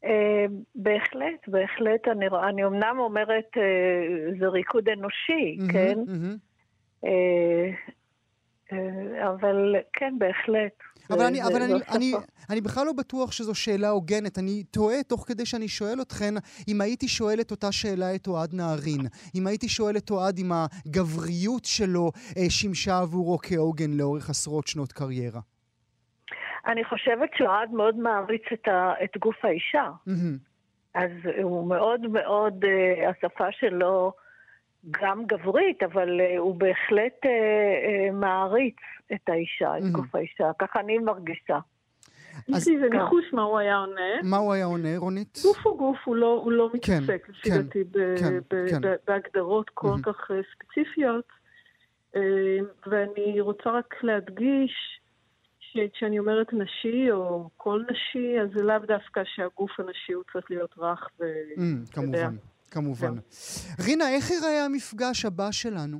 אה, 0.04 0.44
בהחלט, 0.74 1.48
בהחלט, 1.48 2.08
אני, 2.08 2.26
אני 2.48 2.64
אמנם 2.64 2.96
אומרת, 2.98 3.48
אה, 3.56 4.32
זה 4.40 4.48
ריקוד 4.48 4.88
אנושי, 4.88 5.56
מהמם, 5.58 5.72
כן? 5.72 5.98
אה, 7.04 7.70
אבל 9.28 9.76
כן, 9.92 10.14
בהחלט. 10.18 10.82
אבל, 11.10 11.22
אני, 11.22 11.42
אבל 11.42 11.66
זו 11.66 11.74
אני. 11.74 11.74
אני, 11.96 12.12
אני 12.50 12.60
בכלל 12.60 12.86
לא 12.86 12.92
בטוח 12.92 13.32
שזו 13.32 13.54
שאלה 13.54 13.88
הוגנת. 13.88 14.38
אני 14.38 14.62
תוהה 14.62 15.02
תוך 15.02 15.24
כדי 15.28 15.46
שאני 15.46 15.68
שואל 15.68 16.00
אתכן, 16.02 16.34
אם 16.68 16.80
הייתי 16.80 17.08
שואל 17.08 17.40
את 17.40 17.50
אותה 17.50 17.72
שאלה 17.72 18.14
את 18.14 18.26
אוהד 18.26 18.54
נהרין, 18.54 19.00
אם 19.34 19.46
הייתי 19.46 19.68
שואל 19.68 19.96
את 19.96 20.10
אוהד 20.10 20.38
אם 20.38 20.50
הגבריות 20.52 21.64
שלו 21.64 22.12
אה, 22.38 22.50
שימשה 22.50 22.98
עבורו 22.98 23.38
כעוגן 23.42 23.90
לאורך 23.90 24.30
עשרות 24.30 24.66
שנות 24.66 24.92
קריירה. 24.92 25.40
אני 26.66 26.84
חושבת 26.84 27.30
שאוהד 27.34 27.70
מאוד 27.70 27.96
מעריץ 27.96 28.42
את, 28.52 28.68
ה, 28.68 28.92
את 29.04 29.16
גוף 29.18 29.44
האישה. 29.44 29.90
מהמם. 30.06 30.36
אז 30.94 31.10
הוא 31.42 31.68
מאוד 31.68 32.00
מאוד, 32.00 32.64
אה, 32.64 33.10
השפה 33.10 33.52
שלו 33.52 34.12
גם 34.90 35.24
גברית, 35.26 35.82
אבל 35.82 36.20
uh, 36.20 36.38
הוא 36.38 36.54
בהחלט 36.54 37.24
uh, 37.24 37.26
uh, 37.28 38.12
מעריץ 38.12 38.76
את 39.14 39.28
האישה, 39.28 39.78
את 39.78 39.82
Mhm. 39.82 39.92
גוף 39.92 40.14
האישה. 40.14 40.50
ככה 40.58 40.80
אני 40.80 40.98
מרגישה. 40.98 41.58
יש 42.48 42.68
לי 42.68 42.74
איזה 42.76 42.88
ניחוש 42.90 43.24
מה 43.32 43.42
הוא 43.42 43.58
היה 43.58 43.76
עונה. 43.76 44.10
מה 44.22 44.36
הוא 44.36 44.52
היה 44.52 44.64
עונה, 44.64 44.88
רונית? 44.96 45.38
גוף 45.42 45.66
הוא 45.66 45.78
גוף, 45.78 45.96
הוא 46.04 46.16
לא, 46.16 46.40
הוא 46.44 46.52
לא 46.52 46.70
כן, 46.82 46.92
מתעסק, 46.98 47.28
לפי 47.28 47.50
כן, 47.50 47.56
דעתי, 47.62 47.84
כן, 48.20 48.38
כן. 48.70 48.80
בהגדרות 49.06 49.70
כל 49.74 49.88
מהמם. 49.88 50.02
כך 50.02 50.30
אה, 50.30 50.36
ספציפיות. 50.54 51.24
אה, 52.16 52.20
ואני 52.86 53.40
רוצה 53.40 53.70
רק 53.70 53.94
להדגיש 54.02 54.72
שכשאני 55.60 56.18
אומרת 56.18 56.52
נשי 56.52 57.10
או 57.10 57.48
כל 57.56 57.82
נשי, 57.90 58.40
אז 58.40 58.48
זה 58.56 58.62
לאו 58.62 58.78
דווקא 58.78 59.20
שהגוף 59.24 59.70
הנשי 59.80 60.12
הוא 60.12 60.24
צריך 60.32 60.46
להיות 60.50 60.74
רך 60.78 61.08
ו... 61.20 61.24
אמ, 61.58 61.82
כמובן, 61.92 62.34
כמובן. 62.70 63.14
רינה, 63.86 64.10
איך 64.10 64.30
ייראה 64.30 64.64
המפגש 64.64 65.24
הבא 65.24 65.52
שלנו? 65.52 65.98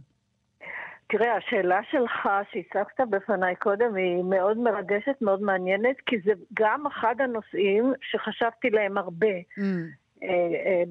תראה, 1.09 1.37
השאלה 1.37 1.81
שלך 1.91 2.29
שהצגת 2.51 3.01
בפניי 3.11 3.57
קודם 3.57 3.95
היא 3.95 4.23
מאוד 4.25 4.59
מרגשת, 4.59 5.17
מאוד 5.21 5.43
מעניינת, 5.43 5.97
כי 6.07 6.17
זה 6.25 6.33
גם 6.55 6.87
אחד 6.87 7.15
הנושאים 7.19 7.93
שחשבתי 8.03 8.71
להם 8.71 8.99
הרבה, 8.99 9.37
אמ, 9.59 9.87
אה, 10.23 10.29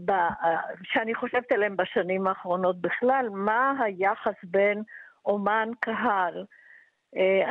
אה, 0.10 0.30
אה, 0.44 0.58
שאני 0.84 1.16
חושבת 1.16 1.52
עליהם 1.52 1.78
בשנים 1.78 2.28
האחרונות 2.28 2.82
בכלל, 2.82 3.30
מה 3.32 3.74
היחס 3.84 4.36
בין 4.44 4.84
אומן 5.26 5.70
קהל. 5.80 6.46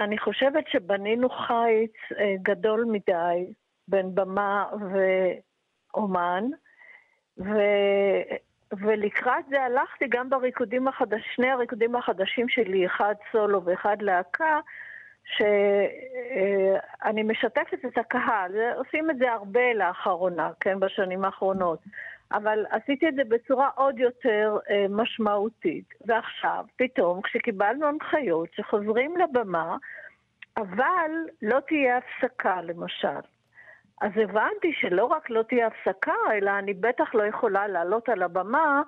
אני 0.05 0.19
חושבת 0.19 0.65
שבנינו 0.69 1.29
חיץ 1.29 2.19
גדול 2.43 2.85
מדי 2.85 3.53
בין 3.89 4.15
במה 4.15 4.65
ואומן, 5.95 6.45
ו... 7.39 7.53
ולקראת 8.79 9.45
זה 9.49 9.63
הלכתי 9.63 10.05
גם 10.09 10.31
בריקודים 10.31 10.89
החדשים, 10.89 11.23
שני 11.35 11.51
הריקודים 11.51 11.97
החדשים 11.97 12.49
שלי, 12.49 12.87
אחד 12.87 13.15
סולו 13.33 13.65
ואחד 13.65 13.97
להקה, 14.03 14.61
שאני 15.25 17.23
משתפת 17.23 17.85
את 17.87 17.99
הקהל, 17.99 18.53
עושים 18.77 19.11
את 19.11 19.19
זה 19.19 19.33
הרבה 19.33 19.73
לאחרונה, 19.75 20.51
כן, 20.61 20.81
בשנים 20.81 21.25
האחרונות, 21.25 21.79
אבל 22.33 22.67
עשיתי 22.71 23.09
את 23.09 23.15
זה 23.15 23.23
בצורה 23.29 23.69
עוד 23.75 23.99
יותר 23.99 24.59
אה, 24.71 24.87
משמעותית. 24.89 25.95
ועכשיו, 26.07 26.65
פתאום, 26.77 27.23
כשקיבלנו 27.23 27.87
הנחיות 27.87 28.49
שחוזרים 28.55 29.15
לבמה, 29.17 29.77
אבל 30.57 31.11
לא 31.43 31.61
תהיה 31.61 31.99
הפסקה, 31.99 32.63
למשל. 32.63 33.21
אז 34.03 34.11
הבנתי 34.17 34.73
שלא 34.73 35.05
רק 35.05 35.31
לא 35.31 35.43
תהיה 35.43 35.67
הפסקה, 35.67 36.13
אלא 36.33 36.51
אני 36.59 36.75
בטח 36.75 37.15
לא 37.15 37.23
יכולה 37.23 37.69
לעלות 37.69 38.09
על 38.09 38.23
הבמה 38.23 38.83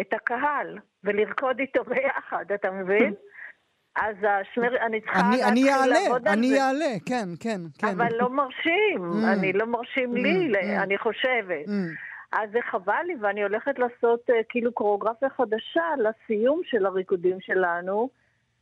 את 0.00 0.12
הקהל 0.12 0.78
ולרקוד 1.04 1.58
איתו 1.60 1.84
ביחד, 1.84 2.44
אתה 2.54 2.70
מבין? 2.70 3.14
אז 4.02 4.16
השמר... 4.22 4.76
אני 4.86 5.00
צריכה 5.00 5.20
אני- 5.20 5.44
אני 5.44 5.62
להתחיל 5.64 5.80
אעלה, 5.82 6.00
לעבוד 6.02 6.28
על 6.28 6.34
אני 6.38 6.48
זה. 6.48 6.62
אעלה, 6.64 6.94
כן, 7.06 7.28
כן, 7.40 7.60
כן. 7.78 7.86
אבל 7.86 8.08
לא 8.18 8.30
מרשים, 8.30 8.98
Mm. 8.98 9.26
אני 9.32 9.52
לא 9.52 9.66
מרשים 9.66 10.14
לי, 10.16 10.52
Mm, 10.52 10.54
mm. 10.54 10.82
אני 10.82 10.98
חושבת. 10.98 11.64
אז 12.32 12.50
זה 12.52 12.58
חבל 12.70 13.02
לי, 13.06 13.14
ואני 13.20 13.42
הולכת 13.42 13.78
לעשות 13.78 14.30
אה, 14.30 14.40
כאילו 14.48 14.72
קוריאוגרפיה 14.72 15.28
חדשה 15.30 15.82
לסיום 15.98 16.60
של 16.64 16.86
הריקודים 16.86 17.36
שלנו, 17.40 18.08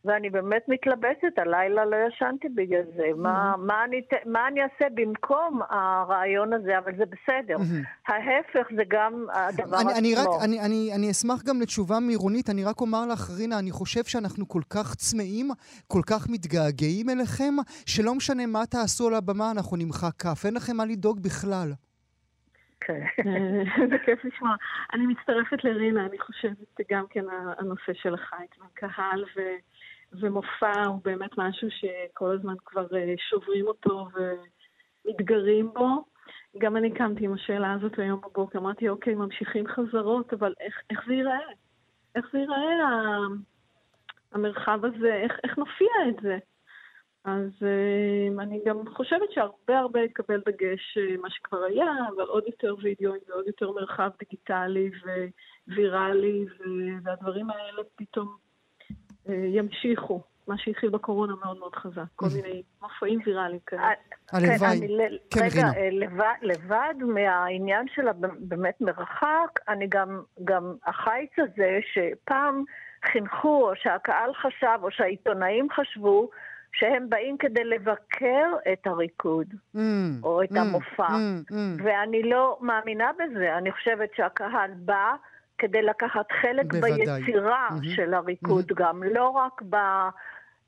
ואני 0.06 0.30
באמת 0.30 0.62
מתלבטת, 0.68 1.38
הלילה 1.38 1.84
לא 1.84 1.96
ישנתי 2.08 2.48
בגלל 2.48 2.82
זה. 2.96 3.02
מה, 3.16 3.54
מה, 3.58 3.84
אני, 3.84 4.02
מה 4.26 4.48
אני 4.48 4.62
אעשה 4.62 4.84
במקום 4.94 5.60
הרעיון 5.70 6.52
הזה, 6.52 6.78
אבל 6.78 6.92
זה 6.96 7.04
בסדר. 7.06 7.58
מהמם. 7.58 7.82
ההפך 8.08 8.66
זה 8.76 8.82
גם 8.88 9.26
הדבר 9.32 9.80
אני, 9.80 9.98
אני, 9.98 10.14
רק, 10.14 10.20
עצמו. 10.20 10.44
אני, 10.44 10.60
אני, 10.60 10.90
אני 10.94 11.10
אשמח 11.10 11.42
גם 11.42 11.60
לתשובה 11.60 11.96
מרונית, 12.00 12.50
אני 12.50 12.64
רק 12.64 12.80
אומר 12.80 13.06
לך, 13.12 13.30
רינה, 13.38 13.58
אני 13.58 13.70
חושב 13.70 14.04
שאנחנו 14.04 14.48
כל 14.48 14.62
כך 14.70 14.94
צמאים, 14.94 15.50
כל 15.86 16.02
כך 16.06 16.28
מתגעגעים 16.30 17.10
אליכם, 17.10 17.54
שלא 17.86 18.14
משנה 18.14 18.46
מה 18.46 18.66
תעשו 18.66 19.08
על 19.08 19.14
הבמה, 19.14 19.50
אנחנו 19.50 19.76
נמחא 19.76 20.08
כף. 20.18 20.46
אין 20.46 20.54
לכם 20.54 20.76
מה 20.76 20.84
לדאוג 20.84 21.22
בכלל. 21.22 21.72
כן. 22.86 23.00
זה 23.90 23.98
כיף 24.04 24.24
לשמוע. 24.24 24.54
אני 24.94 25.06
מצטרפת 25.06 25.64
לרינה, 25.64 26.06
אני 26.06 26.18
חושבת 26.18 26.80
גם 26.90 27.04
כן 27.10 27.24
הנושא 27.58 27.92
של 27.92 28.14
החיץ 28.14 28.50
מהקהל 28.58 29.24
ו... 29.36 29.40
ומופע 30.20 30.86
הוא 30.86 31.00
באמת 31.04 31.30
משהו 31.38 31.68
שכל 31.70 32.34
הזמן 32.34 32.54
כבר 32.64 32.86
אה, 32.96 33.14
שוברים 33.18 33.66
אותו 33.66 34.08
ומתגרים 35.04 35.70
בו. 35.74 36.04
גם 36.58 36.76
אני 36.76 36.94
קמתי 36.94 37.24
עם 37.24 37.32
השאלה 37.32 37.72
הזאת 37.72 37.98
היום 37.98 38.20
בבוקר, 38.20 38.58
אמרתי, 38.58 38.88
אוקיי, 38.88 39.14
ממשיכים 39.14 39.66
חזרות, 39.66 40.32
אבל 40.32 40.54
איך, 40.60 40.80
איך 40.90 41.00
זה 41.06 41.14
ייראה? 41.14 41.38
איך 42.14 42.26
זה 42.32 42.38
ייראה, 42.38 42.78
המרחב 44.32 44.84
הזה? 44.84 45.14
איך, 45.14 45.32
איך 45.44 45.58
נופיע 45.58 45.92
את 46.08 46.22
זה? 46.22 46.38
אז 47.24 47.50
אה, 47.62 48.42
אני 48.42 48.60
גם 48.66 48.76
חושבת 48.94 49.32
שהרבה 49.32 49.78
הרבה 49.78 50.00
יקבל 50.00 50.40
דגש 50.46 50.98
אה, 50.98 51.16
מה 51.16 51.30
שכבר 51.30 51.64
היה, 51.64 51.92
אבל 52.16 52.24
עוד 52.24 52.44
יותר 52.46 52.74
וידאוים 52.82 53.20
ועוד 53.28 53.46
יותר 53.46 53.72
מרחב 53.72 54.10
דיגיטלי 54.18 54.90
וויראלי, 55.68 56.46
והדברים 57.02 57.50
האלה 57.50 57.82
פתאום 57.96 58.36
ימשיכו. 59.28 60.20
מה 60.48 60.58
שהתחיל 60.58 60.90
בקורונה 60.90 61.32
מאוד 61.44 61.58
מאוד 61.58 61.74
חזק, 61.74 62.02
כל 62.16 62.26
מיני 62.36 62.62
מופעים 62.82 63.18
ויראליים 63.26 63.58
כאלה. 63.66 63.90
הלוואי. 64.32 64.58
כן, 64.80 64.86
ל- 64.88 65.18
כן, 65.30 65.40
רגע, 65.40 65.54
רינה. 65.54 65.72
אה, 65.76 65.88
לבד, 66.42 66.94
מהעניין 67.14 67.86
של 67.94 68.08
הב- 68.08 68.26
באמת 68.38 68.80
מרחק, 68.80 69.60
אני 69.68 69.86
גם, 69.88 70.22
גם 70.44 70.74
החיץ 70.86 71.30
הזה 71.38 71.78
שפעם 71.92 72.64
חינכו, 73.12 73.68
או 73.68 73.76
שהקהל 73.76 74.34
חשב, 74.34 74.78
או 74.82 74.90
שהעיתונאים 74.90 75.68
חשבו, 75.70 76.28
שהם 76.72 77.10
באים 77.10 77.36
כדי 77.38 77.64
לבקר 77.64 78.46
את 78.72 78.86
הריקוד, 78.86 79.46
אמ, 79.76 79.80
או 80.22 80.42
את 80.42 80.52
אמ, 80.52 80.56
המופע. 80.56 81.06
אמ, 81.08 81.42
אמ. 81.52 81.76
ואני 81.84 82.22
לא 82.22 82.58
מאמינה 82.60 83.10
בזה, 83.18 83.58
אני 83.58 83.72
חושבת 83.72 84.08
שהקהל 84.16 84.70
בא 84.76 85.14
כדי 85.58 85.82
לקחת 85.82 86.32
חלק 86.42 86.72
בוודאי. 86.72 87.06
ביצירה 87.06 87.68
מהמם. 87.70 87.84
של 87.84 88.14
הריקוד 88.14 88.66
גם, 88.76 89.02
לא 89.02 89.28
רק 89.28 89.62
ב... 89.70 89.76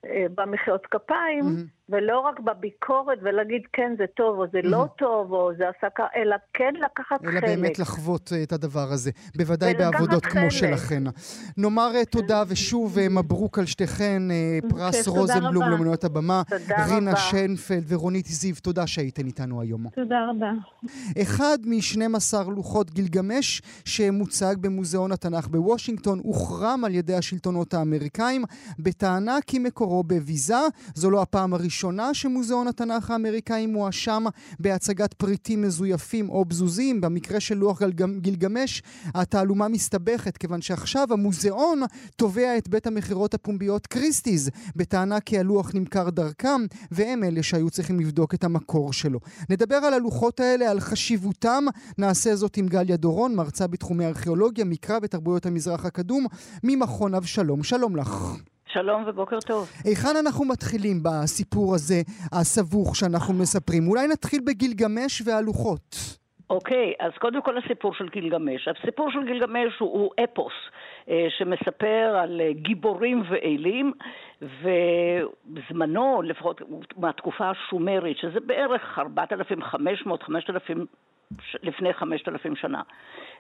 אה, 0.05 0.26
במחיאות 0.34 0.86
כפיים, 0.86 1.45
מהמם. 1.45 1.78
ולא 1.89 2.20
רק 2.20 2.41
בביקורת 2.41 3.18
ולהגיד 3.22 3.62
כן 3.72 3.95
זה 3.99 4.05
טוב 4.16 4.39
או 4.39 4.45
זה 4.53 4.59
לא 4.64 4.86
טוב 4.99 5.32
או 5.32 5.51
זה 5.59 5.64
עשה 5.68 5.91
ככה, 5.95 6.07
אלא 6.16 6.36
כן 6.53 6.74
לקחת 6.84 7.24
אלא 7.24 7.30
חלק. 7.30 7.45
באמת 7.45 7.78
לחוות 7.78 8.32
אה, 8.32 8.43
את 8.43 8.53
הדבר 8.53 8.89
הזה, 8.93 9.11
בוודאי 9.36 9.72
ולקחת 9.72 9.93
בעבודות 9.93 10.26
כמו 10.26 10.41
חלק. 10.41 10.51
שלכן. 10.51 11.03
נאמר 11.57 11.91
אה, 11.97 12.05
תודה 12.05 12.43
ושוב 12.49 12.99
אה, 12.99 13.09
מברוק 13.09 13.59
על 13.59 13.66
שתיכן, 13.66 14.22
אה, 14.30 14.59
פרס 14.68 15.09
רוזנבלום. 15.09 15.70
לאמנויות 15.70 16.05
הבמה. 16.05 16.43
תודה 16.49 16.86
רינה 16.86 17.11
רבה. 17.11 17.20
שיינפלד 17.20 17.84
ורונית 17.89 18.26
זיו, 18.26 18.55
תודה 18.62 18.86
שהייתן 18.86 19.26
איתנו 19.26 19.61
היום. 19.61 19.89
תודה 19.89 20.16
רבה. 20.30 20.51
אחד 21.22 21.59
מ-12 21.64 22.51
לוחות 22.51 22.91
גילגמש 22.91 23.62
שמוצג 23.84 24.55
במוזיאון 24.61 25.12
התנ"ך 25.12 25.47
בוושינגטון 25.47 26.20
הוחרם 26.22 26.84
על 26.84 26.95
ידי 26.95 27.14
השלטונות 27.14 27.74
האמריקאים 27.74 28.45
בטענה 28.78 29.36
כי 29.47 29.59
מקורו 29.59 30.05
בביזה. 30.05 30.55
זו 30.95 31.11
לא 31.11 31.22
הפעם 31.22 31.55
הראשונה 31.55 31.78
שמוזיאון 32.12 32.68
התנ"ך 32.68 33.11
האמריקאי 33.11 33.66
מואשם 33.66 34.24
בהצגת 34.59 35.14
פריטים 35.14 35.62
מזויפים 35.62 36.29
או 36.29 36.45
בזוזים. 36.45 37.01
במקרה 37.01 37.41
של 37.41 37.55
לוח 37.55 37.83
גילגמש 38.18 38.83
התעלומה 39.14 39.68
מסתבכת 39.68 40.37
כיוון 40.37 40.61
שעכשיו 40.61 41.12
המוזיאון 41.12 41.83
תובע 42.16 42.59
את 42.59 42.68
בית 42.68 42.87
המכירות 42.87 43.35
הפומביות 43.35 43.87
קריסטיז 43.87 44.51
בטענה 44.76 45.20
כי 45.20 45.39
הלוח 45.39 45.70
נמכר 45.74 46.11
דרכם 46.11 46.61
והם 46.91 47.24
אלה 47.24 47.43
שהיו 47.43 47.70
צריכים 47.70 48.01
לבדוק 48.01 48.35
את 48.35 48.45
המקור 48.45 48.93
שלו. 48.93 49.20
נדבר 49.51 49.76
על 49.76 49.95
הלוחות 49.95 50.41
האלה, 50.41 50.70
על 50.70 50.81
חשיבותם. 50.81 51.64
נעשה 51.99 52.37
זאת 52.37 52.57
עם 52.57 52.66
גליה 52.66 52.97
דורון, 52.97 53.35
מרצה 53.35 53.66
בתחומי 53.66 54.07
ארכיאולוגיה, 54.07 54.64
מקרא 54.64 54.99
ותרבויות 55.03 55.47
המזרח 55.47 55.85
הקדום, 55.85 56.26
ממכון 56.64 57.14
אבשלום. 57.14 57.62
שלום 57.62 57.97
לך. 57.97 58.37
שלום 58.73 59.05
ובוקר 59.07 59.41
טוב. 59.41 59.69
היכן 59.85 60.16
אנחנו 60.21 60.45
מתחילים 60.45 60.97
בסיפור 61.03 61.75
הזה, 61.75 62.03
הסבוך 62.33 62.97
שאנחנו 62.97 63.35
מספרים? 63.35 63.89
אולי 63.89 64.09
נתחיל 64.09 64.41
בגילגמש 64.47 65.23
והלוחות. 65.27 65.97
אוקיי, 66.51 66.93
אז 67.01 67.12
קודם 67.19 67.43
כל 67.43 67.59
הסיפור 67.59 67.95
של 67.95 68.09
גילגמש. 68.09 68.69
הסיפור 68.69 69.11
של 69.11 69.25
גילגמש 69.25 69.79
הוא, 69.79 69.93
הוא 69.93 70.11
אפוס 70.25 70.53
אה, 71.09 71.27
שמספר 71.39 72.16
על 72.23 72.41
אה, 72.41 72.53
גיבורים 72.53 73.23
ואלים, 73.31 73.93
ובזמנו, 74.43 76.23
לפחות 76.23 76.61
מהתקופה 76.97 77.51
השומרית, 77.51 78.16
שזה 78.19 78.41
בערך 78.41 78.99
4,500-5,000 78.99 80.79
לפני 81.62 81.93
חמשת 81.93 82.29
אלפים 82.29 82.57
שנה. 82.57 82.83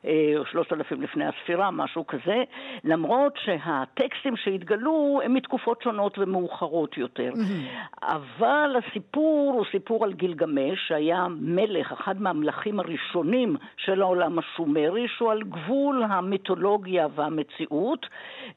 אה, 0.04 0.34
או 0.36 0.46
שלושת 0.46 0.72
אלפים 0.72 1.02
לפני 1.02 1.24
הספירה, 1.26 1.70
משהו 1.70 2.06
כזה, 2.06 2.42
למרות 2.84 3.38
שהטקסטים 3.44 4.36
שהתגלו 4.36 5.20
הם 5.24 5.34
מתקופות 5.34 5.82
שונות 5.82 6.18
ומאוחרות 6.18 6.98
יותר. 6.98 7.32
Mm-hmm. 7.32 8.04
אבל 8.06 8.76
הסיפור 8.78 9.52
הוא 9.56 9.64
סיפור 9.70 10.04
על 10.04 10.12
גילגמש, 10.12 10.88
שהיה 10.88 11.26
מלך, 11.40 11.92
אחד 11.92 12.22
מהמלכים 12.22 12.80
הראשונים 12.80 13.56
של 13.76 14.02
העולם 14.02 14.38
השומרי, 14.38 15.06
שהוא 15.08 15.32
על 15.32 15.42
גבול 15.42 16.02
המיתולוגיה 16.08 17.06
והמציאות, 17.14 18.06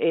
אה, 0.02 0.08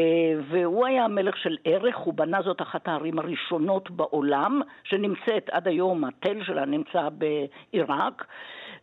והוא 0.50 0.86
היה 0.86 1.04
המלך 1.04 1.36
של 1.36 1.56
ערך, 1.64 1.96
הוא 1.96 2.14
בנה 2.14 2.42
זאת 2.42 2.62
אחת 2.62 2.88
הערים 2.88 3.18
הראשונות 3.18 3.90
בעולם, 3.90 4.60
שנמצאת 4.84 5.50
עד 5.50 5.68
היום, 5.68 6.04
התל 6.04 6.44
שלה 6.44 6.64
נמצא 6.64 7.08
בעיראק. 7.12 8.24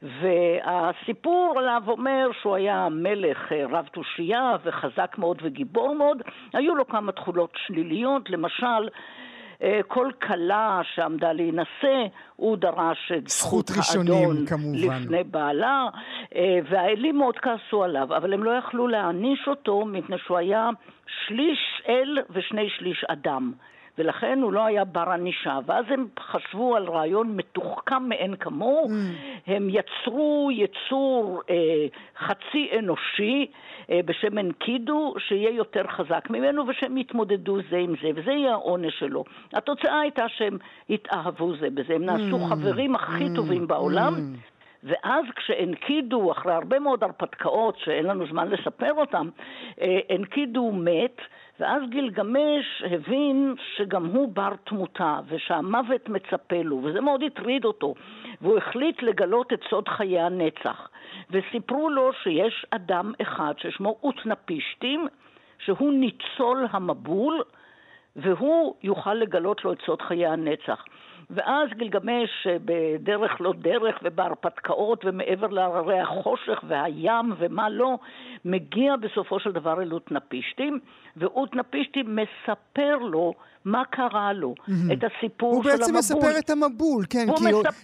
והסיפור 0.02 1.56
עליו 1.58 1.84
אומר 1.88 2.30
שהוא 2.42 2.56
היה 2.56 2.88
מלך 2.92 3.52
אה, 3.52 3.66
רב 3.70 3.88
תושייה 3.92 4.56
וחזק 4.64 5.16
מאוד 5.18 5.38
וגיבור 5.42 5.96
מאוד. 5.96 6.22
היו 6.54 6.76
לו 6.76 6.88
כמה 6.88 7.12
תכולות 7.12 7.52
שליליות, 7.66 8.30
למשל, 8.30 8.90
אה, 9.64 9.80
כל 9.88 10.12
כלה 10.28 10.82
שעמדה 10.96 11.34
להינשא, 11.34 12.06
הוא 12.36 12.58
דרש 12.58 13.12
את 13.18 13.28
זכות 13.28 13.70
האדון 13.70 14.46
כמובן. 14.46 15.02
לפני 15.02 15.24
בעלה, 15.24 15.86
אה, 16.36 16.60
והאלים 16.70 17.18
מאוד 17.18 17.38
כעסו 17.38 17.84
עליו, 17.84 18.18
אבל 18.18 18.34
הם 18.34 18.44
לא 18.44 18.52
יכלו 18.52 18.88
להעניש 18.88 19.48
אותו 19.48 19.86
מפני 19.86 20.18
שהוא 20.26 20.38
היה 20.38 20.70
שליש 21.28 21.82
אל 21.90 22.18
ושני 22.30 22.70
שליש 22.78 23.04
אדם. 23.08 23.52
ולכן 23.98 24.40
הוא 24.42 24.54
לא 24.54 24.66
היה 24.66 24.86
בר 24.86 25.10
ענישה. 25.10 25.60
ואז 25.66 25.86
הם 25.90 26.08
חשבו 26.20 26.76
על 26.76 26.84
רעיון 26.90 27.36
מתוחכם 27.36 28.04
מאין 28.10 28.36
כמוהו, 28.36 28.88
mm. 28.88 28.92
הם 29.48 29.68
יצרו 29.70 30.50
יצור 30.54 31.42
אה, 31.50 31.56
חצי 32.18 32.70
אנושי 32.80 33.52
אה, 33.90 34.00
בשם 34.06 34.38
אנקידו, 34.38 35.14
שיהיה 35.18 35.50
יותר 35.50 35.88
חזק 35.88 36.30
ממנו 36.30 36.68
ושהם 36.68 36.98
יתמודדו 36.98 37.58
זה 37.70 37.78
עם 37.78 37.94
זה, 38.02 38.10
וזה 38.16 38.32
יהיה 38.32 38.52
העונש 38.52 39.00
שלו. 39.00 39.24
התוצאה 39.54 40.00
הייתה 40.00 40.26
שהם 40.30 40.58
התאהבו 40.90 41.56
זה 41.56 41.70
בזה, 41.70 41.96
הם 41.96 42.06
נעשו 42.06 42.38
mm. 42.38 42.50
חברים 42.50 42.96
הכי 42.96 43.26
mm. 43.26 43.36
טובים 43.36 43.68
בעולם. 43.68 44.14
Mm. 44.14 44.58
ואז 44.84 45.26
כשאנקידו, 45.36 46.32
אחרי 46.32 46.54
הרבה 46.54 46.80
מאוד 46.80 47.04
הרפתקאות 47.04 47.78
שאין 47.80 48.06
לנו 48.06 48.28
זמן 48.28 48.48
לספר 48.48 48.94
אותן, 48.94 49.28
אה, 49.82 50.00
אנקידו 50.16 50.72
מת, 50.72 51.22
ואז 51.60 51.82
גילגמש 51.90 52.84
הבין 52.92 53.56
שגם 53.76 54.06
הוא 54.06 54.30
בר 54.34 54.54
תמותה, 54.64 55.20
ושהמוות 55.28 56.10
מצפה 56.10 56.62
לו, 56.64 56.82
וזה 56.84 57.02
מאוד 57.02 57.24
הטריד 57.24 57.66
אותו, 57.66 57.94
והוא 58.42 58.58
החליט 58.58 59.04
לגלות 59.04 59.54
את 59.54 59.60
סוד 59.70 59.88
חיי 59.88 60.20
הנצח. 60.20 60.90
וסיפרו 61.32 61.90
לו 61.90 62.14
שיש 62.24 62.66
אדם 62.72 63.14
אחד 63.22 63.54
ששמו 63.58 63.98
אוטנפישטים, 64.04 65.08
שהוא 65.60 65.94
ניצול 65.94 66.68
המבול, 66.72 67.44
והוא 68.16 68.76
יוכל 68.84 69.14
לגלות 69.14 69.66
לו 69.66 69.74
את 69.74 69.82
סוד 69.86 70.02
חיי 70.02 70.28
הנצח. 70.28 70.86
ואז 71.30 71.70
גילגמש 71.78 72.48
בדרך 72.66 73.42
לא 73.42 73.54
דרך 73.54 73.96
ובהרפתקאות 74.04 75.06
ומעבר 75.06 75.48
להררי 75.48 76.00
החושך 76.00 76.64
והים 76.68 77.34
ומה 77.38 77.70
לא, 77.70 77.98
מגיע 78.46 78.96
בסופו 78.96 79.40
של 79.40 79.52
דבר 79.52 79.82
אל 79.82 79.94
אוטנפישטים, 79.94 80.80
ואוטנפישטים 81.18 82.16
מספר 82.16 82.98
לו 82.98 83.34
מה 83.66 83.84
קרה 83.86 84.34
לו, 84.34 84.56
mm-hmm. 84.60 84.94
את 84.94 85.04
הסיפור 85.04 85.64
של 85.64 85.70
המבול. 85.70 85.72
הוא 85.72 85.80
בעצם 85.80 85.96
מספר 85.98 86.40
את 86.40 86.50
המבול, 86.50 87.06
כן, 87.10 87.26
כי, 87.36 87.44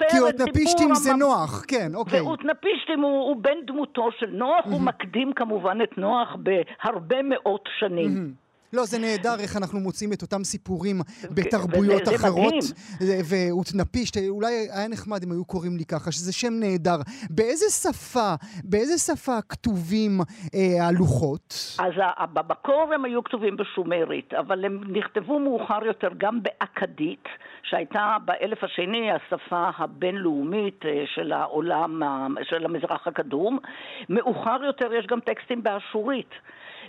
כי 0.09 0.19
אוטנפישטים 0.19 0.95
זה 0.95 1.13
נוח, 1.13 1.65
כן, 1.67 1.95
אוקיי. 1.95 2.21
ואוטנפישטים 2.21 3.01
הוא, 3.01 3.21
הוא 3.27 3.35
בן 3.35 3.65
דמותו 3.65 4.09
של 4.19 4.29
נוח, 4.31 4.65
mm-hmm. 4.65 4.69
הוא 4.69 4.81
מקדים 4.81 5.33
כמובן 5.33 5.77
את 5.83 5.97
נוח 5.97 6.35
בהרבה 6.35 7.17
מאות 7.23 7.69
שנים. 7.79 8.09
Mm-hmm. 8.09 8.42
לא, 8.73 8.85
זה 8.85 8.99
נהדר 8.99 9.35
איך 9.39 9.57
אנחנו 9.57 9.79
מוצאים 9.79 10.13
את 10.13 10.21
אותם 10.21 10.43
סיפורים 10.43 11.01
בתרבויות 11.31 12.05
זה, 12.05 12.15
אחרות. 12.15 12.61
זה 12.61 13.13
מדהים. 13.21 13.51
ואותנפישט, 13.51 14.17
אולי 14.29 14.53
היה 14.71 14.87
נחמד 14.87 15.23
אם 15.23 15.31
היו 15.31 15.45
קוראים 15.45 15.77
לי 15.77 15.85
ככה, 15.85 16.11
שזה 16.11 16.33
שם 16.33 16.53
נהדר. 16.59 16.97
באיזה 17.29 17.65
שפה, 17.69 18.33
באיזה 18.63 18.97
שפה 18.97 19.41
כתובים 19.49 20.11
אה, 20.55 20.87
הלוחות? 20.87 21.77
אז 21.79 21.93
במקור 22.33 22.93
הם 22.93 23.05
היו 23.05 23.23
כתובים 23.23 23.57
בשומרית, 23.57 24.33
אבל 24.33 24.65
הם 24.65 24.81
נכתבו 24.97 25.39
מאוחר 25.39 25.85
יותר 25.85 26.09
גם 26.17 26.39
באכדית, 26.43 27.23
שהייתה 27.63 28.17
באלף 28.25 28.63
השני 28.63 29.11
השפה 29.11 29.69
הבינלאומית 29.77 30.85
אה, 30.85 31.03
של 31.15 31.31
העולם, 31.31 32.01
של 32.43 32.65
המזרח 32.65 33.07
הקדום. 33.07 33.59
מאוחר 34.09 34.63
יותר 34.63 34.93
יש 34.93 35.05
גם 35.07 35.19
טקסטים 35.19 35.63
באשורית. 35.63 36.29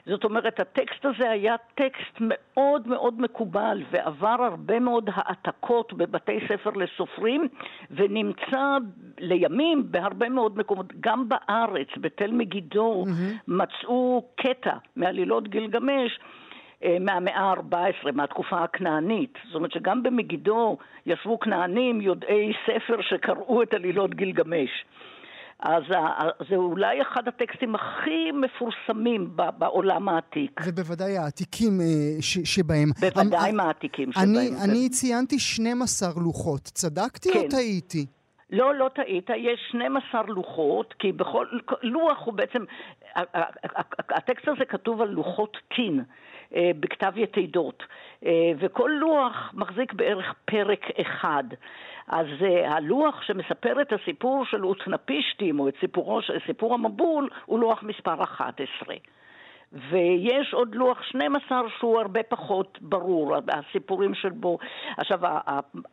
זאת 0.07 0.25
אומרת, 0.25 0.61
הטקסט 0.61 1.05
הזה 1.05 1.31
היה 1.31 1.55
טקסט 1.75 2.17
מאוד 2.21 2.89
מאוד 2.89 3.21
מקובל 3.21 3.83
ועבר 3.91 4.37
הרבה 4.41 4.81
מאוד 4.81 5.11
העתקות 5.15 5.93
בבתי 5.93 6.39
ספר 6.49 6.71
לסופרים 6.71 7.49
ונמצא 7.91 8.77
לימים 9.19 9.83
בהרבה 9.91 10.29
מאוד 10.29 10.59
מקומות, 10.59 10.87
גם 11.01 11.29
בארץ, 11.29 11.89
בתל 11.97 12.31
מגידו, 12.33 13.05
mm-hmm. 13.07 13.41
מצאו 13.49 14.29
קטע 14.37 14.77
מעלילות 14.97 15.49
גילגמש. 15.49 16.19
אה, 16.85 16.97
מהמאה 17.01 17.41
ה-14, 17.41 18.13
מהתקופה 18.13 18.65
הכנענית. 18.65 19.39
זאת 19.47 19.55
אומרת 19.55 19.73
שגם 19.73 20.03
במגידו 20.03 20.77
ישבו 21.07 21.39
כנענים 21.39 22.01
יודעי 22.01 22.53
ספר 22.67 23.01
שקראו 23.01 23.63
את 23.63 23.75
עלילות 23.75 24.15
גילגמש. 24.15 24.71
אז 25.61 25.83
זה 26.49 26.57
אולי 26.57 27.03
אחד 27.03 27.29
הטקסטים 27.29 27.75
הכי 27.75 28.33
מפורסמים 28.33 29.37
בעולם 29.59 30.09
העתיק. 30.09 30.61
ובוודאי 30.67 31.19
העתיקים 31.19 31.81
אה, 31.81 31.87
שבהם. 32.45 32.89
בוודאי 33.01 33.53
מהעתיקים 33.53 34.13
שבהם. 34.13 34.25
אני, 34.25 34.51
אני 34.65 34.89
ציינתי 34.89 35.39
12 35.39 36.09
לוחות, 36.25 36.61
צדקתי 36.63 37.33
כן. 37.33 37.39
או 37.39 37.49
טעיתי? 37.51 38.07
לא, 38.51 38.75
לא 38.75 38.91
טעית, 38.95 39.31
יש 39.31 39.61
12 39.69 40.23
לוחות, 40.23 40.95
כי 40.99 41.13
בכל 41.13 41.47
לוח 41.83 42.19
הוא 42.25 42.35
בעצם, 42.35 42.65
הטקסט 44.09 44.49
הזה 44.49 44.65
כתוב 44.69 45.01
על 45.01 45.09
לוחות 45.09 45.57
טין. 45.77 46.05
אה, 46.55 46.71
בכתב 46.81 47.13
יתידות, 47.17 47.83
אה, 48.27 48.53
וכל 48.59 48.91
לוח 49.01 49.51
מחזיק 49.55 49.93
בערך 49.93 50.35
פרק 50.45 50.87
אחד. 51.01 51.45
אז 52.09 52.27
uh, 52.41 52.69
הלוח 52.69 53.23
שמספר 53.23 53.81
את 53.81 53.93
הסיפור 53.93 54.45
של 54.45 54.65
אוטנפישטים, 54.65 55.61
או 55.61 55.69
את 55.69 55.75
סיפורו, 55.81 56.21
סיפור 56.47 56.75
המבול, 56.75 57.31
הוא 57.47 57.59
לוח 57.59 57.83
מספר 57.83 58.23
11. 58.23 58.95
ויש 59.91 60.55
עוד 60.55 60.75
לוח 60.75 61.03
12 61.03 61.63
שהוא 61.79 62.01
הרבה 62.01 62.23
פחות 62.23 62.79
ברור, 62.83 63.37
הסיפורים 63.49 64.15
של 64.15 64.31
בו. 64.31 64.59
עכשיו, 64.97 65.21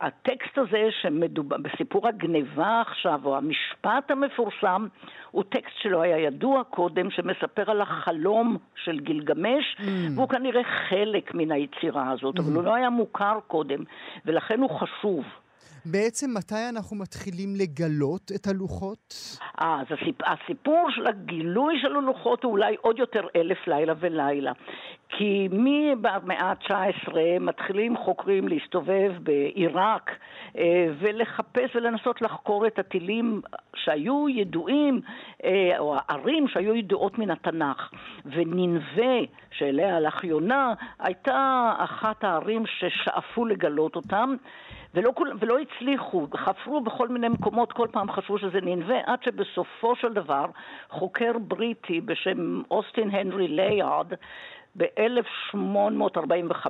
הטקסט 0.00 0.58
הזה 0.58 0.88
שמדובר, 1.00 1.56
בסיפור 1.56 2.08
הגניבה 2.08 2.80
עכשיו, 2.80 3.20
או 3.24 3.36
המשפט 3.36 4.10
המפורסם, 4.10 4.86
הוא 5.30 5.44
טקסט 5.48 5.76
שלא 5.82 6.02
היה 6.02 6.18
ידוע 6.18 6.64
קודם, 6.64 7.10
שמספר 7.10 7.70
על 7.70 7.80
החלום 7.80 8.56
של 8.84 9.00
גילגמש, 9.00 9.76
mm. 9.78 9.82
והוא 10.14 10.28
כנראה 10.28 10.62
חלק 10.88 11.34
מן 11.34 11.52
היצירה 11.52 12.10
הזאת, 12.10 12.38
mm. 12.38 12.42
אבל 12.42 12.52
הוא 12.52 12.64
לא 12.64 12.74
היה 12.74 12.90
מוכר 12.90 13.38
קודם, 13.46 13.84
ולכן 14.26 14.60
הוא 14.60 14.70
חשוב. 14.70 15.24
בעצם 15.84 16.30
מתי 16.34 16.68
אנחנו 16.68 16.96
מתחילים 16.96 17.54
לגלות 17.56 18.32
את 18.34 18.46
הלוחות? 18.46 19.14
אה, 19.60 19.80
אז 19.80 19.86
הסיפ... 19.90 20.16
הסיפור 20.24 20.90
של 20.90 21.06
הגילוי 21.06 21.74
של 21.82 21.96
הלוחות 21.96 22.44
הוא 22.44 22.52
אולי 22.52 22.76
עוד 22.80 22.98
יותר 22.98 23.26
אלף 23.36 23.66
לילה 23.66 23.94
ולילה. 24.00 24.52
כי 25.08 25.48
מהמאה 25.52 26.44
ה-19 26.44 27.12
מתחילים 27.40 27.96
חוקרים 27.96 28.48
להסתובב 28.48 29.12
בעיראק 29.22 30.10
אה, 30.58 30.86
ולחפש 30.98 31.76
ולנסות 31.76 32.22
לחקור 32.22 32.66
את 32.66 32.78
הטילים 32.78 33.40
שהיו 33.76 34.28
ידועים, 34.28 35.00
אה, 35.44 35.78
או 35.78 35.96
הערים 35.98 36.48
שהיו 36.48 36.74
ידועות 36.74 37.18
מן 37.18 37.30
התנ"ך. 37.30 37.90
וננבה, 38.24 39.14
שאליה 39.50 39.96
הלך 39.96 40.24
יונה, 40.24 40.74
הייתה 40.98 41.72
אחת 41.78 42.24
הערים 42.24 42.64
ששאפו 42.66 43.44
לגלות 43.44 43.96
אותם. 43.96 44.34
ולא, 44.94 45.10
כול, 45.14 45.32
ולא 45.40 45.58
הצליחו, 45.58 46.26
חפרו 46.36 46.80
בכל 46.80 47.08
מיני 47.08 47.28
מקומות, 47.28 47.72
כל 47.72 47.88
פעם 47.92 48.12
חשבו 48.12 48.38
שזה 48.38 48.60
ננבה, 48.62 48.96
עד 49.06 49.22
שבסופו 49.22 49.96
של 49.96 50.12
דבר 50.12 50.46
חוקר 50.90 51.32
בריטי 51.38 52.00
בשם 52.00 52.62
אוסטין 52.70 53.10
הנרי 53.10 53.48
לייארד 53.48 54.12
ב-1845 54.76 56.66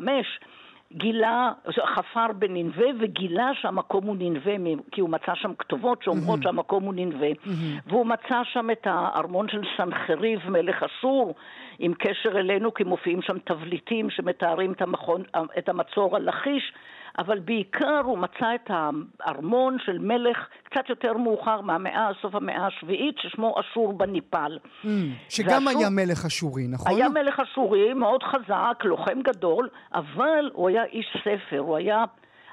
גילה, 0.93 1.53
חפר 1.95 2.27
בנינווה 2.39 2.87
וגילה 3.01 3.51
שהמקום 3.61 4.05
הוא 4.05 4.17
נינווה, 4.17 4.55
כי 4.91 5.01
הוא 5.01 5.11
מצא 5.11 5.35
שם 5.35 5.55
כתובות 5.59 6.03
שאומרות 6.03 6.41
mm-hmm. 6.41 6.43
שהמקום 6.43 6.85
הוא 6.85 6.95
נינווה. 6.95 7.31
Mm-hmm. 7.31 7.83
והוא 7.87 8.07
מצא 8.07 8.43
שם 8.45 8.71
את 8.71 8.87
הארמון 8.87 9.49
של 9.49 9.63
סנחריב, 9.77 10.51
מלך 10.51 10.83
אסור, 10.83 11.35
עם 11.79 11.95
קשר 11.95 12.39
אלינו, 12.39 12.75
כי 12.75 12.85
מופיעים 12.85 13.23
שם 13.23 13.39
תבליטים 13.39 14.11
שמתארים 14.11 14.73
את, 14.73 14.83
המכון, 14.83 15.23
את 15.59 15.69
המצור 15.69 16.17
על 16.17 16.29
לכיש. 16.29 16.73
אבל 17.19 17.39
בעיקר 17.39 18.01
הוא 18.05 18.19
מצא 18.19 18.55
את 18.55 18.71
הארמון 18.71 19.77
של 19.85 19.99
מלך 19.99 20.39
קצת 20.65 20.89
יותר 20.89 21.13
מאוחר 21.13 21.61
מהמאה, 21.61 22.09
סוף 22.23 22.35
המאה 22.35 22.67
השביעית, 22.67 23.15
ששמו 23.19 23.55
אשור 23.61 23.93
בניפל. 23.93 24.59
Mm, 24.85 24.87
שגם 25.29 25.67
ואשור- 25.67 25.81
היה 25.81 25.91
מלך 25.91 26.25
אשורי, 26.27 26.67
נכון? 26.69 26.93
היה 26.93 27.09
מלך 27.09 27.41
אשורי, 27.41 27.95
מאוד 27.95 28.23
חזק, 28.23 28.85
לוחם 28.85 29.23
גדול, 29.23 29.69
אבל 29.95 30.51
הוא 30.53 30.69
היה 30.69 30.85
איש 30.85 31.17
ספר, 31.25 31.59
הוא 31.59 31.77
היה 31.77 32.05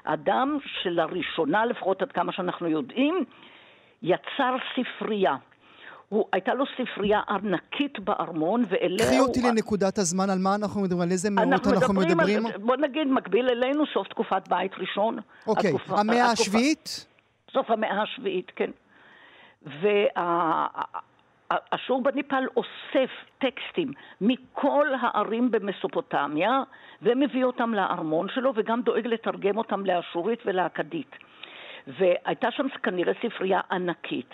אדם 0.04 0.58
שלראשונה, 0.82 1.64
לפחות 1.66 2.02
עד 2.02 2.12
כמה 2.12 2.32
שאנחנו 2.32 2.68
יודעים, 2.68 3.24
יצר 4.02 4.56
ספרייה. 4.74 5.36
הוא, 6.10 6.24
הייתה 6.32 6.54
לו 6.54 6.64
ספרייה 6.78 7.20
ענקית 7.28 7.98
בארמון, 7.98 8.62
ואליה 8.68 9.06
קחי 9.06 9.16
הוא... 9.16 9.26
אותי 9.28 9.40
לנקודת 9.42 9.98
הזמן, 9.98 10.30
על 10.30 10.38
מה 10.38 10.54
אנחנו 10.54 10.80
מדברים? 10.80 11.02
על 11.02 11.10
איזה 11.10 11.30
מאות 11.30 11.48
אנחנו 11.52 11.70
על- 12.00 12.06
מדברים? 12.06 12.42
בוא 12.60 12.76
נגיד, 12.76 13.06
מקביל 13.08 13.48
אלינו, 13.48 13.84
סוף 13.94 14.08
תקופת 14.08 14.48
בית 14.48 14.72
ראשון. 14.78 15.18
אוקיי, 15.46 15.70
התקופה- 15.70 16.00
המאה 16.00 16.14
התקופה- 16.26 16.32
השביעית? 16.42 17.06
סוף 17.52 17.70
המאה 17.70 18.02
השביעית, 18.02 18.52
כן. 18.56 18.70
ואשור 21.72 22.02
בניפל 22.02 22.44
אוסף 22.56 23.10
טקסטים 23.38 23.92
מכל 24.20 24.86
הערים 25.00 25.50
במסופוטמיה 25.50 26.62
ומביא 27.02 27.44
אותם 27.44 27.74
לארמון 27.74 28.28
שלו 28.34 28.52
וגם 28.56 28.82
דואג 28.82 29.06
לתרגם 29.06 29.56
אותם 29.58 29.86
לאשורית 29.86 30.38
ולאכדית. 30.46 31.10
והייתה 31.98 32.48
שם 32.50 32.66
כנראה 32.82 33.12
ספרייה 33.26 33.60
ענקית. 33.70 34.30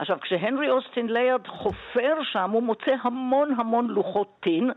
עכשיו, 0.00 0.16
כשהנרי 0.20 0.70
אוסטין 0.70 1.06
ליארד 1.06 1.46
חופר 1.46 2.14
שם, 2.32 2.50
הוא 2.50 2.62
מוצא 2.62 2.94
המון 3.02 3.54
המון 3.58 3.86
לוחות 3.86 4.28
טין. 4.42 4.70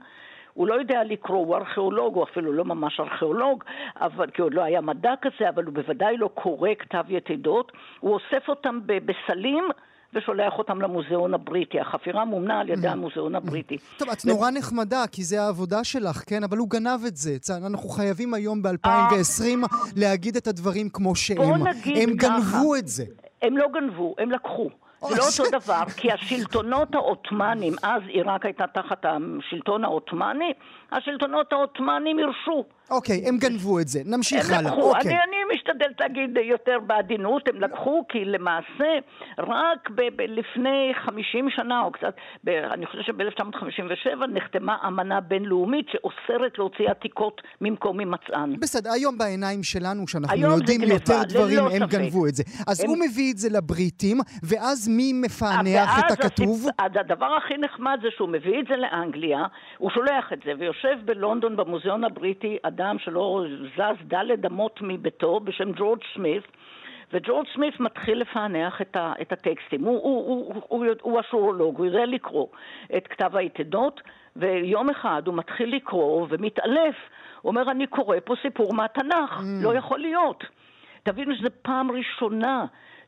הוא 0.53 0.67
לא 0.67 0.73
יודע 0.73 1.03
לקרוא, 1.03 1.37
הוא 1.37 1.55
ארכיאולוג, 1.55 2.15
הוא 2.15 2.23
אפילו 2.23 2.53
לא 2.53 2.65
ממש 2.65 2.99
ארכיאולוג, 2.99 3.63
אבל, 4.01 4.29
כי 4.29 4.41
עוד 4.41 4.53
לא 4.53 4.63
היה 4.63 4.81
מדע 4.81 5.13
כזה, 5.21 5.49
אבל 5.49 5.63
הוא 5.63 5.73
בוודאי 5.73 6.17
לא 6.17 6.29
קורא 6.33 6.69
כתב 6.79 7.03
יתדות. 7.09 7.71
הוא 7.99 8.13
אוסף 8.13 8.49
אותם 8.49 8.79
בסלים 8.85 9.63
ושולח 10.13 10.53
אותם 10.57 10.81
למוזיאון 10.81 11.33
הבריטי. 11.33 11.79
החפירה 11.79 12.25
מומנה 12.25 12.59
על 12.59 12.69
ידי 12.69 12.87
המוזיאון 12.87 13.35
הבריטי. 13.35 13.77
טוב, 13.97 14.09
את 14.09 14.25
נורא 14.25 14.49
נחמדה, 14.51 15.03
כי 15.11 15.23
זה 15.23 15.41
העבודה 15.41 15.83
שלך, 15.83 16.23
כן? 16.27 16.43
אבל 16.43 16.57
הוא 16.57 16.69
גנב 16.69 16.99
את 17.07 17.15
זה. 17.15 17.53
אנחנו 17.67 17.89
חייבים 17.89 18.33
היום 18.33 18.61
אה. 18.65 18.71
ב-2020 18.71 19.67
להגיד 19.95 20.35
את 20.35 20.47
הדברים 20.47 20.89
כמו 20.89 21.15
שהם. 21.15 21.37
בוא 21.37 21.57
נגיד 21.57 22.09
הם 22.09 22.17
ככה. 22.17 22.27
גנבו 22.27 22.75
את 22.75 22.87
זה. 22.87 23.03
הם 23.41 23.57
לא 23.57 23.67
גנבו, 23.73 24.15
הם 24.17 24.31
לקחו. 24.31 24.69
לא 25.11 25.23
אותו 25.25 25.51
דבר, 25.51 25.83
כי 25.97 26.11
השלטונות 26.11 26.95
העות'מאנים, 26.95 27.73
אז 27.83 28.01
עיראק 28.07 28.45
הייתה 28.45 28.67
תחת 28.67 29.05
השלטון 29.05 29.83
העות'מאני, 29.83 30.53
השלטונות 30.91 31.53
העות'מאנים 31.53 32.19
הרשו. 32.19 32.65
אוקיי, 32.91 33.23
הם 33.27 33.37
גנבו 33.37 33.79
את 33.79 33.87
זה. 33.87 33.99
נמשיך 34.05 34.49
הם 34.49 34.55
הלאה. 34.59 34.71
לקחו, 34.71 34.81
אוקיי. 34.95 35.11
אני, 35.11 35.17
אני 35.23 35.55
משתדלת 35.55 35.99
להגיד 35.99 36.37
יותר 36.43 36.77
בעדינות, 36.87 37.47
הם 37.47 37.61
לקחו 37.61 38.03
כי 38.09 38.25
למעשה 38.25 38.91
רק 39.39 39.89
ב- 39.89 40.01
ב- 40.15 40.21
לפני 40.21 40.91
50 41.05 41.49
שנה 41.49 41.81
או 41.81 41.91
קצת, 41.91 42.13
ב- 42.43 42.49
אני 42.49 42.85
חושבת 42.85 43.05
שב-1957 43.05 44.27
נחתמה 44.33 44.77
אמנה 44.87 45.19
בינלאומית 45.21 45.85
שאוסרת 45.91 46.57
להוציא 46.57 46.89
עתיקות 46.89 47.41
ממקום 47.61 47.99
הימצאן. 47.99 48.53
בסדר, 48.59 48.89
היום 48.91 49.17
בעיניים 49.17 49.63
שלנו, 49.63 50.07
שאנחנו 50.07 50.37
יודעים 50.37 50.81
גניבה, 50.81 50.93
יותר 50.93 51.23
דברים, 51.29 51.59
הם 51.59 51.79
ספק. 51.87 51.89
גנבו 51.99 52.27
את 52.27 52.35
זה. 52.35 52.43
אז 52.67 52.79
הם- 52.83 52.89
הוא 52.89 52.97
מביא 52.97 53.31
את 53.31 53.37
זה 53.37 53.49
לבריטים, 53.57 54.17
ואז 54.43 54.87
מי 54.87 55.13
מפענח 55.13 55.99
את 55.99 56.03
ואז 56.03 56.13
הכתוב? 56.19 56.61
הסיפ- 56.67 56.73
אז 56.85 56.91
הדבר 56.99 57.25
הכי 57.43 57.53
נחמד 57.57 57.97
זה 58.01 58.07
שהוא 58.17 58.29
מביא 58.29 58.59
את 58.59 58.65
זה 58.69 58.75
לאנגליה, 58.75 59.43
הוא 59.77 59.89
שולח 59.91 60.33
את 60.33 60.39
זה, 60.45 60.51
ויושב 60.59 60.97
בלונדון 61.05 61.55
במוזיאון 61.55 62.03
הבריטי 62.03 62.57
אדם 62.73 62.99
שלא 62.99 63.45
זז 63.75 64.07
דלת 64.07 64.45
אמות 64.45 64.79
מביתו 64.81 65.39
בשם 65.39 65.71
ג'ורג' 65.71 65.99
סמית, 66.13 66.43
וג'ורג' 67.13 67.45
סמית 67.53 67.79
מתחיל 67.79 68.21
לפענח 68.21 68.81
את, 68.81 68.95
ה, 68.95 69.13
את 69.21 69.31
הטקסטים. 69.31 69.83
הוא, 69.83 69.99
הוא, 70.03 70.27
הוא, 70.27 70.53
הוא, 70.53 70.63
הוא, 70.67 70.85
הוא 71.01 71.19
אשורולוג, 71.19 71.77
הוא 71.77 71.85
יודע 71.85 72.05
לקרוא 72.05 72.47
את 72.97 73.07
כתב 73.07 73.35
היתדות, 73.35 74.01
ויום 74.35 74.89
אחד 74.89 75.21
הוא 75.25 75.35
מתחיל 75.35 75.75
לקרוא 75.75 76.27
ומתעלף. 76.29 76.95
הוא 77.41 77.49
אומר, 77.49 77.71
אני 77.71 77.87
קורא 77.87 78.17
פה 78.25 78.33
סיפור 78.41 78.73
מהתנ"ך, 78.73 79.41
לא 79.63 79.75
יכול 79.75 79.99
להיות. 79.99 80.43
תבינו 81.03 81.35
שזו 81.35 81.49
פעם 81.61 81.91
ראשונה 81.91 82.65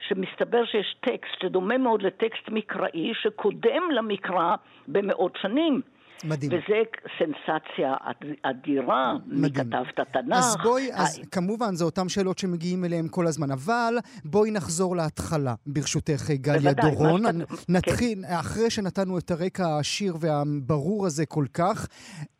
שמסתבר 0.07 0.65
שיש 0.65 0.95
טקסט 0.99 1.41
שדומה 1.41 1.77
מאוד 1.77 2.01
לטקסט 2.01 2.49
מקראי 2.49 3.13
שקודם 3.13 3.91
למקרא 3.91 4.55
במאות 4.87 5.37
שנים. 5.41 5.81
מדהים. 6.23 6.51
וזה 6.51 6.81
סנסציה 7.19 7.93
אד- 8.01 8.33
אדירה, 8.43 9.13
מי. 9.27 9.51
כתב 9.53 9.63
את 9.93 9.99
התנ"ך. 9.99 10.37
אז 10.37 10.57
בואי, 10.63 10.89
אז 10.93 11.19
ה- 11.19 11.25
כמובן, 11.31 11.75
זה 11.75 11.83
אותן 11.85 12.09
שאלות 12.09 12.37
שמגיעים 12.37 12.85
אליהן 12.85 13.07
כל 13.11 13.27
הזמן, 13.27 13.51
אבל 13.51 13.97
בואי 14.25 14.51
נחזור 14.51 14.95
להתחלה, 14.95 15.55
ברשותך, 15.67 16.31
גליה 16.31 16.59
בוודאי, 16.73 16.91
דורון. 16.91 17.21
מה 17.23 17.31
שאתה- 17.31 17.55
כן. 17.55 17.73
נתחיל, 17.73 18.23
אחרי 18.27 18.69
שנתנו 18.69 19.17
את 19.17 19.31
הרקע 19.31 19.65
העשיר 19.67 20.17
והברור 20.19 21.05
הזה 21.05 21.25
כל 21.25 21.45
כך, 21.53 21.87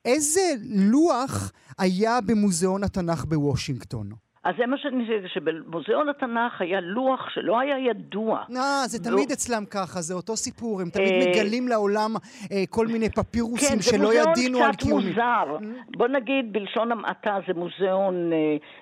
איזה 0.05 0.41
לוח 0.69 1.51
היה 1.77 2.21
במוזיאון 2.21 2.83
התנ"ך 2.83 3.25
בוושינגטון? 3.25 4.09
אז 4.45 4.55
זה 4.57 4.65
מה 4.65 4.77
שאני... 4.77 5.05
שבמוזיאון 5.33 6.09
התנ"ך 6.09 6.61
היה 6.61 6.81
לוח 6.81 7.29
שלא 7.29 7.59
היה 7.59 7.79
ידוע. 7.89 8.39
אה, 8.55 8.87
זה 8.87 8.97
לא. 9.11 9.15
תמיד 9.15 9.31
אצלם 9.31 9.65
ככה, 9.65 10.01
זה 10.01 10.13
אותו 10.13 10.37
סיפור, 10.37 10.81
הם 10.81 10.89
תמיד 10.89 11.11
אה, 11.13 11.29
מגלים 11.29 11.67
לעולם 11.67 12.13
אה, 12.51 12.63
כל 12.69 12.87
מיני 12.87 13.09
פפירוסים 13.09 13.69
כן, 13.69 13.81
זה 13.81 13.83
שלא 13.91 14.13
ידינו 14.13 14.57
על 14.63 14.71
מוזיאון 14.71 15.01
קצת. 15.01 15.09
מוזר. 15.09 15.57
בוא 15.97 16.07
נגיד, 16.07 16.53
בלשון 16.53 16.91
המעטה, 16.91 17.37
זה 17.47 17.53
מוזיאון 17.53 18.33
אה, 18.33 18.37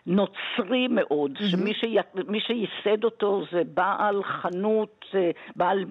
נוצרי 0.07 0.87
מאוד, 0.89 1.31
שמי 1.51 1.73
שי- 1.73 1.97
מי 2.27 2.39
שייסד 2.39 3.03
אותו 3.03 3.43
זה 3.51 3.61
בעל 3.73 4.23
חנות, 4.23 5.05
בעל... 5.55 5.85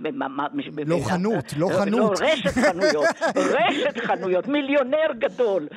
לא 0.86 0.96
חנות, 1.04 1.44
לא 1.56 1.68
חנות. 1.78 2.20
לא, 2.20 2.26
רשת 2.26 2.50
חנויות, 2.50 3.06
רשת 3.56 3.98
חנויות, 4.00 4.48
מיליונר 4.48 5.12
גדול. 5.18 5.68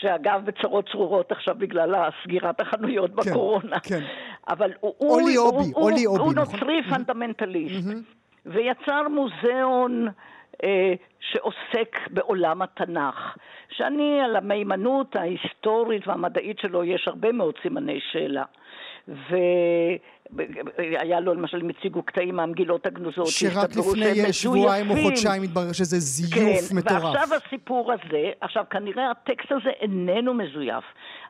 שאגב, 0.00 0.40
בצרות 0.44 0.88
צרורות 0.88 1.32
עכשיו 1.32 1.54
בגלל 1.58 2.10
סגירת 2.24 2.60
החנויות 2.60 3.10
כן, 3.10 3.16
בקורונה. 3.16 3.80
כן. 3.80 4.00
אבל 4.48 4.72
הוא, 4.80 4.94
הוא, 4.98 5.20
אולי 5.20 5.34
הוא, 5.34 5.46
אובי, 5.46 5.72
הוא, 5.74 5.82
אולי 5.82 6.04
הוא, 6.04 6.18
אובי, 6.18 6.24
הוא 6.24 6.32
נכון? 6.32 6.54
נוצרי 6.54 6.82
פונדמנטליסט, 6.88 7.88
ויצר 8.46 9.08
מוזיאון 9.08 10.08
אה, 10.64 10.94
שעוסק 11.20 11.96
בעולם 12.10 12.62
התנ"ך, 12.62 13.36
שאני 13.68 14.20
על 14.20 14.36
המהימנות 14.36 15.16
ההיסטורית 15.16 16.08
והמדעית 16.08 16.58
שלו 16.58 16.84
יש 16.84 17.08
הרבה 17.08 17.32
מאוד 17.32 17.54
סימני 17.62 18.00
שאלה. 18.12 18.44
והיה 20.32 21.20
לו, 21.20 21.34
למשל, 21.34 21.60
הם 21.60 21.68
הציגו 21.68 22.02
קטעים 22.02 22.36
מהמגילות 22.36 22.86
הגנוזות, 22.86 23.26
שרק 23.26 23.70
לפני 23.76 24.32
שבועיים 24.32 24.90
או. 24.90 24.96
חודשיים 25.02 25.42
התברר 25.42 25.72
שזה 25.72 25.98
זיוף 25.98 26.70
כן, 26.70 26.76
מטורף. 26.76 27.02
ועכשיו 27.04 27.38
הסיפור 27.46 27.92
הזה, 27.92 28.30
עכשיו 28.40 28.64
כנראה 28.70 29.10
הטקסט 29.10 29.52
הזה 29.52 29.70
איננו 29.80 30.34
מזויף, 30.34 30.84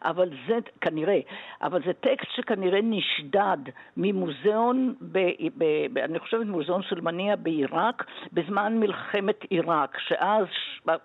אבל 0.05 0.31
זה, 0.49 0.55
כנראה, 0.81 1.19
אבל 1.63 1.81
זה 1.87 1.93
טקסט 1.93 2.29
שכנראה 2.37 2.81
נשדד 2.83 3.59
ממוזיאון, 3.97 4.95
ב, 5.01 5.19
ב, 5.59 5.65
ב, 5.93 5.99
אני 5.99 6.19
חושבת 6.19 6.47
מוזיאון 6.47 6.83
סולמניה 6.89 7.37
בעיראק, 7.37 8.05
בזמן 8.33 8.79
מלחמת 8.79 9.45
עיראק, 9.51 9.99
שאז 10.09 10.45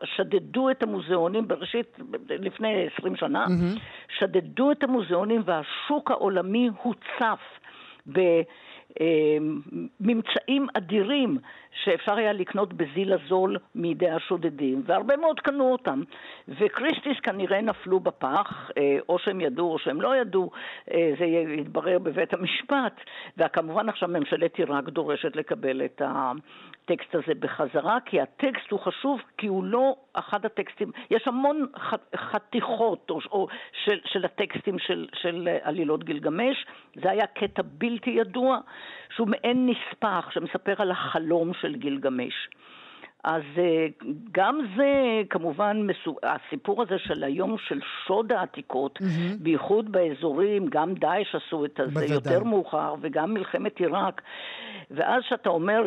שדדו 0.03 0.69
את 0.69 0.83
המוזיאונים 0.83 1.47
בראשית, 1.47 1.97
לפני 2.29 2.87
20 2.99 3.15
שנה, 3.15 3.45
שדדו 4.19 4.71
את 4.71 4.83
המוזיאונים 4.83 5.41
והשוק 5.45 6.11
העולמי 6.11 6.69
הוצף. 6.83 7.39
בממצאים 9.99 10.67
אדירים 10.77 11.37
שאפשר 11.83 12.15
היה 12.15 12.33
לקנות 12.33 12.73
בזיל 12.73 13.13
הזול 13.13 13.57
מידי 13.75 14.09
השודדים, 14.09 14.83
והרבה 14.85 15.17
מאוד 15.17 15.39
קנו 15.39 15.71
אותם. 15.71 16.03
וכריסטיס 16.47 17.19
כנראה 17.23 17.61
נפלו 17.61 17.99
בפח, 17.99 18.71
אה, 18.77 18.97
או 19.09 19.19
שהם 19.19 19.41
ידעו 19.41 19.73
או 19.73 19.79
שהם 19.79 20.01
לא 20.01 20.15
ידעו, 20.15 20.51
אה, 20.93 21.11
זה 21.19 21.25
יתברר 21.25 21.99
בבית 21.99 22.33
המשפט, 22.33 23.01
וכמובן 23.37 23.89
עכשיו 23.89 24.09
ממשלת 24.09 24.55
עיראק 24.55 24.89
דורשת 24.89 25.35
לקבל 25.35 25.85
את 25.85 26.01
הטקסט 26.05 27.15
הזה 27.15 27.33
בחזרה, 27.39 27.97
כי 28.05 28.21
הטקסט 28.21 28.71
הוא 28.71 28.79
חשוב, 28.79 29.21
כי 29.37 29.47
הוא 29.47 29.63
לא 29.63 29.95
אחד 30.19 30.45
הטקסטים, 30.45 30.91
יש 31.11 31.27
המון 31.27 31.65
ח- 31.77 32.15
חתיכות 32.15 33.09
או, 33.09 33.19
או 33.31 33.47
של, 33.85 33.99
של 34.05 34.25
הטקסטים 34.25 34.79
של, 34.79 35.07
של 35.13 35.47
עלילות 35.61 36.03
גילגמש, 36.03 36.65
זה 36.95 37.11
היה 37.11 37.27
קטע 37.27 37.61
בלתי 37.65 38.09
ידוע, 38.09 38.57
שהוא 39.15 39.27
מעין 39.27 39.69
נספח 39.69 40.29
שמספר 40.31 40.73
על 40.77 40.91
החלום 40.91 41.53
של 41.53 41.75
גילגמש. 41.75 42.33
אז 43.23 43.41
אה, 43.57 43.87
גם 44.31 44.59
זה, 44.77 45.21
כמובן, 45.29 45.81
מסו... 45.87 46.15
הסיפור 46.23 46.81
הזה 46.81 46.95
של 46.97 47.23
היום 47.23 47.55
של 47.67 47.79
שוד 48.07 48.31
העתיקות, 48.31 48.99
mm-hmm. 49.01 49.43
בייחוד 49.43 49.91
באזורים, 49.91 50.67
גם 50.67 50.93
דאעש 50.93 51.35
עשו 51.35 51.65
את 51.65 51.71
זה 51.77 51.85
בוודאי. 51.85 52.13
יותר 52.13 52.43
מאוחר, 52.43 52.95
וגם 53.01 53.33
מלחמת 53.33 53.79
עיראק. 53.79 54.21
ואז 54.91 55.23
שאתה 55.29 55.49
אומר 55.49 55.81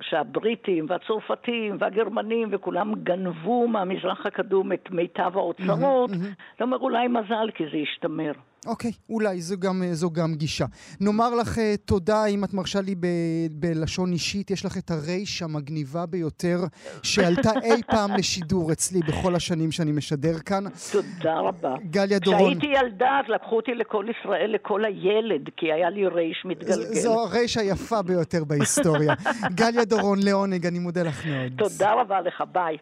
שהבריטים 0.00 0.86
והצרפתים 0.88 1.76
והגרמנים 1.80 2.48
וכולם 2.52 2.94
גנבו 2.94 3.68
מהמזרח 3.68 4.26
הקדום 4.26 4.72
את 4.72 4.90
מיטב 4.90 5.32
האוצרות, 5.34 6.10
mm-hmm, 6.10 6.12
mm-hmm. 6.12 6.54
אתה 6.56 6.64
אומר 6.64 6.76
אולי 6.76 7.08
מזל, 7.08 7.50
כי 7.54 7.64
זה 7.72 7.76
ישתמר. 7.76 8.32
אוקיי, 8.66 8.92
אולי 9.08 9.40
זו 9.40 9.56
גם, 9.58 9.82
זו 9.92 10.10
גם 10.10 10.34
גישה. 10.34 10.64
נאמר 11.00 11.34
לך 11.34 11.58
אה, 11.58 11.74
תודה, 11.84 12.26
אם 12.26 12.44
את 12.44 12.54
מרשה 12.54 12.80
לי 12.80 12.94
ב, 12.94 13.06
בלשון 13.50 14.12
אישית, 14.12 14.50
יש 14.50 14.64
לך 14.64 14.78
את 14.78 14.90
הרייש 14.90 15.42
המגניבה 15.42 16.06
ביותר 16.06 16.58
שעלתה 17.02 17.50
אי 17.64 17.82
פעם 17.82 18.10
לשידור 18.16 18.72
אצלי 18.72 19.00
בכל 19.00 19.34
השנים 19.34 19.72
שאני 19.72 19.92
משדר 19.92 20.38
כאן. 20.38 20.64
תודה 20.92 21.38
רבה. 21.38 21.74
גליה 21.90 22.18
דורון. 22.18 22.58
כשהייתי 22.58 22.86
ילדה, 22.86 23.20
אז 23.24 23.30
לקחו 23.34 23.56
אותי 23.56 23.74
לכל 23.74 24.06
ישראל, 24.10 24.50
לכל 24.54 24.84
הילד, 24.84 25.48
כי 25.56 25.72
היה 25.72 25.90
לי 25.90 26.06
רייש 26.06 26.42
מתגלגל. 26.44 26.94
זו 26.94 27.20
הרייש 27.24 27.56
היפה 27.56 28.02
ביותר 28.02 28.44
בהיסטוריה. 28.44 29.14
גליה 29.60 29.84
דורון, 29.84 30.18
לעונג, 30.22 30.66
אני 30.66 30.78
מודה 30.78 31.02
לך 31.02 31.26
מאוד. 31.26 31.52
תודה 31.58 31.92
רבה 31.92 32.20
לך, 32.20 32.42
ביי. 32.52 32.76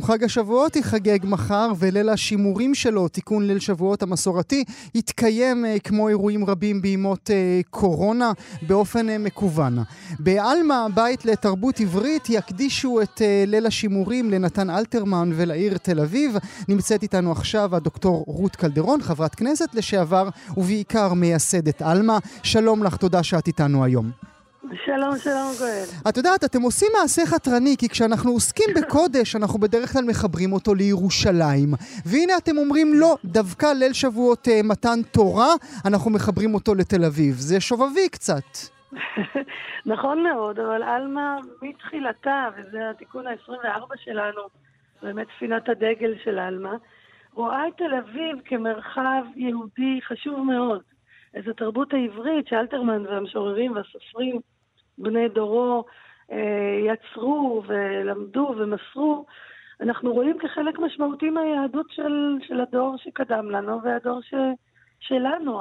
חג 0.00 0.24
השבועות 0.24 0.76
ייחגג 0.76 1.18
מחר, 1.24 1.72
וליל 1.78 2.08
השימורים 2.08 2.74
שלו, 2.74 3.08
תיקון 3.08 3.46
ליל 3.46 3.58
שבועות 3.58 4.02
המסורתי, 4.02 4.64
יתקיים 4.94 5.64
אה, 5.64 5.78
כמו 5.78 6.08
אירועים 6.08 6.44
רבים 6.44 6.82
בימות 6.82 7.30
אה, 7.30 7.60
קורונה 7.70 8.32
באופן 8.62 9.08
אה, 9.08 9.18
מקוון. 9.18 9.78
בעלמה, 10.18 10.86
בית 10.94 11.24
לתרבות 11.24 11.80
עברית, 11.80 12.30
יקדישו 12.30 13.02
את 13.02 13.22
ליל 13.46 13.66
השימורים 13.66 14.30
לנתן 14.30 14.70
אלתרמן 14.70 15.30
ולעיר 15.34 15.78
תל 15.78 16.00
אביב. 16.00 16.36
נמצאת 16.68 17.02
איתנו 17.02 17.32
עכשיו 17.32 17.76
הדוקטור 17.76 18.24
רות 18.26 18.56
קלדרון, 18.56 19.02
חברת 19.02 19.34
כנסת 19.34 19.74
לשעבר, 19.74 20.28
ובעיקר 20.56 21.14
מייסדת 21.14 21.82
עלמה. 21.82 22.18
שלום 22.42 22.84
לך, 22.84 22.96
תודה 22.96 23.22
שאת 23.22 23.46
איתנו 23.46 23.84
היום. 23.84 24.32
שלום, 24.62 25.16
שלום 25.18 25.52
גואל. 25.58 25.84
את 26.08 26.16
יודעת, 26.16 26.44
אתם 26.44 26.62
עושים 26.62 26.88
מעשה 27.00 27.22
חתרני, 27.26 27.76
כי 27.78 27.88
כשאנחנו 27.88 28.30
עוסקים 28.30 28.66
בקודש, 28.76 29.36
אנחנו 29.36 29.58
בדרך 29.58 29.92
כלל 29.92 30.04
מחברים 30.08 30.52
אותו 30.52 30.74
לירושלים. 30.74 31.68
והנה 32.06 32.32
אתם 32.42 32.56
אומרים, 32.56 32.94
לא, 32.94 33.16
דווקא 33.24 33.66
ליל 33.66 33.92
שבועות 33.92 34.48
uh, 34.48 34.50
מתן 34.64 34.98
תורה, 35.12 35.54
אנחנו 35.86 36.10
מחברים 36.10 36.54
אותו 36.54 36.74
לתל 36.74 37.04
אביב. 37.04 37.34
זה 37.34 37.60
שובבי 37.60 38.08
קצת. 38.08 38.48
נכון 39.94 40.22
מאוד, 40.22 40.60
אבל 40.60 40.82
עלמה 40.82 41.38
מתחילתה, 41.62 42.48
וזה 42.56 42.90
התיקון 42.90 43.26
ה-24 43.26 43.84
שלנו, 44.04 44.42
באמת 45.02 45.26
ספינת 45.36 45.68
הדגל 45.68 46.14
של 46.24 46.38
עלמה, 46.38 46.74
רואה 47.34 47.68
את 47.68 47.72
תל 47.76 47.94
אביב 47.94 48.36
כמרחב 48.44 49.22
יהודי 49.36 50.00
חשוב 50.08 50.40
מאוד. 50.40 50.80
איזו 51.34 51.52
תרבות 51.52 51.92
העברית 51.92 52.48
שאלתרמן 52.48 53.06
והמשוררים 53.06 53.72
והסופרים 53.72 54.40
בני 55.02 55.28
דורו 55.28 55.84
אה, 56.32 56.78
יצרו 56.86 57.62
ולמדו 57.66 58.54
ומסרו, 58.58 59.26
אנחנו 59.80 60.12
רואים 60.12 60.38
כחלק 60.38 60.78
משמעותי 60.78 61.30
מהיהדות 61.30 61.86
של, 61.90 62.38
של 62.46 62.60
הדור 62.60 62.96
שקדם 62.98 63.50
לנו 63.50 63.82
והדור 63.82 64.20
ש, 64.22 64.34
שלנו. 65.00 65.60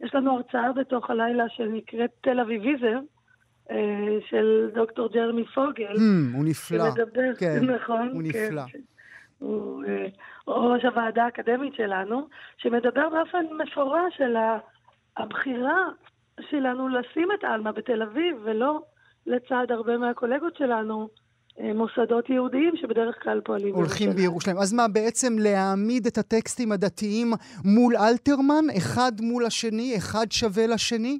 יש 0.00 0.14
לנו 0.14 0.36
הרצאה 0.36 0.72
בתוך 0.72 1.10
הלילה 1.10 1.44
שנקראת 1.48 2.10
תל 2.20 2.40
אביביזם, 2.40 3.00
אה, 3.70 4.18
של 4.28 4.70
דוקטור 4.74 5.08
ג'רמי 5.12 5.44
פוגל. 5.44 5.94
Mm, 5.94 6.36
הוא 6.36 6.44
נפלא. 6.44 6.84
שמדבר, 6.90 7.34
כן, 7.38 7.64
נכון. 7.64 8.08
הוא 8.12 8.22
כן, 8.32 8.44
נפלא. 8.44 8.62
הוא 9.38 9.84
אה, 9.84 10.06
ראש 10.48 10.84
הוועדה 10.84 11.24
האקדמית 11.24 11.74
שלנו, 11.74 12.28
שמדבר 12.56 13.08
באופן 13.08 13.44
מפורש 13.62 14.20
על 14.20 14.36
הבחירה 15.16 15.88
שלנו 16.50 16.88
לשים 16.88 17.28
את 17.38 17.44
עלמה 17.44 17.72
בתל 17.72 18.02
אביב, 18.02 18.36
ולא 18.44 18.80
לצד 19.26 19.66
הרבה 19.70 19.98
מהקולגות 19.98 20.56
שלנו, 20.56 21.08
אה, 21.60 21.72
מוסדות 21.74 22.30
יהודיים 22.30 22.76
שבדרך 22.76 23.22
כלל 23.22 23.40
פועלים 23.44 23.74
הולכים 23.74 24.10
בירושלים. 24.10 24.16
בירושלים. 24.30 24.58
אז 24.58 24.72
מה, 24.72 24.88
בעצם 24.88 25.32
להעמיד 25.38 26.06
את 26.06 26.18
הטקסטים 26.18 26.72
הדתיים 26.72 27.26
מול 27.64 27.96
אלתרמן, 27.96 28.64
אחד 28.78 29.12
מול 29.20 29.46
השני, 29.46 29.94
אחד 29.96 30.26
שווה 30.30 30.66
לשני? 30.66 31.18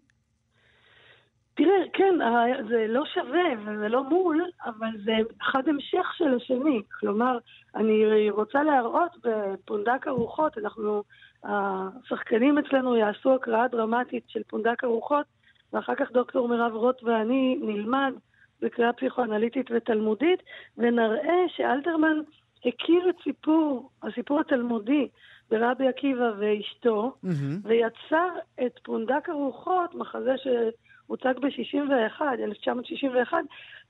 תראה, 1.56 1.82
כן, 1.92 2.20
ה- 2.20 2.62
זה 2.68 2.86
לא 2.88 3.02
שווה 3.14 3.48
וזה 3.62 3.88
לא 3.88 4.04
מול, 4.04 4.44
אבל 4.66 4.90
זה 5.04 5.12
אחד 5.42 5.62
המשך 5.68 6.06
של 6.18 6.34
השני. 6.36 6.82
כלומר, 7.00 7.38
אני 7.76 8.30
רוצה 8.30 8.62
להראות 8.62 9.10
בפונדק 9.24 10.06
הרוחות, 10.06 10.58
אנחנו, 10.58 11.02
השחקנים 11.46 12.58
אצלנו 12.58 12.96
יעשו 12.96 13.34
הקראה 13.34 13.68
דרמטית 13.68 14.24
של 14.26 14.42
פונדק 14.48 14.84
הרוחות, 14.84 15.26
ואחר 15.72 15.94
כך 15.94 16.12
דוקטור 16.12 16.48
מירב 16.48 16.72
רוט 16.74 17.02
ואני 17.02 17.58
נלמד 17.62 18.12
בקריאה 18.62 18.92
פסיכואנליטית 18.92 19.70
ותלמודית, 19.70 20.42
ונראה 20.78 21.38
שאלתרמן 21.56 22.20
הכיר 22.64 23.08
את 23.10 23.14
סיפור, 23.24 23.90
הסיפור 24.02 24.40
התלמודי 24.40 25.08
ברבי 25.50 25.88
עקיבא 25.88 26.32
ואשתו, 26.38 27.12
מהמם. 27.22 27.60
ויצר 27.62 28.28
את 28.66 28.78
פונדק 28.82 29.28
הרוחות, 29.28 29.94
מחזה 29.94 30.34
שהוצג 30.36 31.34
ב-61, 31.40 32.22
1961, 32.44 33.38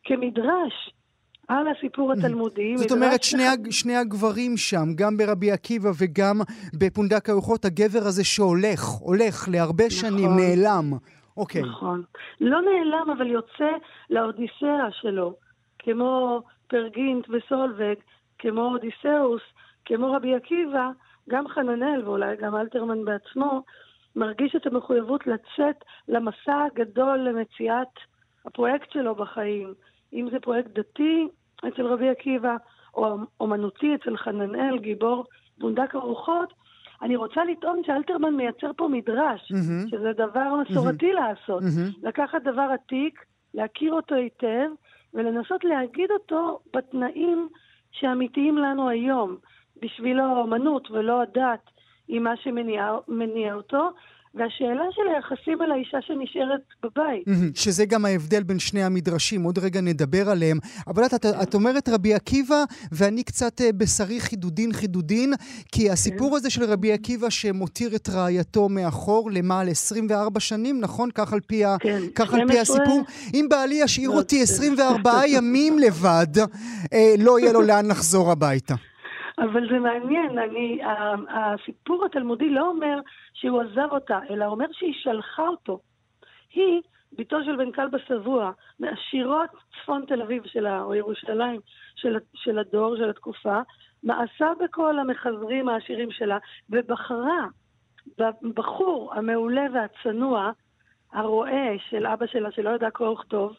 כמדרש 0.04 0.90
על 1.48 1.66
הסיפור 1.68 2.12
התלמודי. 2.12 2.76
זאת 2.78 2.92
אומרת, 2.92 3.22
שני, 3.22 3.46
הג- 3.46 3.70
שני 3.70 3.96
הגברים 3.96 4.56
שם, 4.56 4.84
גם 4.94 5.16
ברבי 5.16 5.50
עקיבא 5.52 5.90
וגם 5.98 6.36
בפונדק 6.78 7.28
הרוחות, 7.30 7.64
הגבר 7.64 7.98
הזה 8.02 8.24
שהולך, 8.24 8.80
הולך 9.00 9.48
להרבה 9.52 9.90
שנים, 9.90 10.24
נכון. 10.24 10.36
נעלם. 10.36 10.92
אוקיי. 11.36 11.62
נכון. 11.62 12.02
לא 12.40 12.60
נעלם, 12.60 13.10
אבל 13.16 13.26
יוצא 13.26 13.70
לאודיסאה 14.10 14.90
שלו, 14.90 15.34
כמו 15.78 16.40
פרגינט 16.66 17.24
וסולווג, 17.28 17.98
כמו 18.38 18.62
אודיסאוס, 18.62 19.42
כמו 19.84 20.12
רבי 20.12 20.34
עקיבא, 20.34 20.90
גם 21.30 21.48
חננאל 21.48 22.02
ואולי 22.04 22.36
גם 22.36 22.56
אלתרמן 22.56 23.04
בעצמו, 23.04 23.62
מרגיש 24.16 24.56
את 24.56 24.66
המחויבות 24.66 25.26
לצאת 25.26 25.76
למסע 26.08 26.64
הגדול 26.72 27.18
למציאת 27.18 27.88
הפרויקט 28.46 28.90
שלו 28.92 29.14
בחיים. 29.14 29.74
אם 30.12 30.28
זה 30.32 30.40
פרויקט 30.40 30.70
דתי 30.78 31.28
אצל 31.68 31.86
רבי 31.86 32.08
עקיבא, 32.08 32.56
או 32.94 33.16
אומנותי 33.40 33.94
אצל 33.94 34.16
חננאל, 34.16 34.78
גיבור 34.78 35.24
בונדק 35.58 35.94
הרוחות, 35.94 36.52
אני 37.02 37.16
רוצה 37.16 37.44
לטעון 37.44 37.82
שאלתרמן 37.86 38.34
מייצר 38.34 38.70
פה 38.76 38.88
מדרש, 38.88 39.52
מהמם. 39.52 39.88
שזה 39.88 40.12
דבר 40.12 40.54
מסורתי 40.54 41.12
לעשות. 41.12 41.62
מהמם. 41.62 41.90
לקחת 42.02 42.42
דבר 42.42 42.68
עתיק, 42.74 43.24
להכיר 43.54 43.92
אותו 43.92 44.14
היטב, 44.14 44.68
ולנסות 45.14 45.64
להגיד 45.64 46.10
אותו 46.10 46.60
בתנאים 46.76 47.48
שאמיתיים 47.92 48.58
לנו 48.58 48.88
היום. 48.88 49.36
בשבילו 49.82 50.22
האומנות 50.22 50.90
ולא 50.90 51.22
הדת 51.22 51.70
היא 52.08 52.20
מה 52.20 52.36
שמניע 52.36 52.96
מניע 53.08 53.54
אותו, 53.54 53.88
והשאלה 54.36 54.84
של 54.90 55.02
היחסים 55.14 55.62
אל 55.62 55.70
האישה 55.70 55.98
שנשארת 56.00 56.60
בבית. 56.82 57.24
שזה 57.54 57.84
גם 57.86 58.04
ההבדל 58.04 58.42
בין 58.42 58.58
שני 58.58 58.82
המדרשים, 58.84 59.42
עוד 59.42 59.58
רגע 59.58 59.80
נדבר 59.80 60.30
עליהם. 60.30 60.58
אבל 60.86 61.04
את, 61.06 61.14
את, 61.14 61.26
את 61.42 61.54
אומרת 61.54 61.88
רבי 61.88 62.14
עקיבא, 62.14 62.64
ואני 62.92 63.24
קצת 63.24 63.60
אה, 63.60 63.70
בשרי 63.72 64.20
חידודין 64.20 64.72
חידודין, 64.72 65.32
כי 65.72 65.90
הסיפור 65.90 66.36
הזה 66.36 66.50
של 66.50 66.64
רבי 66.64 66.92
עקיבא 66.92 67.30
שמותיר 67.30 67.96
את 67.96 68.08
רעייתו 68.08 68.68
מאחור 68.68 69.30
למעלה 69.30 69.70
24 69.70 70.40
שנים, 70.40 70.80
נכון? 70.80 71.10
כך 71.14 71.32
על 71.32 71.40
פי, 71.40 71.64
ה, 71.64 71.76
כן, 71.80 72.00
כך 72.14 72.34
על 72.34 72.40
פי 72.46 72.52
12. 72.52 72.76
הסיפור. 72.76 73.02
אם 73.34 73.46
בעלי 73.50 73.74
ישאיר 73.74 74.10
לא, 74.10 74.16
אותי 74.16 74.36
כן. 74.36 74.42
24 74.42 75.10
ימים 75.36 75.78
לבד, 75.78 76.38
אה, 76.92 77.14
לא 77.18 77.38
יהיה 77.40 77.52
לו 77.52 77.62
לאן 77.62 77.86
לחזור 77.86 78.32
הביתה. 78.32 78.74
אבל 79.38 79.68
זה 79.70 79.78
מעניין, 79.78 80.38
אני, 80.38 80.78
הסיפור 81.28 82.04
התלמודי 82.06 82.50
לא 82.50 82.68
אומר 82.68 83.00
שהוא 83.38 83.62
עזב 83.62 83.88
אותה, 83.90 84.18
אלא 84.30 84.44
אומר 84.44 84.66
שהיא 84.72 84.94
שלחה 85.02 85.48
אותו. 85.48 85.80
היא, 86.52 86.82
בתו 87.12 87.44
של 87.44 87.56
בן 87.56 87.72
כלבא 87.72 87.98
שבוע, 87.98 88.52
מעשירות 88.80 89.50
צפון 89.72 90.04
תל 90.08 90.22
אביב 90.22 90.46
שלה, 90.46 90.82
או 90.82 90.94
ירושלים 90.94 91.60
של, 91.96 92.16
של 92.34 92.58
הדור, 92.58 92.96
של 92.96 93.10
התקופה, 93.10 93.60
מאסה 94.04 94.52
בכל 94.60 94.98
המחזרים 94.98 95.68
העשירים 95.68 96.10
שלה, 96.10 96.38
ובחרה 96.70 97.46
בבחור 98.18 99.14
המעולה 99.14 99.66
והצנוע, 99.74 100.50
הרועה 101.12 101.78
של 101.90 102.06
אבא 102.06 102.26
שלה, 102.26 102.50
שלא 102.50 102.70
ידע 102.70 102.90
קרוא 102.90 103.08
וכתוב, 103.08 103.56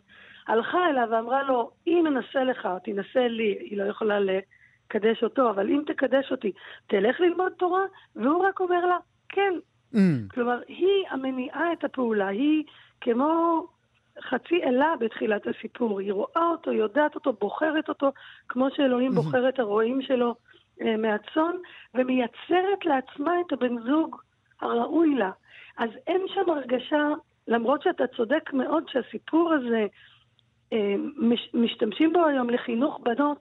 הלכה 0.47 0.89
אליו 0.89 1.07
ואמרה 1.11 1.43
לו, 1.43 1.71
אם 1.87 2.07
אנסה 2.07 2.43
לך, 2.43 2.67
תנסה 2.83 3.27
לי, 3.27 3.57
היא 3.59 3.77
לא 3.77 3.83
יכולה 3.83 4.19
לקדש 4.19 5.23
אותו, 5.23 5.49
אבל 5.49 5.69
אם 5.69 5.81
תקדש 5.87 6.31
אותי, 6.31 6.51
תלך 6.87 7.19
ללמוד 7.19 7.51
תורה? 7.57 7.83
והוא 8.15 8.45
רק 8.45 8.59
אומר 8.59 8.85
לה, 8.85 8.97
כן. 9.29 9.53
Mm. 9.93 9.97
כלומר, 10.33 10.59
היא 10.67 11.05
המניעה 11.09 11.73
את 11.73 11.83
הפעולה, 11.83 12.27
היא 12.27 12.63
כמו 13.01 13.63
חצי 14.21 14.63
אלה 14.63 14.93
בתחילת 14.99 15.47
הסיפור. 15.47 15.99
היא 15.99 16.13
רואה 16.13 16.47
אותו, 16.51 16.71
יודעת 16.71 17.15
אותו, 17.15 17.33
בוחרת 17.33 17.89
אותו, 17.89 18.11
כמו 18.49 18.67
שאלוהים 18.75 19.11
בוחר 19.11 19.49
את 19.49 19.59
הרועים 19.59 20.01
שלו 20.01 20.35
אה, 20.81 20.97
מהצאן, 20.97 21.55
ומייצרת 21.93 22.85
לעצמה 22.85 23.31
את 23.41 23.53
הבן 23.53 23.79
זוג 23.79 24.15
הראוי 24.61 25.15
לה. 25.15 25.31
אז 25.77 25.89
אין 26.07 26.21
שם 26.27 26.49
הרגשה, 26.49 27.07
למרות 27.47 27.81
שאתה 27.81 28.03
צודק 28.07 28.53
מאוד 28.53 28.83
שהסיפור 28.89 29.53
הזה, 29.53 29.85
אה, 30.73 30.95
מש, 31.17 31.49
משתמשים 31.53 32.13
בו 32.13 32.25
היום 32.25 32.49
לחינוך 32.49 32.99
בנות, 33.03 33.39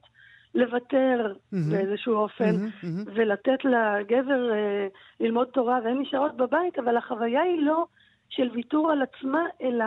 לוותר 0.57 1.33
mm-hmm. 1.33 1.57
באיזשהו 1.71 2.15
אופן, 2.15 2.55
mm-hmm, 2.55 2.85
mm-hmm. 2.85 3.11
ולתת 3.15 3.65
לגבר 3.65 4.53
אה, 4.53 4.87
ללמוד 5.21 5.47
תורה, 5.47 5.79
והן 5.85 6.01
נשארות 6.01 6.37
בבית, 6.37 6.79
אבל 6.79 6.97
החוויה 6.97 7.43
היא 7.43 7.63
לא 7.63 7.87
של 8.29 8.51
ויתור 8.55 8.91
על 8.91 9.03
עצמה, 9.03 9.43
אלא 9.63 9.85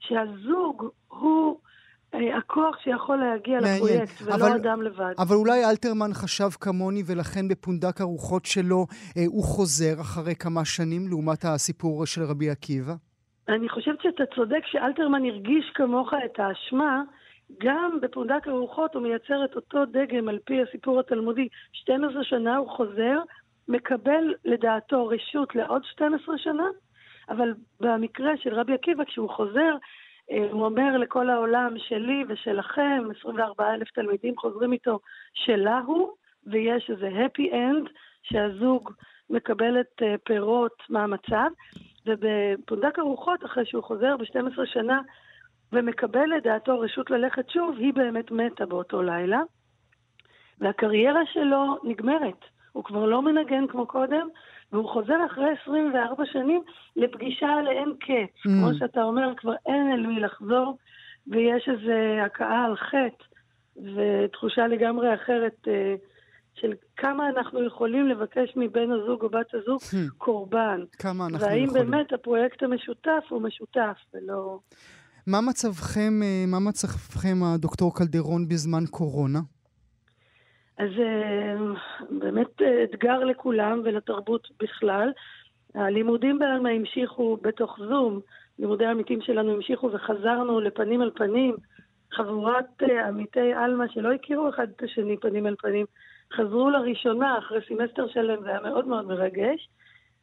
שהזוג 0.00 0.90
הוא... 1.08 1.58
אה, 2.14 2.36
הכוח 2.36 2.76
שיכול 2.84 3.16
להגיע 3.16 3.58
מעניין. 3.60 3.76
לפרויקט, 3.76 4.22
ולא 4.22 4.34
אבל, 4.34 4.52
אדם 4.52 4.82
לבד. 4.82 5.14
אבל 5.18 5.36
אולי 5.36 5.64
אלתרמן 5.64 6.10
חשב 6.12 6.50
כמוני, 6.60 7.02
ולכן 7.06 7.48
בפונדק 7.48 8.00
הרוחות 8.00 8.44
שלו 8.46 8.86
אה, 9.16 9.22
הוא 9.26 9.44
חוזר 9.44 10.00
אחרי 10.00 10.34
כמה 10.34 10.64
שנים, 10.64 11.08
לעומת 11.08 11.44
הסיפור 11.44 12.06
של 12.06 12.22
רבי 12.22 12.50
עקיבא? 12.50 12.92
אני 13.48 13.68
חושבת 13.68 14.02
שאתה 14.02 14.24
צודק 14.34 14.62
שאלתרמן 14.66 15.24
הרגיש 15.24 15.70
כמוך 15.74 16.10
את 16.24 16.40
האשמה, 16.40 17.02
גם 17.58 17.98
בפונדק 18.02 18.48
הרוחות 18.48 18.94
הוא 18.94 19.02
מייצר 19.02 19.44
את 19.44 19.56
אותו 19.56 19.84
דגם 19.84 20.28
על 20.28 20.38
פי 20.44 20.62
הסיפור 20.62 21.00
התלמודי. 21.00 21.48
12 21.72 22.24
שנה 22.24 22.56
הוא 22.56 22.68
חוזר, 22.68 23.18
מקבל 23.68 24.34
לדעתו 24.44 25.06
רשות 25.06 25.54
לעוד 25.54 25.84
12 25.84 26.38
שנה, 26.38 26.66
אבל 27.28 27.54
במקרה 27.80 28.36
של 28.36 28.54
רבי 28.54 28.74
עקיבא, 28.74 29.04
כשהוא 29.04 29.30
חוזר, 29.30 29.76
אה, 30.30 30.48
הוא 30.50 30.64
אומר 30.64 30.98
לכל 30.98 31.30
העולם 31.30 31.74
שלי 31.78 32.24
ושלכם, 32.28 33.04
24 33.18 33.74
אלף 33.74 33.90
תלמידים 33.90 34.36
חוזרים 34.38 34.72
איתו 34.72 35.00
שלה 35.34 35.80
הוא, 35.86 36.10
ויש 36.46 36.90
איזה 36.90 37.08
happy 37.08 37.52
end 37.52 37.90
שהזוג 38.22 38.92
מקבל 39.30 39.80
את 39.80 40.02
אה, 40.02 40.14
פירות 40.24 40.82
מהמצב. 40.88 41.50
ובפונדק 42.06 42.98
הרוחות, 42.98 43.44
אחרי 43.44 43.66
שהוא 43.66 43.82
חוזר 43.82 44.16
ב-12 44.16 44.64
שנה 44.64 45.00
ומקבל 45.72 46.26
לדעתו 46.36 46.80
רשות 46.80 47.10
ללכת 47.10 47.50
שוב, 47.50 47.76
היא 47.78 47.94
באמת 47.94 48.30
מתה 48.30 48.66
באותו 48.66 49.02
לילה, 49.02 49.40
והקריירה 50.60 51.20
שלו 51.32 51.76
נגמרת. 51.84 52.44
הוא 52.72 52.84
כבר 52.84 53.06
לא 53.06 53.22
מנגן 53.22 53.66
כמו 53.66 53.86
קודם, 53.86 54.28
והוא 54.72 54.88
חוזר 54.88 55.26
אחרי 55.26 55.48
24 55.62 56.24
שנים 56.32 56.62
לפגישה 56.96 57.62
לאין 57.64 57.92
קץ. 58.00 58.46
Mm. 58.46 58.48
כמו 58.48 58.74
שאתה 58.78 59.02
אומר, 59.02 59.32
כבר 59.36 59.54
אין 59.66 59.92
אל 59.92 60.06
מי 60.06 60.20
לחזור, 60.20 60.78
ויש 61.26 61.68
איזו 61.68 62.22
הכאה 62.26 62.64
על 62.64 62.76
חטא, 62.76 63.24
ותחושה 63.76 64.66
לגמרי 64.66 65.14
אחרת 65.14 65.68
אה, 65.68 65.94
של 66.54 66.72
כמה 66.96 67.28
אנחנו 67.28 67.66
יכולים 67.66 68.08
לבקש 68.08 68.52
מבן 68.56 68.90
הזוג 68.92 69.22
או 69.22 69.28
בת 69.28 69.54
הזוג 69.54 69.80
mm. 69.80 70.10
קורבן. 70.18 70.84
כמה 70.98 71.26
אנחנו 71.26 71.46
והאם 71.46 71.64
יכולים. 71.64 71.74
והאם 71.74 71.88
באמת 71.88 72.12
הפרויקט 72.12 72.62
המשותף 72.62 73.24
הוא 73.28 73.42
משותף 73.42 73.96
ולא... 74.14 74.58
מה 75.30 75.40
מצבכם, 75.40 76.12
אה, 76.22 76.44
מה 76.46 76.58
מצבכם, 76.68 77.36
הדוקטור 77.44 77.96
קלדרון, 77.96 78.48
בזמן 78.48 78.84
קורונה? 78.90 79.38
אז 80.78 80.90
אה, 80.98 81.56
באמת 82.10 82.62
אה, 82.62 82.84
אתגר 82.84 83.18
לכולם 83.18 83.80
ולתרבות 83.84 84.48
בכלל. 84.62 85.12
הלימודים 85.74 86.38
בעלמא 86.38 86.68
המשיכו 86.68 87.38
בתוך 87.42 87.78
זום, 87.88 88.20
לימודי 88.58 88.86
העמיתים 88.86 89.20
שלנו 89.22 89.52
המשיכו 89.52 89.90
וחזרנו 89.92 90.60
לפנים 90.60 91.00
על 91.00 91.10
פנים. 91.14 91.56
חבורת 92.12 92.82
עמיתי 93.08 93.52
עלמא 93.52 93.84
שלא 93.88 94.12
הכירו 94.12 94.48
אחד 94.48 94.66
את 94.76 94.82
השני 94.82 95.16
פנים 95.16 95.46
על 95.46 95.54
פנים, 95.58 95.86
חזרו 96.36 96.70
לראשונה 96.70 97.38
אחרי 97.38 97.58
סמסטר 97.68 98.08
שלם, 98.08 98.42
זה 98.42 98.48
היה 98.48 98.60
מאוד 98.60 98.86
מאוד 98.86 99.06
מרגש. 99.06 99.68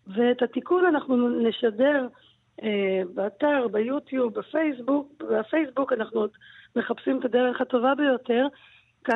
ואת 0.08 0.42
התיקון 0.42 0.86
אנחנו 0.86 1.30
נשדר 1.30 2.08
באתר, 3.14 3.68
ביוטיוב, 3.72 4.34
בפייסבוק. 4.34 5.24
בפייסבוק 5.32 5.94
אנחנו 5.94 6.20
עוד 6.20 6.30
מחפשים 6.76 7.20
את 7.20 7.26
הדרך 7.26 7.62
הטובה 7.62 7.96
ביותר. 7.96 8.48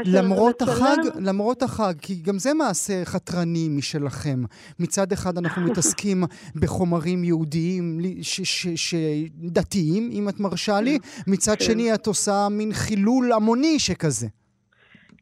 למרות 0.05 0.61
החג, 0.61 0.97
למרות 1.25 1.63
החג, 1.63 1.93
כי 2.01 2.13
גם 2.27 2.37
זה 2.37 2.53
מעשה 2.53 2.93
חתרני 3.05 3.67
משלכם. 3.77 4.39
מצד 4.79 5.11
אחד 5.11 5.37
אנחנו 5.37 5.61
מתעסקים 5.67 6.23
בחומרים 6.61 7.23
יהודיים, 7.23 7.99
ש, 8.21 8.41
ש, 8.41 8.67
ש, 8.75 8.95
דתיים, 9.33 10.09
אם 10.11 10.29
את 10.29 10.39
מרשה 10.39 10.81
לי, 10.81 10.99
כן. 10.99 11.31
מצד 11.31 11.55
כן. 11.59 11.65
שני 11.65 11.93
את 11.93 12.07
עושה 12.07 12.47
מין 12.51 12.71
חילול 12.73 13.31
המוני 13.31 13.79
שכזה. 13.79 14.27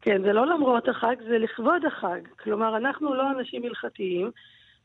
כן, 0.02 0.22
זה 0.22 0.32
לא 0.32 0.46
למרות 0.46 0.88
החג, 0.88 1.16
זה 1.28 1.38
לכבוד 1.38 1.84
החג. 1.86 2.20
כלומר, 2.42 2.76
אנחנו 2.76 3.14
לא 3.14 3.30
אנשים 3.38 3.62
הלכתיים, 3.64 4.30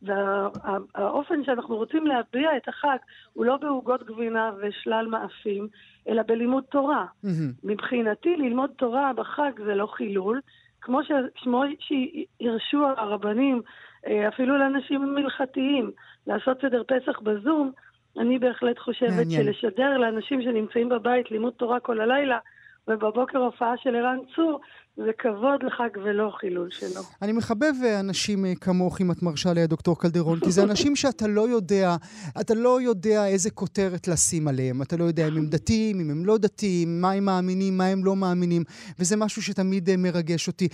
והאופן 0.01 1.43
שאנחנו 1.43 1.75
רוצים 1.75 2.07
להביע 2.07 2.57
את 2.57 2.67
החג 2.67 2.97
הוא 3.33 3.45
לא 3.45 3.57
בעוגות 3.57 4.03
גבינה 4.03 4.51
ושלל 4.61 5.07
מאפים, 5.09 5.67
אלא 6.09 6.21
בלימוד 6.21 6.63
תורה. 6.63 7.05
Mm-hmm. 7.05 7.27
מבחינתי, 7.63 8.35
ללמוד 8.37 8.69
תורה 8.75 9.13
בחג 9.13 9.51
זה 9.65 9.75
לא 9.75 9.85
חילול, 9.85 10.41
כמו, 10.81 11.03
ש, 11.03 11.11
כמו 11.35 11.63
שהרשו 11.79 12.87
הרבנים, 12.87 13.61
אה, 14.07 14.27
אפילו 14.27 14.57
לאנשים 14.57 15.15
מלכתיים, 15.15 15.91
לעשות 16.27 16.61
סדר 16.61 16.83
פסח 16.87 17.19
בזום, 17.19 17.71
אני 18.17 18.39
בהחלט 18.39 18.79
חושבת 18.79 19.09
מעניין. 19.09 19.43
שלשדר 19.43 19.97
לאנשים 19.97 20.41
שנמצאים 20.41 20.89
בבית 20.89 21.31
לימוד 21.31 21.53
תורה 21.53 21.79
כל 21.79 22.01
הלילה, 22.01 22.39
ובבוקר 22.87 23.37
הופעה 23.37 23.77
של 23.77 23.95
ערן 23.95 24.17
צור, 24.35 24.59
זה 24.97 25.11
כבוד 25.17 25.63
לחג 25.63 25.89
ולא 26.03 26.31
חילול 26.39 26.69
שלו. 26.71 27.01
אני 27.21 27.31
מחבב 27.31 27.73
אה, 27.83 27.99
אנשים 27.99 28.45
אה, 28.45 28.53
כמוך, 28.61 29.01
אם 29.01 29.11
את 29.11 29.23
מרשה 29.23 29.53
לי, 29.53 29.61
הדוקטור 29.61 29.99
קלדרון, 29.99 30.39
כי 30.39 30.51
זה 30.51 30.63
אנשים 30.63 30.95
שאתה 31.01 31.27
לא 31.27 31.49
יודע, 31.49 31.95
אתה 32.41 32.53
לא 32.53 32.81
יודע 32.81 33.27
איזה 33.27 33.51
כותרת 33.51 34.07
לשים 34.07 34.47
עליהם. 34.47 34.81
אתה 34.81 34.97
לא 34.97 35.03
יודע 35.03 35.27
אם 35.27 35.37
הם 35.37 35.45
דתיים, 35.45 35.99
אם 35.99 36.09
הם 36.09 36.25
לא 36.25 36.37
דתיים, 36.37 37.01
מה 37.01 37.11
הם 37.11 37.25
מאמינים, 37.25 37.77
מה 37.77 37.85
הם 37.85 38.05
לא 38.05 38.15
מאמינים, 38.15 38.63
וזה 38.99 39.17
משהו 39.17 39.41
שתמיד 39.41 39.89
אה, 39.89 39.97
מרגש 39.97 40.47
אותי. 40.47 40.67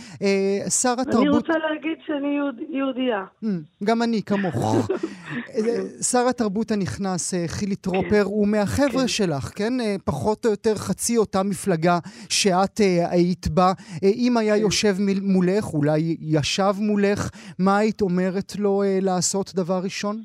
שר 0.81 0.93
התרבות... 1.01 1.21
אני 1.21 1.29
רוצה 1.29 1.53
להגיד 1.53 1.97
שאני 2.05 2.27
יהוד, 2.35 2.55
יהודייה. 2.69 3.25
גם 3.83 4.01
אני, 4.01 4.23
כמוך. 4.23 4.87
שר 6.11 6.27
התרבות 6.29 6.71
הנכנס, 6.71 7.33
חילי 7.47 7.75
טרופר, 7.75 8.21
הוא 8.23 8.47
מהחבר'ה 8.47 9.01
כן. 9.01 9.07
שלך, 9.07 9.51
כן? 9.55 9.73
פחות 10.05 10.45
או 10.45 10.51
יותר 10.51 10.75
חצי 10.75 11.17
אותה 11.17 11.43
מפלגה 11.43 11.99
שאת 12.29 12.81
היית 13.09 13.47
בה. 13.47 13.73
אם 14.15 14.37
היה 14.37 14.55
כן. 14.55 14.61
יושב 14.61 14.93
מולך, 15.21 15.73
אולי 15.73 16.17
ישב 16.19 16.73
מולך, 16.79 17.29
מה 17.59 17.77
היית 17.77 18.01
אומרת 18.01 18.55
לו 18.59 18.83
אה, 18.83 18.97
לעשות 19.01 19.51
דבר 19.55 19.79
ראשון? 19.83 20.21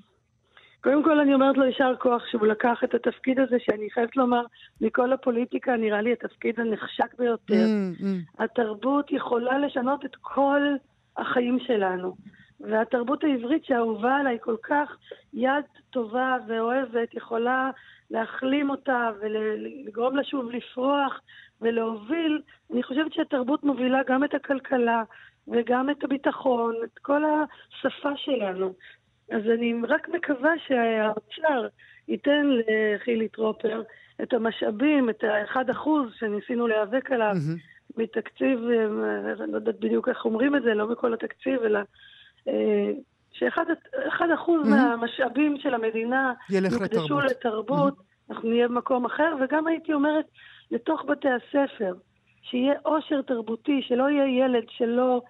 קודם 0.86 1.04
כל 1.04 1.20
אני 1.20 1.34
אומרת 1.34 1.56
לו 1.56 1.64
יישר 1.64 1.92
כוח 1.98 2.22
שהוא 2.30 2.46
לקח 2.46 2.78
את 2.84 2.94
התפקיד 2.94 3.40
הזה, 3.40 3.56
שאני 3.58 3.90
חייבת 3.90 4.16
לומר, 4.16 4.42
מכל 4.80 5.12
הפוליטיקה 5.12 5.76
נראה 5.76 6.00
לי 6.02 6.12
התפקיד 6.12 6.60
הנחשק 6.60 7.18
ביותר. 7.18 7.54
Mm, 7.54 8.00
mm. 8.02 8.42
התרבות 8.44 9.12
יכולה 9.12 9.58
לשנות 9.58 10.04
את 10.04 10.16
כל 10.20 10.60
החיים 11.16 11.58
שלנו. 11.66 12.16
והתרבות 12.60 13.24
העברית 13.24 13.64
שאהובה 13.64 14.16
עליי 14.16 14.38
כל 14.40 14.56
כך, 14.62 14.96
יד 15.34 15.64
טובה 15.90 16.36
ואוהבת, 16.48 17.14
יכולה 17.14 17.70
להחלים 18.10 18.70
אותה 18.70 19.10
ולגרום 19.20 20.16
לה 20.16 20.24
שוב 20.24 20.50
לפרוח 20.50 21.20
ולהוביל. 21.60 22.42
אני 22.72 22.82
חושבת 22.82 23.12
שהתרבות 23.12 23.64
מובילה 23.64 23.98
גם 24.06 24.24
את 24.24 24.34
הכלכלה 24.34 25.02
וגם 25.48 25.90
את 25.90 26.04
הביטחון, 26.04 26.74
את 26.84 26.98
כל 26.98 27.22
השפה 27.24 28.16
שלנו. 28.16 28.74
אז 29.30 29.42
אני 29.54 29.74
רק 29.88 30.08
מקווה 30.08 30.50
שהאוצר 30.66 31.66
ייתן 32.08 32.46
לחילי 32.46 33.28
טרופר 33.28 33.82
את 34.22 34.32
המשאבים, 34.32 35.10
את 35.10 35.24
האחד 35.24 35.70
אחוז 35.70 36.12
שניסינו 36.18 36.66
להיאבק 36.66 37.10
עליו 37.10 37.32
mm-hmm. 37.32 37.96
מתקציב, 38.02 38.58
אני 39.40 39.52
לא 39.52 39.56
יודעת 39.56 39.80
בדיוק 39.80 40.08
איך 40.08 40.24
אומרים 40.24 40.56
את 40.56 40.62
זה, 40.62 40.74
לא 40.74 40.88
מכל 40.88 41.14
התקציב, 41.14 41.62
אלא 41.62 41.80
אה, 42.48 42.90
שאחד 43.32 44.30
אחוז 44.34 44.66
mm-hmm. 44.66 44.70
מהמשאבים 44.70 45.56
של 45.58 45.74
המדינה 45.74 46.32
יוקדשו 46.50 47.20
לתרבות, 47.20 47.98
mm-hmm. 47.98 48.32
אנחנו 48.34 48.48
נהיה 48.48 48.68
במקום 48.68 49.04
אחר, 49.04 49.34
וגם 49.40 49.66
הייתי 49.66 49.92
אומרת, 49.92 50.26
לתוך 50.70 51.04
בתי 51.08 51.28
הספר, 51.28 51.94
שיהיה 52.42 52.74
עושר 52.82 53.22
תרבותי, 53.22 53.82
שלא 53.88 54.10
יהיה 54.10 54.44
ילד 54.44 54.64
שלא 54.68 55.22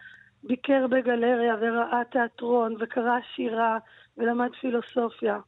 ביקר 0.45 0.87
בגלריה 0.91 1.55
וראה 1.61 2.03
תיאטרון 2.13 2.75
וקרא 2.81 3.19
שירה 3.35 3.79
ולמד 4.19 4.51
פילוסופיה. 4.61 5.39